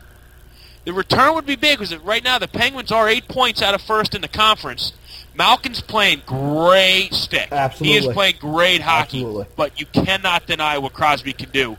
The 0.84 0.92
return 0.92 1.34
would 1.34 1.46
be 1.46 1.56
big 1.56 1.78
because 1.78 1.96
right 1.98 2.24
now 2.24 2.38
the 2.38 2.48
Penguins 2.48 2.90
are 2.90 3.08
eight 3.08 3.28
points 3.28 3.60
out 3.62 3.74
of 3.74 3.82
first 3.82 4.14
in 4.14 4.22
the 4.22 4.28
conference. 4.28 4.92
Malkin's 5.34 5.80
playing 5.80 6.22
great 6.26 7.10
stick. 7.12 7.48
Absolutely. 7.52 8.00
He 8.00 8.06
is 8.06 8.12
playing 8.12 8.34
great 8.40 8.80
hockey, 8.80 9.18
Absolutely. 9.18 9.46
but 9.56 9.78
you 9.78 9.86
cannot 9.86 10.46
deny 10.46 10.78
what 10.78 10.92
Crosby 10.92 11.32
can 11.32 11.50
do. 11.50 11.76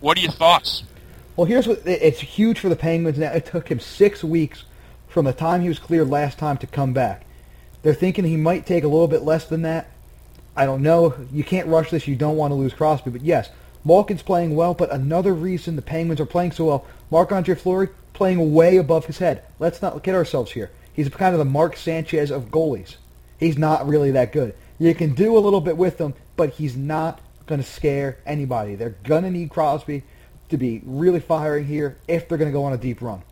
What 0.00 0.18
are 0.18 0.20
your 0.20 0.32
thoughts? 0.32 0.82
Well, 1.36 1.44
here's 1.46 1.66
what 1.66 1.82
it's 1.86 2.20
huge 2.20 2.58
for 2.58 2.68
the 2.68 2.76
Penguins 2.76 3.18
now. 3.18 3.32
It 3.32 3.46
took 3.46 3.70
him 3.70 3.80
six 3.80 4.24
weeks 4.24 4.64
from 5.08 5.26
the 5.26 5.32
time 5.32 5.60
he 5.60 5.68
was 5.68 5.78
cleared 5.78 6.08
last 6.08 6.38
time 6.38 6.56
to 6.58 6.66
come 6.66 6.92
back. 6.92 7.26
They're 7.82 7.94
thinking 7.94 8.24
he 8.24 8.36
might 8.36 8.66
take 8.66 8.84
a 8.84 8.88
little 8.88 9.08
bit 9.08 9.22
less 9.22 9.46
than 9.46 9.62
that. 9.62 9.88
I 10.56 10.64
don't 10.66 10.82
know. 10.82 11.14
You 11.32 11.44
can't 11.44 11.68
rush 11.68 11.90
this. 11.90 12.08
You 12.08 12.16
don't 12.16 12.36
want 12.36 12.50
to 12.50 12.54
lose 12.54 12.72
Crosby. 12.72 13.10
But 13.10 13.22
yes, 13.22 13.50
Malkin's 13.84 14.22
playing 14.22 14.56
well, 14.56 14.74
but 14.74 14.90
another 14.90 15.34
reason 15.34 15.76
the 15.76 15.82
Penguins 15.82 16.20
are 16.20 16.26
playing 16.26 16.52
so 16.52 16.64
well, 16.64 16.86
Marc-Andre 17.10 17.54
Fleury 17.54 17.88
playing 18.14 18.54
way 18.54 18.78
above 18.78 19.06
his 19.06 19.18
head. 19.18 19.44
Let's 19.58 19.82
not 19.82 20.02
kid 20.02 20.14
ourselves 20.14 20.52
here. 20.52 20.70
He's 20.92 21.08
kind 21.10 21.34
of 21.34 21.38
the 21.38 21.44
Mark 21.44 21.76
Sanchez 21.76 22.30
of 22.30 22.46
goalies. 22.46 22.96
He's 23.38 23.58
not 23.58 23.86
really 23.86 24.10
that 24.12 24.32
good. 24.32 24.54
You 24.78 24.94
can 24.94 25.14
do 25.14 25.36
a 25.36 25.40
little 25.40 25.60
bit 25.60 25.76
with 25.76 26.00
him, 26.00 26.14
but 26.36 26.54
he's 26.54 26.76
not 26.76 27.20
going 27.46 27.60
to 27.60 27.66
scare 27.66 28.18
anybody. 28.24 28.74
They're 28.74 28.96
going 29.04 29.24
to 29.24 29.30
need 29.30 29.50
Crosby 29.50 30.04
to 30.48 30.56
be 30.56 30.80
really 30.84 31.20
firing 31.20 31.66
here 31.66 31.98
if 32.08 32.28
they're 32.28 32.38
going 32.38 32.50
to 32.50 32.52
go 32.52 32.64
on 32.64 32.72
a 32.72 32.78
deep 32.78 33.02
run. 33.02 33.22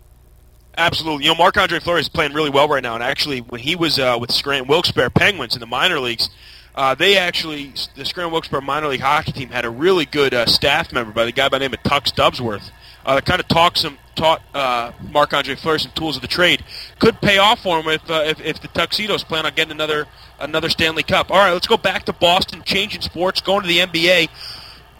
Absolutely. 0.76 1.24
You 1.24 1.30
know, 1.30 1.36
Marc 1.36 1.56
Andre 1.56 1.78
Fleury 1.80 2.00
is 2.00 2.08
playing 2.08 2.32
really 2.32 2.50
well 2.50 2.68
right 2.68 2.82
now. 2.82 2.94
And 2.94 3.02
actually, 3.02 3.40
when 3.40 3.60
he 3.60 3.76
was 3.76 3.98
uh, 3.98 4.18
with 4.20 4.30
Scranton 4.32 4.68
Wilkes-Barre 4.68 5.10
Penguins 5.10 5.54
in 5.54 5.60
the 5.60 5.66
minor 5.66 6.00
leagues, 6.00 6.28
uh, 6.74 6.94
they 6.94 7.16
actually 7.16 7.72
the 7.94 8.04
Scranton 8.04 8.32
Wilkes-Barre 8.32 8.60
minor 8.60 8.88
league 8.88 9.00
hockey 9.00 9.32
team 9.32 9.50
had 9.50 9.64
a 9.64 9.70
really 9.70 10.04
good 10.04 10.34
uh, 10.34 10.46
staff 10.46 10.92
member 10.92 11.12
by 11.12 11.24
the 11.24 11.32
guy 11.32 11.48
by 11.48 11.58
the 11.58 11.64
name 11.64 11.74
of 11.74 11.82
Tux 11.82 12.12
Dubsworth. 12.12 12.70
Uh, 13.04 13.16
that 13.16 13.26
kind 13.26 13.40
of 13.40 13.46
talks 13.48 13.82
him, 13.82 13.98
taught 14.14 14.42
uh, 14.54 14.92
Marc 15.10 15.32
Andre 15.34 15.54
Fleury 15.54 15.78
some 15.78 15.92
tools 15.92 16.16
of 16.16 16.22
the 16.22 16.28
trade. 16.28 16.64
Could 16.98 17.20
pay 17.20 17.38
off 17.38 17.60
for 17.62 17.78
him 17.78 17.88
if, 17.88 18.10
uh, 18.10 18.22
if 18.24 18.40
if 18.40 18.60
the 18.60 18.68
Tuxedos 18.68 19.24
plan 19.24 19.46
on 19.46 19.54
getting 19.54 19.72
another 19.72 20.06
another 20.40 20.68
Stanley 20.68 21.02
Cup. 21.02 21.30
All 21.30 21.36
right, 21.36 21.52
let's 21.52 21.66
go 21.66 21.76
back 21.76 22.04
to 22.04 22.12
Boston, 22.12 22.62
changing 22.64 23.02
sports, 23.02 23.40
going 23.40 23.62
to 23.62 23.68
the 23.68 23.78
NBA. 23.78 24.28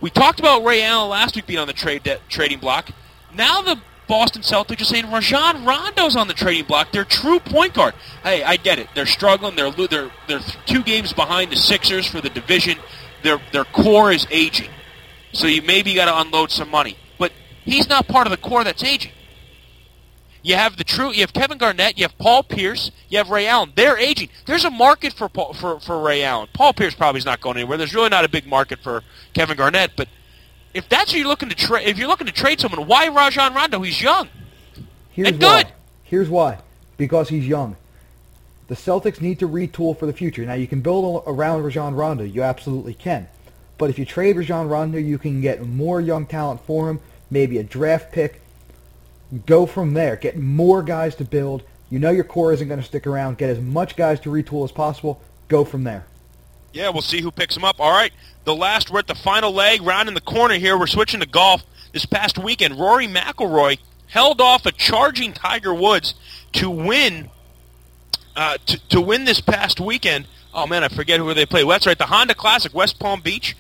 We 0.01 0.11
talked 0.11 0.39
about 0.39 0.65
Ray 0.65 0.83
Allen 0.83 1.09
last 1.09 1.35
week 1.35 1.47
being 1.47 1.59
on 1.59 1.67
the 1.67 1.73
trade 1.73 2.03
de- 2.03 2.21
trading 2.29 2.59
block. 2.59 2.91
Now 3.35 3.63
the 3.63 3.81
Boston 4.07 4.43
Celtics 4.43 4.83
are 4.83 4.85
saying 4.85 5.11
Rajon 5.11 5.65
Rondo's 5.65 6.17
on 6.17 6.29
the 6.29 6.35
trading 6.35 6.65
block. 6.65 6.93
Their 6.93 7.05
true 7.05 7.41
point 7.41 7.75
guard. 7.75 7.95
Hey, 8.23 8.43
I 8.43 8.57
get 8.57 8.79
it. 8.79 8.89
They're 8.95 9.07
struggling. 9.07 9.57
They're 9.57 9.71
they're 9.71 10.11
they're 10.29 10.41
two 10.67 10.83
games 10.83 11.13
behind 11.13 11.53
the 11.53 11.57
Sixers 11.57 12.07
for 12.07 12.21
the 12.21 12.31
division. 12.31 12.79
Their 13.23 13.41
their 13.53 13.65
core 13.65 14.13
is 14.13 14.27
aging, 14.31 14.71
so 15.33 15.47
you 15.47 15.63
maybe 15.63 15.95
got 15.95 16.07
to 16.07 16.21
unload 16.21 16.51
some 16.51 16.71
money. 16.71 16.97
But 17.19 17.33
he's 17.65 17.89
not 17.89 18.07
part 18.07 18.27
of 18.27 18.31
the 18.31 18.37
core 18.37 18.65
that's 18.65 18.85
aging. 18.85 19.13
You 20.43 20.57
have 20.57 20.77
the 20.77 20.85
true. 20.85 21.11
You 21.11 21.23
have 21.23 21.33
Kevin 21.33 21.57
Garnett. 21.57 21.97
You 21.97 22.05
have 22.05 22.19
Paul 22.19 22.43
Pierce. 22.43 22.91
You 23.09 23.17
have 23.17 23.31
Ray 23.31 23.47
Allen. 23.47 23.73
They're 23.75 23.97
aging. 23.97 24.29
There's 24.45 24.65
a 24.65 24.71
market 24.71 25.15
for 25.15 25.31
Paul, 25.31 25.55
for 25.55 25.81
for 25.81 26.03
Ray 26.03 26.23
Allen. 26.23 26.49
Paul 26.53 26.75
Pierce 26.75 26.95
probably 26.95 27.21
is 27.21 27.25
not 27.25 27.41
going 27.41 27.57
anywhere. 27.57 27.79
There's 27.79 27.95
really 27.95 28.11
not 28.11 28.27
a 28.27 28.29
big 28.29 28.47
market 28.47 28.81
for 28.81 29.03
Kevin 29.33 29.57
Garnett. 29.57 29.93
But 29.97 30.09
if 30.75 30.89
that's 30.89 31.13
what 31.13 31.19
you're 31.19 31.29
looking 31.29 31.49
to 31.49 31.55
trade, 31.55 31.87
if 31.89 31.99
you're 31.99 32.09
looking 32.09 32.27
to 32.27 32.33
trade 32.33 32.61
someone, 32.61 32.87
why 32.87 33.09
Rajon 33.09 33.55
Rondo? 33.55 33.81
He's 33.83 34.01
young. 34.03 34.29
Here's 35.11 35.29
And 35.29 35.41
why. 35.43 35.63
good. 35.63 35.73
Here's 36.03 36.29
why. 36.29 36.59
Because 36.97 37.29
he's 37.29 37.47
young. 37.47 37.77
The 38.67 38.75
Celtics 38.75 39.21
need 39.21 39.39
to 39.41 39.49
retool 39.49 39.99
for 39.99 40.07
the 40.07 40.13
future. 40.13 40.45
Now, 40.45 40.55
you 40.55 40.67
can 40.67 40.81
build 40.81 41.23
around 41.27 41.63
Rajon 41.63 41.95
Rondo. 41.95 42.25
You 42.25 42.43
absolutely 42.43 42.95
can. 42.95 43.29
But 43.79 43.91
if 43.91 43.99
you 43.99 44.05
trade 44.05 44.37
Rajon 44.37 44.69
Rondo, 44.69 44.99
you 44.99 45.19
can 45.19 45.41
get 45.41 45.67
more 45.67 46.01
young 46.01 46.27
talent 46.27 46.61
for 46.67 46.89
him, 46.89 47.01
maybe 47.31 47.59
a 47.59 47.63
draft 47.63 48.13
pick. 48.13 48.41
Go 49.47 49.67
from 49.67 49.95
there. 49.95 50.17
Get 50.17 50.39
more 50.39 50.83
guys 50.83 51.15
to 51.17 51.25
build. 51.25 51.63
You 51.91 51.99
know 51.99 52.11
your 52.11 52.25
core 52.25 52.53
isn't 52.53 52.67
going 52.69 52.81
to 52.81 52.87
stick 52.87 53.07
around. 53.07 53.39
Get 53.39 53.51
as 53.51 53.61
much 53.61 53.97
guys 53.97 54.21
to 54.21 54.31
retool 54.31 54.65
as 54.65 54.73
possible. 54.73 55.21
Go 55.49 55.65
from 55.65 55.85
there. 55.85 56.07
Yeah, 56.73 56.89
we'll 56.89 57.03
see 57.03 57.21
who 57.21 57.31
picks 57.31 57.57
him 57.57 57.65
up. 57.65 57.77
All 57.79 57.93
right, 57.93 58.13
the 58.45 58.55
last 58.55 58.91
we're 58.91 59.01
at 59.01 59.07
the 59.07 59.15
final 59.15 59.53
leg, 59.53 59.83
round 59.83 60.09
in 60.09 60.15
the 60.15 60.21
corner 60.21 60.55
here. 60.55 60.79
We're 60.79 60.87
switching 60.87 61.21
to 61.21 61.27
golf. 61.27 61.63
This 61.93 62.07
past 62.07 62.39
weekend, 62.39 62.79
Rory 62.79 63.07
McIlroy 63.07 63.79
held 64.09 64.41
off 64.41 64.67
a 64.67 64.73
charging 64.73 65.33
Tiger 65.33 65.73
Woods 65.73 66.15
to 66.53 66.69
win 66.69 67.31
uh, 68.37 68.59
to, 68.67 68.89
to 68.89 69.01
win 69.01 69.25
this 69.25 69.41
past 69.41 69.81
weekend. 69.81 70.27
Oh 70.53 70.67
man, 70.67 70.85
I 70.85 70.89
forget 70.89 71.21
who 71.21 71.33
they 71.35 71.47
played. 71.47 71.65
Well, 71.65 71.75
that's 71.75 71.87
right, 71.87 71.99
the 71.99 72.07
Honda 72.07 72.35
Classic, 72.35 72.75
West 72.75 72.99
Palm 72.99 73.21
Beach. 73.21 73.57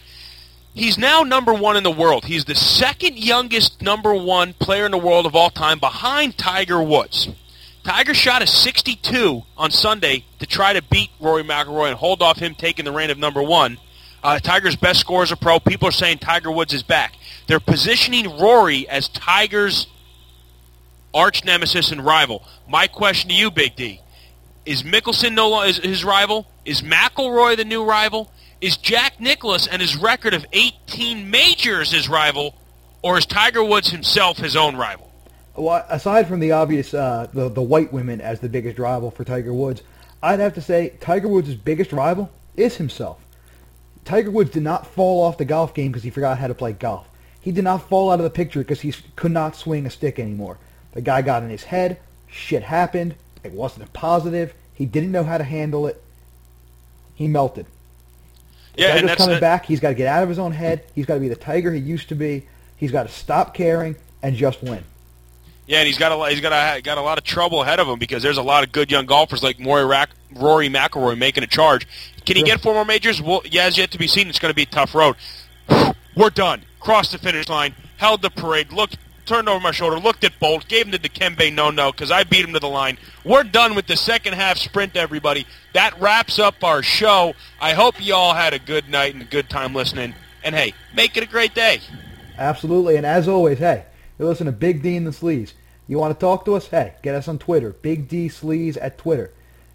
He's 0.74 0.99
now 0.99 1.22
number 1.22 1.55
one 1.55 1.76
in 1.76 1.85
the 1.85 1.91
world. 1.91 2.24
He's 2.24 2.45
the 2.45 2.57
second 2.57 3.16
youngest 3.16 3.80
number 3.80 4.12
one 4.12 4.55
player 4.55 4.85
in 4.85 4.91
the 4.91 4.99
world 4.99 5.24
of 5.24 5.37
all 5.37 5.51
time, 5.51 5.78
behind 5.78 6.37
Tiger 6.37 6.82
Woods. 6.82 7.28
Tiger 7.85 8.14
shot 8.14 8.43
a 8.43 8.47
62 8.47 9.43
on 9.57 9.70
Sunday 9.70 10.24
to 10.41 10.47
try 10.47 10.72
to 10.72 10.82
beat 10.82 11.11
Rory 11.20 11.45
McIlroy 11.45 11.91
and 11.91 11.97
hold 11.97 12.22
off 12.22 12.39
him 12.39 12.57
taking 12.57 12.85
the 12.85 12.93
reign 12.93 13.11
of 13.11 13.18
number 13.18 13.43
one. 13.43 13.78
Uh, 14.25 14.39
Tiger's 14.39 14.75
best 14.75 15.01
score 15.01 15.22
as 15.22 15.31
a 15.33 15.37
pro. 15.37 15.61
People 15.61 15.87
are 15.87 15.93
saying 15.93 16.16
Tiger 16.16 16.51
Woods 16.51 16.72
is 16.72 16.83
back. 16.83 17.12
They're 17.47 17.61
positioning 17.61 18.39
Rory 18.39 18.89
as 18.89 19.07
Tiger's 19.09 19.87
arch 21.12 21.45
nemesis 21.45 21.93
and 21.93 22.03
rival. 22.03 22.43
My 22.66 22.87
question 22.87 23.29
to 23.29 23.37
you, 23.37 23.51
Big 23.51 23.77
D, 23.77 24.01
is 24.64 24.83
Mickelson 24.83 25.35
no 25.35 25.51
longer 25.51 25.79
his 25.79 26.05
rival? 26.07 26.47
Is 26.64 26.81
McIlroy 26.81 27.59
the 27.59 27.66
new 27.66 27.85
rival? 27.85 28.33
Is 28.62 28.79
Jack 28.79 29.20
Nicklaus 29.20 29.66
and 29.66 29.83
his 29.83 29.95
record 29.95 30.33
of 30.33 30.47
18 30.55 31.31
majors 31.31 31.93
his 31.93 32.09
rival, 32.09 32.55
or 33.03 33.18
is 33.18 33.27
Tiger 33.27 33.62
Woods 33.62 33.91
himself 33.91 34.39
his 34.39 34.57
own 34.57 34.75
rival? 34.75 35.12
Well, 35.55 35.85
aside 35.91 36.29
from 36.29 36.41
the 36.41 36.53
obvious, 36.53 36.95
uh, 36.95 37.29
the 37.35 37.51
the 37.51 37.62
white 37.62 37.93
women 37.93 38.22
as 38.22 38.41
the 38.41 38.49
biggest 38.49 38.79
rival 38.79 39.11
for 39.11 39.22
Tiger 39.22 39.53
Woods, 39.53 39.83
I'd 40.22 40.41
have 40.41 40.55
to 40.55 40.62
say 40.62 40.95
Tiger 41.01 41.29
Woods' 41.29 41.55
biggest 41.55 41.93
rival 41.93 42.31
is 42.57 42.77
himself. 42.77 43.24
Tiger 44.05 44.30
Woods 44.30 44.50
did 44.50 44.62
not 44.62 44.86
fall 44.86 45.22
off 45.22 45.38
the 45.38 45.44
golf 45.44 45.74
game 45.74 45.90
because 45.90 46.02
he 46.02 46.11
forgot 46.11 46.38
how 46.38 46.46
to 46.46 46.55
play 46.55 46.72
golf. 46.72 47.09
He 47.40 47.52
did 47.52 47.64
not 47.64 47.88
fall 47.88 48.11
out 48.11 48.20
of 48.20 48.24
the 48.24 48.30
picture 48.30 48.61
because 48.61 48.80
he 48.80 48.94
could 49.16 49.32
not 49.32 49.57
swing 49.57 49.86
a 49.86 49.90
stick 49.90 50.18
anymore. 50.18 50.59
The 50.92 51.00
guy 51.00 51.22
got 51.22 51.42
in 51.42 51.50
his 51.50 51.64
head. 51.64 51.98
Shit 52.26 52.62
happened. 52.62 53.14
It 53.42 53.52
wasn't 53.52 53.88
a 53.88 53.92
positive. 53.92 54.55
He 54.72 54.86
didn't 54.86 55.12
know 55.12 55.24
how 55.24 55.38
to 55.38 55.44
handle 55.44 55.86
it. 55.86 56.02
He 57.14 57.28
melted. 57.28 57.66
Yeah, 58.76 58.96
and 58.96 59.02
Tiger's 59.02 59.16
coming 59.16 59.40
back. 59.40 59.66
He's 59.66 59.80
got 59.80 59.90
to 59.90 59.94
get 59.94 60.09
out 60.09 60.22
of 60.22 60.28
his 60.28 60.38
own 60.38 60.52
head. 60.52 60.84
He's 60.94 61.07
got 61.07 61.14
to 61.14 61.20
be 61.20 61.28
the 61.28 61.36
Tiger 61.36 61.72
he 61.72 61.80
used 61.80 62.09
to 62.09 62.14
be. 62.14 62.46
He's 62.76 62.90
got 62.90 63.05
to 63.05 63.12
stop 63.12 63.55
caring 63.55 63.96
and 64.22 64.34
just 64.34 64.62
win. 64.62 64.82
Yeah, 65.66 65.78
and 65.78 65.86
he's 65.86 65.96
got 65.98 66.12
a 66.12 66.16
lot- 66.16 66.30
he's 66.30 66.40
got 66.40 66.52
a 66.52 66.82
got 66.82 66.98
a 66.98 67.00
lot 67.00 67.16
of 67.18 67.24
trouble 67.24 67.62
ahead 67.62 67.80
of 67.80 67.88
him 67.88 67.98
because 67.98 68.22
there's 68.22 68.36
a 68.36 68.42
lot 68.42 68.64
of 68.64 68.72
good 68.72 68.90
young 68.90 69.06
golfers 69.06 69.42
like 69.42 69.56
Rory, 69.60 69.84
Rack, 69.86 70.10
Rory 70.34 70.68
McIlroy 70.68 71.16
making 71.16 71.42
a 71.42 71.46
charge. 71.46 71.86
Can 72.26 72.36
he 72.36 72.40
Sure. 72.40 72.46
get 72.46 72.60
four 72.62 72.74
more 72.74 72.84
majors? 72.84 73.20
Well, 73.22 73.42
yeah, 73.50 73.64
has 73.64 73.78
yet 73.78 73.90
to 73.92 73.98
be 73.98 74.06
seen. 74.08 74.28
It's 74.28 74.38
going 74.38 74.50
to 74.50 74.54
be 74.56 74.62
a 74.62 74.66
tough 74.66 74.94
road. 74.94 75.16
We're 76.14 76.30
done. 76.30 76.62
Crossed 76.80 77.12
the 77.12 77.18
finish 77.18 77.48
line. 77.48 77.74
Held 77.96 78.22
the 78.22 78.30
parade. 78.30 78.72
Looked, 78.72 78.98
turned 79.26 79.48
over 79.48 79.60
my 79.60 79.70
shoulder. 79.72 79.98
Looked 79.98 80.24
at 80.24 80.38
Bolt. 80.38 80.68
Gave 80.68 80.84
him 80.86 80.90
the 80.92 80.98
Dikembe 80.98 81.52
no 81.52 81.70
no 81.70 81.92
because 81.92 82.10
I 82.10 82.24
beat 82.24 82.44
him 82.44 82.52
to 82.52 82.60
the 82.60 82.68
line. 82.68 82.98
We're 83.24 83.42
done 83.44 83.74
with 83.74 83.86
the 83.86 83.96
second 83.96 84.34
half 84.34 84.58
sprint, 84.58 84.96
everybody. 84.96 85.46
That 85.72 85.98
wraps 86.00 86.38
up 86.38 86.62
our 86.62 86.82
show. 86.82 87.34
I 87.60 87.72
hope 87.72 87.94
you 88.04 88.14
all 88.14 88.34
had 88.34 88.52
a 88.52 88.58
good 88.58 88.88
night 88.90 89.14
and 89.14 89.22
a 89.22 89.26
good 89.26 89.48
time 89.48 89.74
listening. 89.74 90.14
And 90.42 90.54
hey, 90.54 90.74
make 90.94 91.16
it 91.16 91.22
a 91.22 91.26
great 91.26 91.54
day. 91.54 91.80
Absolutely. 92.38 92.96
And 92.96 93.06
as 93.06 93.28
always, 93.28 93.58
hey, 93.58 93.84
you 94.18 94.26
listen 94.26 94.46
to 94.46 94.52
Big 94.52 94.82
D 94.82 94.96
and 94.96 95.06
the 95.06 95.10
Sleaze. 95.10 95.52
You 95.86 95.98
want 95.98 96.14
to 96.14 96.20
talk 96.20 96.44
to 96.44 96.54
us? 96.54 96.68
Hey, 96.68 96.94
get 97.02 97.14
us 97.14 97.28
on 97.28 97.38
Twitter. 97.38 97.70
Big 97.70 98.08
D 98.08 98.28
Sleaze 98.28 98.78
at 98.80 98.98
Twitter. 98.98 99.32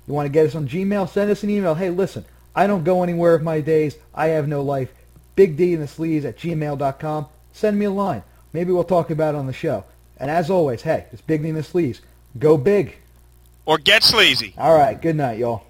You 0.08 0.14
want 0.14 0.26
to 0.26 0.32
get 0.32 0.48
us 0.48 0.56
on 0.56 0.68
Gmail? 0.68 1.10
Send 1.10 1.30
us 1.30 1.44
an 1.44 1.50
email. 1.50 1.76
Hey, 1.76 1.90
listen, 1.90 2.26
I 2.56 2.68
don't 2.68 2.84
go 2.84 3.04
anywhere 3.04 3.36
of 3.36 3.44
my 3.44 3.62
days. 3.62 3.96
I 4.14 4.28
have 4.28 4.48
no 4.48 4.62
life. 4.62 4.92
Big 5.36 5.56
D 5.56 5.74
and 5.74 5.84
the 5.84 5.88
Sleaze 5.88 6.26
at 6.26 6.38
gmail.com. 6.38 7.28
Send 7.54 7.78
me 7.78 7.86
a 7.86 7.92
line. 7.92 8.24
Maybe 8.54 8.72
we'll 8.72 8.84
talk 8.84 9.12
about 9.12 9.36
it 9.36 9.38
on 9.38 9.48
the 9.48 9.54
show. 9.54 9.84
And 10.18 10.32
as 10.32 10.50
always, 10.50 10.82
hey, 10.82 11.06
it's 11.12 11.22
Big 11.22 11.44
D 11.44 11.50
and 11.50 11.58
the 11.58 11.62
Sleaze. 11.62 12.00
Go 12.38 12.58
big. 12.58 12.98
Or 13.66 13.78
get 13.78 14.04
sleazy. 14.04 14.54
All 14.58 14.78
right. 14.78 15.00
Good 15.00 15.16
night, 15.16 15.38
y'all. 15.38 15.64